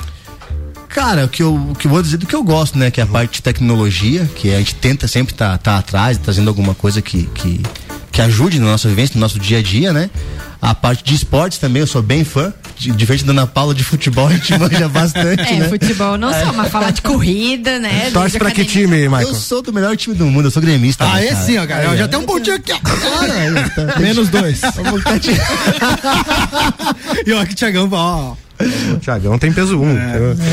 Cara, 0.88 1.26
o 1.26 1.28
que 1.28 1.42
eu, 1.42 1.54
o 1.54 1.74
que 1.74 1.86
eu 1.86 1.90
vou 1.90 2.02
dizer 2.02 2.16
do 2.16 2.26
que 2.26 2.34
eu 2.34 2.42
gosto, 2.42 2.78
né? 2.78 2.90
Que 2.90 3.00
é 3.00 3.04
a 3.04 3.06
parte 3.06 3.34
de 3.34 3.42
tecnologia, 3.42 4.28
que 4.34 4.52
a 4.52 4.58
gente 4.58 4.74
tenta 4.74 5.06
sempre 5.06 5.34
estar 5.34 5.58
tá, 5.58 5.58
tá 5.58 5.78
atrás, 5.78 6.18
trazendo 6.18 6.48
alguma 6.48 6.74
coisa 6.74 7.02
que, 7.02 7.24
que, 7.34 7.62
que 8.18 8.22
ajude 8.22 8.58
na 8.58 8.66
nossa 8.66 8.88
vivência, 8.88 9.14
no 9.14 9.20
nosso 9.20 9.38
dia 9.38 9.58
a 9.58 9.62
dia, 9.62 9.92
né? 9.92 10.10
A 10.60 10.74
parte 10.74 11.04
de 11.04 11.14
esportes 11.14 11.58
também, 11.58 11.78
eu 11.82 11.86
sou 11.86 12.02
bem 12.02 12.24
fã. 12.24 12.52
de- 12.76 12.90
diferente 12.92 13.24
da 13.24 13.30
Ana 13.32 13.46
Paula 13.46 13.72
de 13.74 13.84
futebol, 13.84 14.26
a 14.28 14.32
gente 14.32 14.58
manja 14.58 14.88
bastante, 14.88 15.42
É, 15.42 15.56
né? 15.56 15.68
futebol 15.68 16.16
não 16.18 16.32
só, 16.32 16.52
mas 16.52 16.68
falar 16.70 16.90
de 16.90 17.00
corrida, 17.00 17.78
né? 17.78 18.10
Torce 18.12 18.36
pra 18.38 18.50
que 18.50 18.64
time, 18.64 19.08
Michael? 19.08 19.28
Eu 19.28 19.34
sou 19.36 19.62
do 19.62 19.72
melhor 19.72 19.96
time 19.96 20.16
do 20.16 20.24
mundo, 20.26 20.46
eu 20.46 20.50
sou 20.50 20.60
gremista. 20.60 21.04
Ah, 21.04 21.14
né, 21.14 21.24
esse 21.26 21.32
cara? 21.34 21.46
sim, 21.46 21.58
ó, 21.58 21.66
cara. 21.66 21.90
Aí, 21.92 21.98
Já 21.98 22.08
tem 22.08 22.18
um 22.18 22.24
pontinho 22.24 22.56
aqui, 22.56 22.72
ó. 22.72 22.78
Cara, 22.80 23.70
tá- 23.94 24.00
Menos 24.00 24.28
dois. 24.28 24.60
E 27.26 27.32
ó, 27.32 27.44
que 27.46 27.54
Tiagão, 27.54 27.88
ó. 27.92 28.34
O 28.94 28.98
Thiagão 28.98 29.38
tem 29.38 29.52
peso 29.52 29.78
1. 29.78 29.82
Um. 29.84 29.96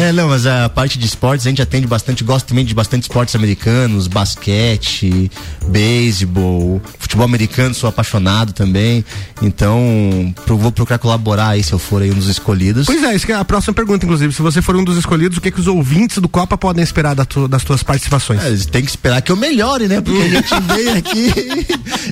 É, 0.02 0.12
não, 0.12 0.30
mas 0.30 0.46
a 0.46 0.70
parte 0.70 1.00
de 1.00 1.06
esportes 1.06 1.46
a 1.46 1.50
gente 1.50 1.62
atende 1.62 1.88
bastante, 1.88 2.24
gosta 2.24 2.48
também 2.48 2.64
de 2.66 2.74
bastante 2.74 3.04
esportes 3.04 3.36
americanos, 3.36 4.08
basquete, 4.08 5.32
beisebol, 5.68 6.82
futebol 7.00 7.26
americano, 7.26 7.74
sou 7.74 7.90
apaixonado 7.90 8.54
também. 8.54 9.04
Então, 9.42 10.34
pro- 10.46 10.58
vou 10.58 10.72
procurar 10.72 10.98
colaborar 11.00 11.50
aí 11.50 11.64
se 11.64 11.74
eu 11.74 11.80
for 11.80 12.02
aí 12.02 12.12
um 12.12 12.16
dos 12.16 12.28
escolhidos. 12.28 12.86
Pois 12.86 13.04
é, 13.04 13.16
isso 13.16 13.26
que 13.26 13.32
é 13.32 13.36
a 13.36 13.46
próxima 13.46 13.74
pergunta, 13.74 14.06
inclusive. 14.06 14.34
Se 14.34 14.42
você 14.42 14.62
for 14.62 14.76
um 14.76 14.84
dos 14.84 14.98
escolhidos, 14.98 15.38
o 15.38 15.42
que, 15.42 15.52
que 15.52 15.60
os 15.60 15.68
ouvintes 15.68 16.18
do 16.20 16.30
Copa 16.30 16.58
podem 16.58 16.84
esperar 16.84 17.16
da 17.16 17.26
tu- 17.26 17.48
das 17.48 17.64
tuas 17.64 17.84
participações? 17.84 18.44
É, 18.44 18.48
eles 18.48 18.66
têm 18.66 18.84
que 18.84 18.90
esperar 18.90 19.22
que 19.22 19.32
eu 19.32 19.36
melhore, 19.36 19.88
né? 19.88 20.02
Porque 20.02 20.22
a 20.22 20.30
gente 20.30 20.54
vem 20.74 20.90
aqui 20.90 21.68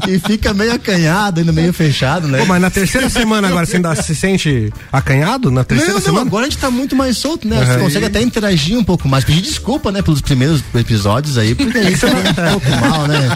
e 0.09 0.19
fica 0.19 0.53
meio 0.53 0.73
acanhado, 0.73 1.39
ainda 1.39 1.51
meio 1.51 1.73
fechado, 1.73 2.27
né? 2.27 2.39
Pô, 2.39 2.45
mas 2.45 2.61
na 2.61 2.69
terceira 2.69 3.09
semana 3.09 3.47
agora 3.47 3.65
você 3.65 3.75
ainda 3.77 3.95
se 3.95 4.15
sente 4.15 4.71
acanhado? 4.91 5.51
Na 5.51 5.63
terceira 5.63 5.82
Não, 5.87 5.93
não, 5.95 6.01
semana? 6.01 6.25
agora 6.27 6.45
a 6.45 6.49
gente 6.49 6.59
tá 6.59 6.71
muito 6.71 6.95
mais 6.95 7.17
solto, 7.17 7.47
né? 7.47 7.63
Você 7.65 7.79
consegue 7.79 8.05
até 8.05 8.21
interagir 8.21 8.77
um 8.77 8.83
pouco 8.83 9.07
mais. 9.07 9.23
Pedir 9.23 9.41
desculpa, 9.41 9.91
né, 9.91 10.01
pelos 10.01 10.21
primeiros 10.21 10.63
episódios 10.75 11.37
aí, 11.37 11.55
porque 11.55 11.77
a 11.77 11.83
gente 11.83 11.99
tá 11.99 12.07
um 12.07 12.59
pouco 12.59 12.69
mal, 12.81 13.07
né? 13.07 13.29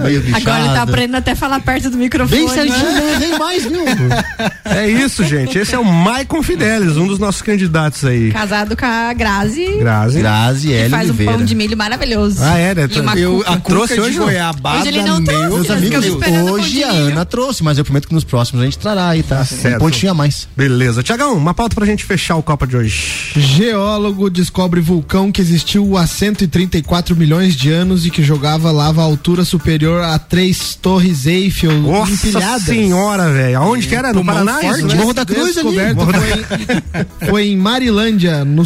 Meio 0.00 0.20
bichado. 0.20 0.48
Agora 0.50 0.64
ele 0.64 0.74
tá 0.74 0.82
aprendendo 0.82 1.16
até 1.16 1.34
falar 1.34 1.60
perto 1.60 1.90
do 1.90 1.96
microfone. 1.96 2.40
Bem 2.40 2.48
certinho, 2.48 2.92
né? 2.92 3.16
Nem 3.20 3.38
mais, 3.38 3.64
viu? 3.64 3.80
É 4.64 4.88
isso, 4.88 5.24
gente. 5.24 5.58
Esse 5.58 5.74
é 5.74 5.78
o 5.78 5.84
Maicon 5.84 6.42
Fidelis, 6.42 6.96
um 6.96 7.06
dos 7.06 7.18
nossos 7.18 7.42
candidatos 7.42 8.04
aí. 8.04 8.30
Casado 8.30 8.76
com 8.76 8.86
a 8.86 9.12
Grazi. 9.12 9.66
Grazi. 9.80 10.18
Grazi 10.20 10.68
que 10.68 10.74
Hélio 10.74 10.90
faz 10.90 11.06
um 11.06 11.08
Oliveira. 11.10 11.32
pão 11.32 11.44
de 11.44 11.54
milho 11.56 11.76
maravilhoso. 11.76 12.36
Ah, 12.40 12.56
é, 12.56 12.74
né? 12.74 12.88
E 12.88 13.00
uma 13.00 13.16
Eu, 13.18 13.38
cuca. 13.38 13.50
a 13.52 13.56
Trouxe 13.58 14.00
hoje, 14.00 14.18
goiabada, 14.18 14.78
Hoje 14.78 14.88
ele 14.88 15.02
não 15.02 15.24
trouxe, 15.24 15.40
meu 15.40 15.50
Meus 15.50 15.70
amigos, 15.70 16.06
hoje 16.52 16.84
a. 16.84 16.90
Ana 16.90 17.24
trouxe, 17.24 17.64
mas 17.64 17.78
eu 17.78 17.84
prometo 17.84 18.06
que 18.06 18.14
nos 18.14 18.22
próximos 18.22 18.62
a 18.62 18.64
gente 18.64 18.78
trará 18.78 19.08
aí, 19.08 19.24
tá? 19.24 19.44
certo. 19.44 19.76
um 19.76 19.78
pontinho 19.80 20.12
a 20.12 20.14
mais. 20.14 20.46
Beleza. 20.56 21.02
Tiagão, 21.02 21.36
uma 21.36 21.52
pauta 21.52 21.74
pra 21.74 21.84
gente 21.84 22.04
fechar 22.04 22.36
o 22.36 22.42
Copa 22.42 22.64
de 22.66 22.76
hoje. 22.76 23.32
Geólogo 23.34 24.30
descobre 24.30 24.80
vulcão 24.80 25.32
que 25.32 25.40
existiu 25.40 25.96
há 25.96 26.06
134 26.06 27.16
milhões 27.16 27.56
de 27.56 27.70
anos 27.72 28.06
e 28.06 28.10
que 28.10 28.22
jogava 28.22 28.70
lava 28.70 29.00
a 29.00 29.04
altura 29.04 29.44
superior 29.44 29.89
a 29.98 30.18
três 30.18 30.74
torres 30.74 31.26
Eiffel 31.26 31.72
Nossa 31.80 32.12
empilhadas. 32.12 32.62
senhora, 32.62 33.30
velho. 33.30 33.58
Aonde 33.58 33.86
que 33.86 33.94
era? 33.94 34.12
No 34.12 34.24
Paraná? 34.24 34.58
forte, 34.60 34.84
né? 34.84 34.94
Morro 34.94 35.14
da 35.14 35.24
Cruz 35.26 35.56
ali. 35.56 35.76
Foi, 35.94 37.28
foi 37.28 37.48
em 37.48 37.56
Marilândia, 37.56 38.44
no 38.44 38.62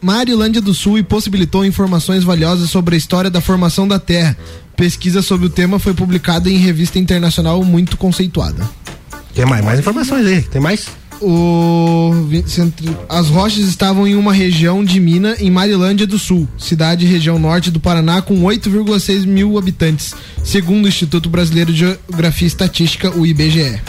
Marilândia 0.00 0.60
do 0.60 0.74
Sul 0.74 0.98
e 0.98 1.02
possibilitou 1.02 1.64
informações 1.64 2.24
valiosas 2.24 2.70
sobre 2.70 2.94
a 2.94 2.98
história 2.98 3.30
da 3.30 3.40
formação 3.40 3.86
da 3.86 3.98
Terra. 3.98 4.36
Pesquisa 4.76 5.22
sobre 5.22 5.46
o 5.46 5.50
tema 5.50 5.78
foi 5.78 5.94
publicada 5.94 6.48
em 6.50 6.56
revista 6.56 6.98
internacional 6.98 7.62
muito 7.62 7.96
conceituada. 7.96 8.68
Tem 9.34 9.46
mais, 9.46 9.64
mais 9.64 9.78
informações 9.78 10.26
aí. 10.26 10.42
Tem 10.42 10.60
mais? 10.60 10.86
O 11.22 12.10
as 13.08 13.28
rochas 13.28 13.64
estavam 13.68 14.08
em 14.08 14.16
uma 14.16 14.32
região 14.32 14.84
de 14.84 14.98
mina 14.98 15.36
em 15.38 15.50
Marilândia 15.50 16.06
do 16.06 16.18
Sul, 16.18 16.48
cidade 16.58 17.06
e 17.06 17.08
região 17.08 17.38
norte 17.38 17.70
do 17.70 17.78
Paraná 17.78 18.20
com 18.20 18.42
8,6 18.42 19.24
mil 19.24 19.56
habitantes, 19.56 20.14
segundo 20.42 20.86
o 20.86 20.88
Instituto 20.88 21.30
Brasileiro 21.30 21.72
de 21.72 21.78
Geografia 21.78 22.46
e 22.46 22.48
Estatística, 22.48 23.16
o 23.16 23.24
IBGE. 23.24 23.80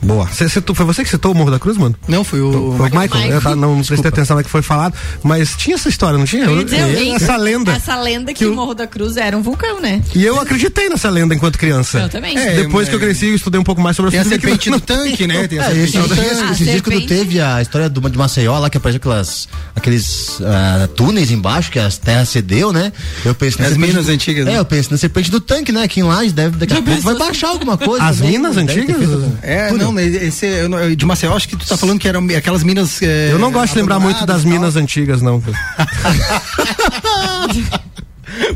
Boa. 0.00 0.28
Cê 0.28 0.48
citou- 0.48 0.74
foi 0.76 0.86
você 0.86 1.02
que 1.02 1.10
citou 1.10 1.32
o 1.32 1.34
Morro 1.34 1.50
da 1.50 1.58
Cruz, 1.58 1.76
mano? 1.76 1.94
Não, 2.06 2.22
foi 2.22 2.40
o. 2.40 2.74
Foi 2.76 2.88
o 2.88 2.98
Michael? 3.00 3.32
Eu 3.32 3.40
tava- 3.42 3.56
não 3.56 3.82
prestei 3.82 4.08
atenção 4.08 4.36
na 4.36 4.42
que 4.44 4.48
foi 4.50 4.62
falado, 4.62 4.94
mas 5.22 5.54
tinha 5.56 5.74
essa 5.74 5.88
história, 5.88 6.16
não 6.18 6.24
tinha? 6.24 6.44
Eu 6.44 6.58
ia 6.58 6.64
dizer, 6.64 6.82
alguém- 6.82 7.14
essa 7.16 7.36
lenda. 7.36 7.72
Essa 7.72 8.00
lenda 8.00 8.32
que, 8.32 8.44
que 8.44 8.46
o 8.46 8.54
Morro 8.54 8.74
da 8.74 8.86
Cruz 8.86 9.16
era 9.16 9.36
um 9.36 9.42
vulcão, 9.42 9.80
né? 9.80 10.00
E 10.14 10.24
eu 10.24 10.40
acreditei 10.40 10.88
nessa 10.88 11.10
lenda 11.10 11.34
enquanto 11.34 11.58
criança. 11.58 11.98
Eu 12.00 12.08
também. 12.08 12.38
É, 12.38 12.54
Depois 12.62 12.88
que 12.88 12.94
eu 12.94 13.00
cresci, 13.00 13.26
eu 13.26 13.34
estudei 13.34 13.60
um 13.60 13.64
pouco 13.64 13.80
mais 13.80 13.96
sobre 13.96 14.10
Tem 14.12 14.20
a 14.20 14.22
vi 14.22 14.28
que 14.30 14.34
serpente 14.40 14.70
não- 14.70 14.78
do 14.78 14.84
tanque, 14.84 15.26
né? 15.26 15.48
Tem 15.48 15.58
a 15.58 15.62
É, 15.66 15.66
serpente 15.66 15.84
esse, 15.88 15.98
do 15.98 16.04
esse, 16.04 16.14
tanque. 16.14 16.30
esse, 16.52 16.62
Ah, 16.62 16.72
dia 16.72 16.82
quando 16.82 17.06
teve 17.06 17.40
a 17.40 17.60
história 17.62 17.88
do, 17.88 18.00
de 18.08 18.16
Maceió 18.18 18.58
lá, 18.58 18.70
que 18.70 18.76
apareceu 18.76 18.98
aquelas, 18.98 19.48
aqueles 19.74 20.38
ah, 20.42 20.88
túneis 20.94 21.30
embaixo 21.30 21.70
que 21.72 21.78
as 21.78 21.98
terras 21.98 22.28
cedeu, 22.28 22.72
né? 22.72 22.92
Eu 23.24 23.34
pensei 23.34 23.64
As 23.64 23.70
serpente 23.72 23.88
minas 23.90 24.06
do- 24.06 24.12
antigas, 24.12 24.44
né? 24.46 24.54
É, 24.54 24.58
eu 24.58 24.64
penso 24.64 24.90
na 24.92 24.96
serpente 24.96 25.30
do 25.30 25.40
tanque, 25.40 25.72
né? 25.72 25.82
Aqui 25.82 26.00
em 26.00 26.04
Laje 26.04 26.32
deve, 26.32 26.56
daqui 26.56 26.74
a 26.74 26.82
pouco 26.82 27.00
vai 27.02 27.14
baixar 27.16 27.48
alguma 27.48 27.76
coisa. 27.76 28.04
As 28.04 28.16
também, 28.18 28.32
minas 28.32 28.56
antigas? 28.56 28.96
É, 29.42 29.68
Tudo. 29.68 29.87
Não, 29.88 29.94
mas 29.94 30.14
esse, 30.14 30.46
eu 30.46 30.68
não- 30.68 30.94
de 30.94 31.04
Maceió, 31.06 31.34
acho 31.34 31.48
que 31.48 31.56
tu 31.56 31.66
tá 31.66 31.76
falando 31.76 31.98
que 31.98 32.08
eram 32.08 32.26
aquelas 32.36 32.62
minas. 32.62 33.00
é, 33.02 33.30
Eu 33.32 33.38
não 33.38 33.50
gosto 33.50 33.72
de 33.72 33.80
lembrar 33.80 33.98
muito 33.98 34.24
das 34.26 34.44
minas 34.44 34.76
antigas, 34.76 35.20
não. 35.22 35.42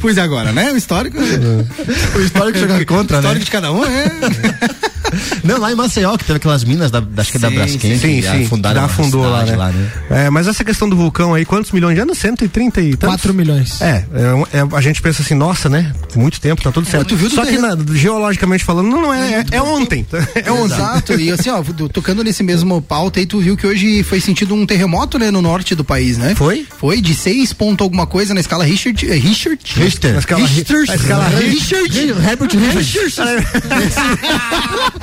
Pois 0.01 0.17
é, 0.17 0.21
agora, 0.23 0.53
né? 0.53 0.71
O 0.73 0.77
histórico. 0.77 1.19
O 1.19 2.21
histórico 2.21 2.59
jogar 2.59 2.85
contra, 2.85 3.17
O 3.17 3.21
histórico 3.21 3.39
né? 3.41 3.45
de 3.45 3.51
cada 3.51 3.73
um 3.73 3.85
é. 3.85 4.07
Não, 5.45 5.59
lá 5.59 5.73
em 5.73 5.75
Maceió, 5.75 6.17
que 6.17 6.25
teve 6.25 6.37
aquelas 6.39 6.65
minas 6.65 6.91
da, 6.91 7.01
da- 7.01 7.23
acho 7.23 7.31
que 7.33 7.37
é 7.37 7.41
da 7.41 7.49
Sim, 7.49 7.55
Braskem, 7.55 7.99
Sim, 7.99 8.21
que 8.21 8.23
sim. 8.23 8.45
afundaram 8.45 8.85
afundou 8.85 9.23
lá, 9.29 9.47
cidade 9.47 9.77
né? 9.77 9.91
É, 10.11 10.31
mas 10.31 10.47
essa 10.49 10.65
questão 10.65 10.89
do 10.89 10.97
vulcão 10.97 11.35
aí, 11.35 11.45
quantos 11.45 11.71
milhões 11.73 11.95
de 11.95 12.01
anos? 12.03 12.19
130 12.19 12.81
e 12.81 12.91
tantos? 12.97 13.09
4 13.09 13.35
milhões. 13.35 13.81
É, 13.81 14.05
é, 14.53 14.59
é, 14.59 14.77
a 14.77 14.81
gente 14.81 15.01
pensa 15.03 15.23
assim, 15.23 15.35
nossa, 15.35 15.69
né? 15.69 15.93
Muito 16.15 16.41
tempo, 16.41 16.63
tá 16.63 16.71
tudo 16.73 16.87
certo. 16.89 17.09
tu 17.09 17.17
viu 17.17 17.29
do 17.29 17.35
Só 17.35 17.45
que 17.45 17.59
na- 17.59 17.77
geologicamente 17.95 18.65
falando, 18.65 18.89
não, 18.89 19.03
não 19.03 19.15
é, 19.15 19.41
é, 19.51 19.57
é 19.57 19.63
ontem. 19.63 20.07
É 20.35 20.51
ontem. 20.51 20.75
Exato, 20.75 21.21
e 21.21 21.31
assim, 21.31 21.51
ó, 21.51 21.63
do- 21.63 21.89
tocando 21.89 22.23
nesse 22.25 22.43
mesmo 22.43 22.81
pauta 22.83 23.21
aí, 23.21 23.27
tu 23.27 23.39
viu 23.41 23.57
que 23.57 23.67
hoje 23.67 24.03
foi 24.03 24.21
sentido 24.21 24.55
um 24.55 24.65
terremoto, 24.67 25.19
né, 25.19 25.31
no 25.31 25.43
norte 25.43 25.75
do 25.75 25.85
país, 25.85 26.17
né? 26.19 26.35
Foi? 26.35 26.67
Foi 26.79 27.01
de 27.01 27.15
6 27.15 27.53
ponto 27.53 27.83
alguma 27.85 28.07
coisa 28.07 28.33
na 28.35 28.41
escala 28.41 28.65
Richard. 28.65 29.09
é, 29.11 29.15
Richard? 29.15 29.61
Richter. 29.77 30.13
Na 30.13 30.19
escala, 30.19 30.47
Richter. 30.47 30.83
escala, 30.85 31.29
Richard. 31.29 31.99
Herbert 31.99 32.51
Richard. 32.57 33.13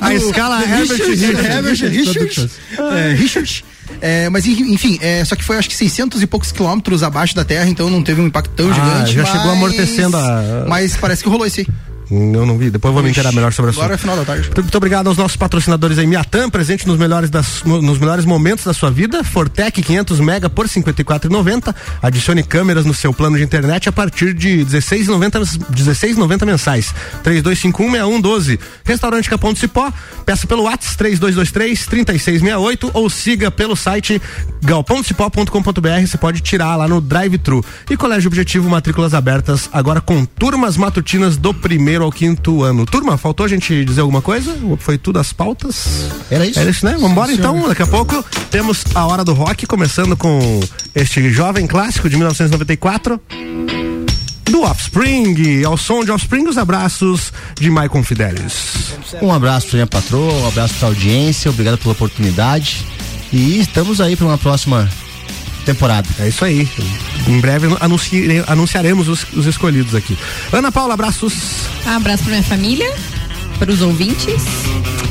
a 0.00 0.14
escala 0.14 0.62
Herbert 0.62 0.88
Richard. 0.90 1.14
Richard. 1.14 1.46
Herbert 1.46 1.80
Richard. 1.90 2.50
É, 2.78 3.14
Richard. 3.14 3.64
É, 4.00 4.28
mas 4.30 4.46
enfim, 4.46 4.98
é, 5.00 5.24
só 5.24 5.36
que 5.36 5.44
foi 5.44 5.56
acho 5.58 5.68
que 5.68 5.76
600 5.76 6.22
e 6.22 6.26
poucos 6.26 6.50
quilômetros 6.50 7.02
abaixo 7.02 7.34
da 7.36 7.44
Terra, 7.44 7.68
então 7.68 7.88
não 7.90 8.02
teve 8.02 8.20
um 8.20 8.26
impacto 8.26 8.50
tão 8.56 8.70
Ah, 8.70 8.72
gigante. 8.74 9.12
já 9.12 9.22
mas- 9.22 9.30
chegou 9.32 9.50
amortecendo 9.52 10.16
a- 10.16 10.64
Mas 10.68 10.96
parece 10.96 11.22
que 11.22 11.28
rolou 11.28 11.46
esse 11.46 11.60
aí. 11.60 11.66
Eu 12.10 12.44
não 12.46 12.58
vi, 12.58 12.70
depois 12.70 12.90
eu 12.90 12.94
vou 12.94 13.02
me 13.02 13.10
inteirar 13.10 13.32
melhor 13.32 13.52
sobre 13.52 13.68
o 13.68 13.70
assunto. 13.70 13.82
Agora 13.82 13.94
é 13.94 13.98
final 13.98 14.16
da 14.16 14.24
tarde. 14.24 14.50
Muito, 14.54 14.76
obrigado 14.76 15.06
aos 15.08 15.16
nossos 15.16 15.36
patrocinadores 15.36 15.98
aí, 15.98 16.06
Miatan, 16.06 16.50
presente 16.50 16.86
nos 16.86 16.98
melhores, 16.98 17.30
das, 17.30 17.62
no- 17.64 17.80
nos 17.80 17.98
melhores 17.98 18.24
momentos 18.24 18.64
da 18.64 18.74
sua 18.74 18.90
vida, 18.90 19.24
Fortec 19.24 19.82
500 19.82 20.20
mega 20.20 20.50
por 20.50 20.66
54,90. 20.68 21.74
Adicione 22.02 22.42
câmeras 22.42 22.84
no 22.84 22.92
seu 22.92 23.12
plano 23.12 23.36
de 23.38 23.42
internet 23.42 23.88
a 23.88 23.92
partir 23.92 24.34
de 24.34 24.64
16,90 24.66 25.58
16,90 25.72 26.44
mensais. 26.44 26.94
32516112. 27.24 28.58
Restaurante 28.84 29.30
Capão 29.30 29.52
do 29.52 29.58
Cipó, 29.58 29.90
peça 30.26 30.46
pelo 30.46 30.64
WhatsApp 30.64 30.96
3223 30.98 31.86
3668 31.86 32.90
ou 32.92 33.08
siga 33.08 33.50
pelo 33.50 33.74
site 33.76 34.20
galpondocipó.com.br, 34.62 36.06
você 36.06 36.18
pode 36.18 36.40
tirar 36.40 36.76
lá 36.76 36.88
no 36.88 37.00
drive-thru. 37.00 37.64
E 37.90 37.96
Colégio 37.96 38.28
Objetivo, 38.28 38.68
matrículas 38.68 39.14
abertas 39.14 39.68
agora 39.72 40.00
com 40.00 40.24
turmas 40.24 40.76
matutinas 40.76 41.36
do 41.36 41.52
primeiro 41.54 41.93
ao 42.02 42.10
quinto 42.10 42.62
ano. 42.62 42.86
Turma, 42.86 43.16
faltou 43.16 43.44
a 43.44 43.48
gente 43.48 43.84
dizer 43.84 44.00
alguma 44.00 44.22
coisa? 44.22 44.56
Foi 44.78 44.98
tudo 44.98 45.18
as 45.18 45.32
pautas? 45.32 46.10
Era 46.30 46.46
isso? 46.46 46.58
Era 46.58 46.70
isso, 46.70 46.84
né? 46.84 46.96
Vambora 46.98 47.32
então, 47.32 47.68
daqui 47.68 47.82
a 47.82 47.86
pouco 47.86 48.24
temos 48.50 48.84
a 48.94 49.06
hora 49.06 49.24
do 49.24 49.32
rock, 49.32 49.66
começando 49.66 50.16
com 50.16 50.60
este 50.94 51.30
jovem 51.30 51.66
clássico 51.66 52.08
de 52.08 52.16
1994. 52.16 53.20
Do 54.44 54.62
Offspring, 54.62 55.64
ao 55.64 55.76
som 55.76 56.04
de 56.04 56.10
Offspring, 56.10 56.46
os 56.46 56.58
abraços 56.58 57.32
de 57.58 57.70
Maicon 57.70 58.02
Fidelis. 58.02 58.94
Um 59.22 59.32
abraço 59.32 59.68
pra 59.68 59.76
minha 59.76 59.86
patroa, 59.86 60.32
um 60.32 60.48
abraço 60.48 60.74
pra 60.74 60.88
audiência, 60.88 61.50
obrigado 61.50 61.78
pela 61.78 61.92
oportunidade. 61.92 62.86
E 63.32 63.58
estamos 63.58 64.00
aí 64.00 64.14
para 64.14 64.26
uma 64.26 64.38
próxima 64.38 64.88
temporada. 65.64 66.08
É 66.18 66.28
isso 66.28 66.44
aí. 66.44 66.68
Em 67.26 67.40
breve 67.40 67.66
anunci- 67.80 68.24
anunciaremos 68.46 69.08
os, 69.08 69.26
os 69.34 69.46
escolhidos 69.46 69.94
aqui. 69.94 70.16
Ana 70.52 70.70
Paula, 70.70 70.94
abraços. 70.94 71.34
Um 71.86 71.90
abraço 71.90 72.22
pra 72.24 72.32
minha 72.32 72.42
família, 72.42 72.92
pros 73.58 73.80
ouvintes, 73.82 74.42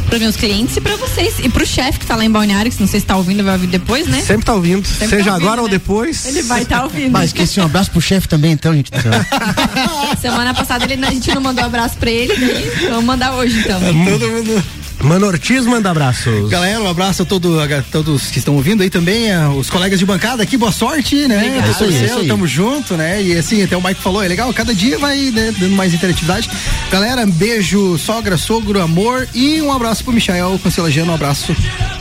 pros 0.07 0.19
meus 0.21 0.35
clientes 0.35 0.77
e 0.77 0.81
pra 0.81 0.95
vocês. 0.95 1.35
E 1.39 1.49
pro 1.49 1.65
chefe 1.65 1.99
que 1.99 2.05
tá 2.05 2.15
lá 2.15 2.23
em 2.23 2.29
Balneário, 2.31 2.71
que 2.71 2.79
não 2.79 2.87
sei 2.87 2.99
se 2.99 3.05
tá 3.05 3.15
ouvindo, 3.17 3.43
vai 3.43 3.53
ouvir 3.53 3.67
depois, 3.67 4.07
né? 4.07 4.21
Sempre 4.21 4.45
tá 4.45 4.53
ouvindo, 4.53 4.85
Sempre 4.87 5.07
seja 5.09 5.23
tá 5.25 5.31
ouvindo, 5.33 5.47
agora 5.47 5.61
ou 5.61 5.67
né? 5.67 5.73
depois. 5.73 6.25
Ele 6.25 6.41
vai 6.43 6.61
estar 6.63 6.77
tá 6.79 6.83
ouvindo. 6.85 7.11
Mas 7.11 7.25
esqueci 7.25 7.59
um 7.59 7.65
abraço 7.65 7.91
pro 7.91 8.01
chefe 8.01 8.27
também, 8.27 8.51
então, 8.51 8.73
gente. 8.73 8.91
Semana 10.21 10.53
passada 10.53 10.85
ele, 10.91 11.03
a 11.05 11.09
gente 11.11 11.33
não 11.33 11.41
mandou 11.41 11.63
abraço 11.65 11.97
pra 11.97 12.09
ele, 12.11 12.35
daí 12.35 12.87
vamos 12.89 13.05
mandar 13.05 13.33
hoje 13.33 13.59
então. 13.59 13.79
Todo 13.79 14.27
mundo. 14.29 14.63
Mano 15.03 15.27
Ortiz 15.27 15.65
manda 15.65 15.91
abraços. 15.91 16.49
Galera, 16.49 16.79
um 16.81 16.87
abraço 16.89 17.23
a 17.23 17.25
todo, 17.25 17.59
a 17.59 17.81
todos 17.91 18.31
que 18.31 18.39
estão 18.39 18.55
ouvindo 18.55 18.81
aí 18.83 18.89
também, 18.89 19.29
a- 19.33 19.49
os 19.49 19.69
colegas 19.69 19.99
de 19.99 20.05
bancada 20.05 20.41
aqui, 20.41 20.55
boa 20.55 20.71
sorte, 20.71 21.27
né? 21.27 21.37
Obrigada. 21.39 21.67
Pessoal 21.67 21.89
Isso 21.89 21.99
aí, 21.99 22.07
seu, 22.07 22.07
isso 22.15 22.19
aí. 22.19 22.27
tamo 22.29 22.47
junto, 22.47 22.95
né? 22.95 23.21
E 23.21 23.37
assim, 23.37 23.61
até 23.61 23.75
o 23.75 23.83
Mike 23.83 24.01
falou, 24.01 24.23
é 24.23 24.27
legal, 24.29 24.51
cada 24.53 24.73
dia 24.73 24.97
vai 24.97 25.29
né, 25.31 25.53
dando 25.59 25.75
mais 25.75 25.93
interatividade. 25.93 26.49
Galera, 26.89 27.25
beijo, 27.25 27.97
sogra, 27.97 28.37
sogro, 28.37 28.81
amor 28.81 29.27
e 29.33 29.61
um 29.61 29.73
abraço 29.73 30.05
pro 30.05 30.13
Michael 30.13 30.57
Cancelageno, 30.63 31.11
um 31.11 31.15
abraço. 31.15 31.53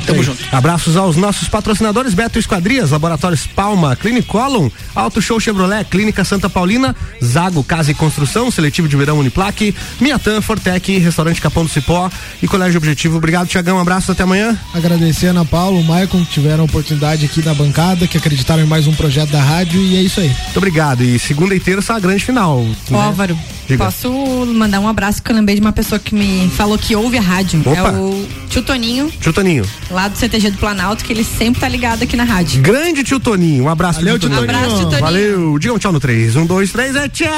Tamo 0.07 0.23
junto. 0.23 0.39
Abraços 0.53 0.97
aos 0.97 1.17
nossos 1.17 1.49
patrocinadores 1.49 2.15
Beto 2.15 2.39
Esquadrias, 2.39 2.93
Laboratórios 2.93 3.47
Palma, 3.49 3.97
Clinicolum, 3.97 4.71
Auto 4.95 5.21
Show 5.21 5.41
Chevrolet, 5.41 5.85
Clínica 5.91 6.25
Santa 6.25 6.49
Paulina, 6.49 6.95
Zago 7.23 7.65
Casa 7.65 7.91
e 7.91 7.95
Construção, 7.95 8.49
Seletivo 8.51 8.89
de 8.89 8.97
Verão 8.97 9.19
Uniplaque, 9.19 9.75
Miatan, 10.01 10.41
Fortec, 10.41 10.99
Restaurante 10.99 11.41
Capão 11.41 11.65
do 11.65 11.71
Cipó 11.71 12.09
e 12.41 12.47
Colégio 12.47 12.79
Objetivo. 12.79 12.92
Obrigado, 13.17 13.49
Tiagão. 13.49 13.77
Um 13.77 13.81
abraço, 13.81 14.13
até 14.13 14.23
amanhã. 14.23 14.59
Agradecer 14.75 15.29
a 15.29 15.31
Ana 15.31 15.45
Paula, 15.45 15.79
o 15.79 15.85
Maicon, 15.85 16.25
que 16.25 16.33
tiveram 16.33 16.63
a 16.63 16.65
oportunidade 16.65 17.25
aqui 17.25 17.43
na 17.45 17.55
bancada, 17.55 18.07
que 18.07 18.17
acreditaram 18.17 18.63
em 18.63 18.67
mais 18.67 18.87
um 18.87 18.95
projeto 18.95 19.31
da 19.31 19.43
rádio 19.43 19.81
e 19.81 19.97
é 19.97 20.03
isso 20.03 20.21
aí. 20.21 20.29
Muito 20.29 20.57
obrigado. 20.57 21.03
E 21.03 21.19
segunda 21.19 21.55
e 21.55 21.61
terça 21.61 21.95
a 21.95 22.01
grande 22.01 22.25
final. 22.25 22.63
Né? 22.63 22.99
Álvaro, 22.99 23.39
Diga. 23.69 23.85
posso 23.85 24.11
mandar 24.47 24.81
um 24.81 24.89
abraço 24.89 25.23
que 25.23 25.31
eu 25.31 25.37
lembrei 25.37 25.57
de 25.57 25.61
uma 25.63 25.73
pessoa 25.73 25.99
que 25.99 26.15
me 26.15 26.51
falou 26.57 26.77
que 26.79 26.95
ouve 26.95 27.17
a 27.19 27.21
rádio. 27.21 27.61
Opa. 27.65 27.89
É 27.89 27.93
o 27.93 28.27
tio 28.49 28.63
Toninho, 28.63 29.11
Tio 29.21 29.33
Toninho. 29.33 29.65
lá 29.91 30.09
do 30.09 30.17
CTG 30.19 30.51
do 30.51 30.59
Planalto, 30.59 31.05
que 31.05 31.13
ele 31.13 31.25
sempre 31.25 31.61
tá 31.61 31.69
ligado 31.69 32.03
aqui 32.03 32.17
na 32.17 32.25
rádio. 32.25 32.63
Grande 32.63 33.03
tio 33.03 33.19
Toninho. 33.19 33.65
Um 33.65 33.69
abraço 33.69 34.01
Valeu, 34.01 34.19
tio 34.19 34.29
Toninho. 34.29 34.45
Abraço, 34.45 34.77
tio 34.77 34.85
Toninho. 34.85 35.01
Valeu. 35.01 35.59
Diga 35.59 35.75
um 35.75 35.79
tchau 35.79 35.93
no 35.93 36.01
3. 36.01 36.37
Um, 36.37 36.47
dois, 36.47 36.71
três, 36.71 36.95
é 36.97 37.09
tchau. 37.09 37.29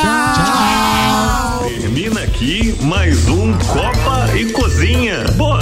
Termina 1.80 2.20
aqui 2.20 2.74
mais 2.82 3.26
um 3.28 3.52
Copa 3.54 4.03
e 4.36 4.50
Cozinha. 4.50 5.24
Boa. 5.36 5.53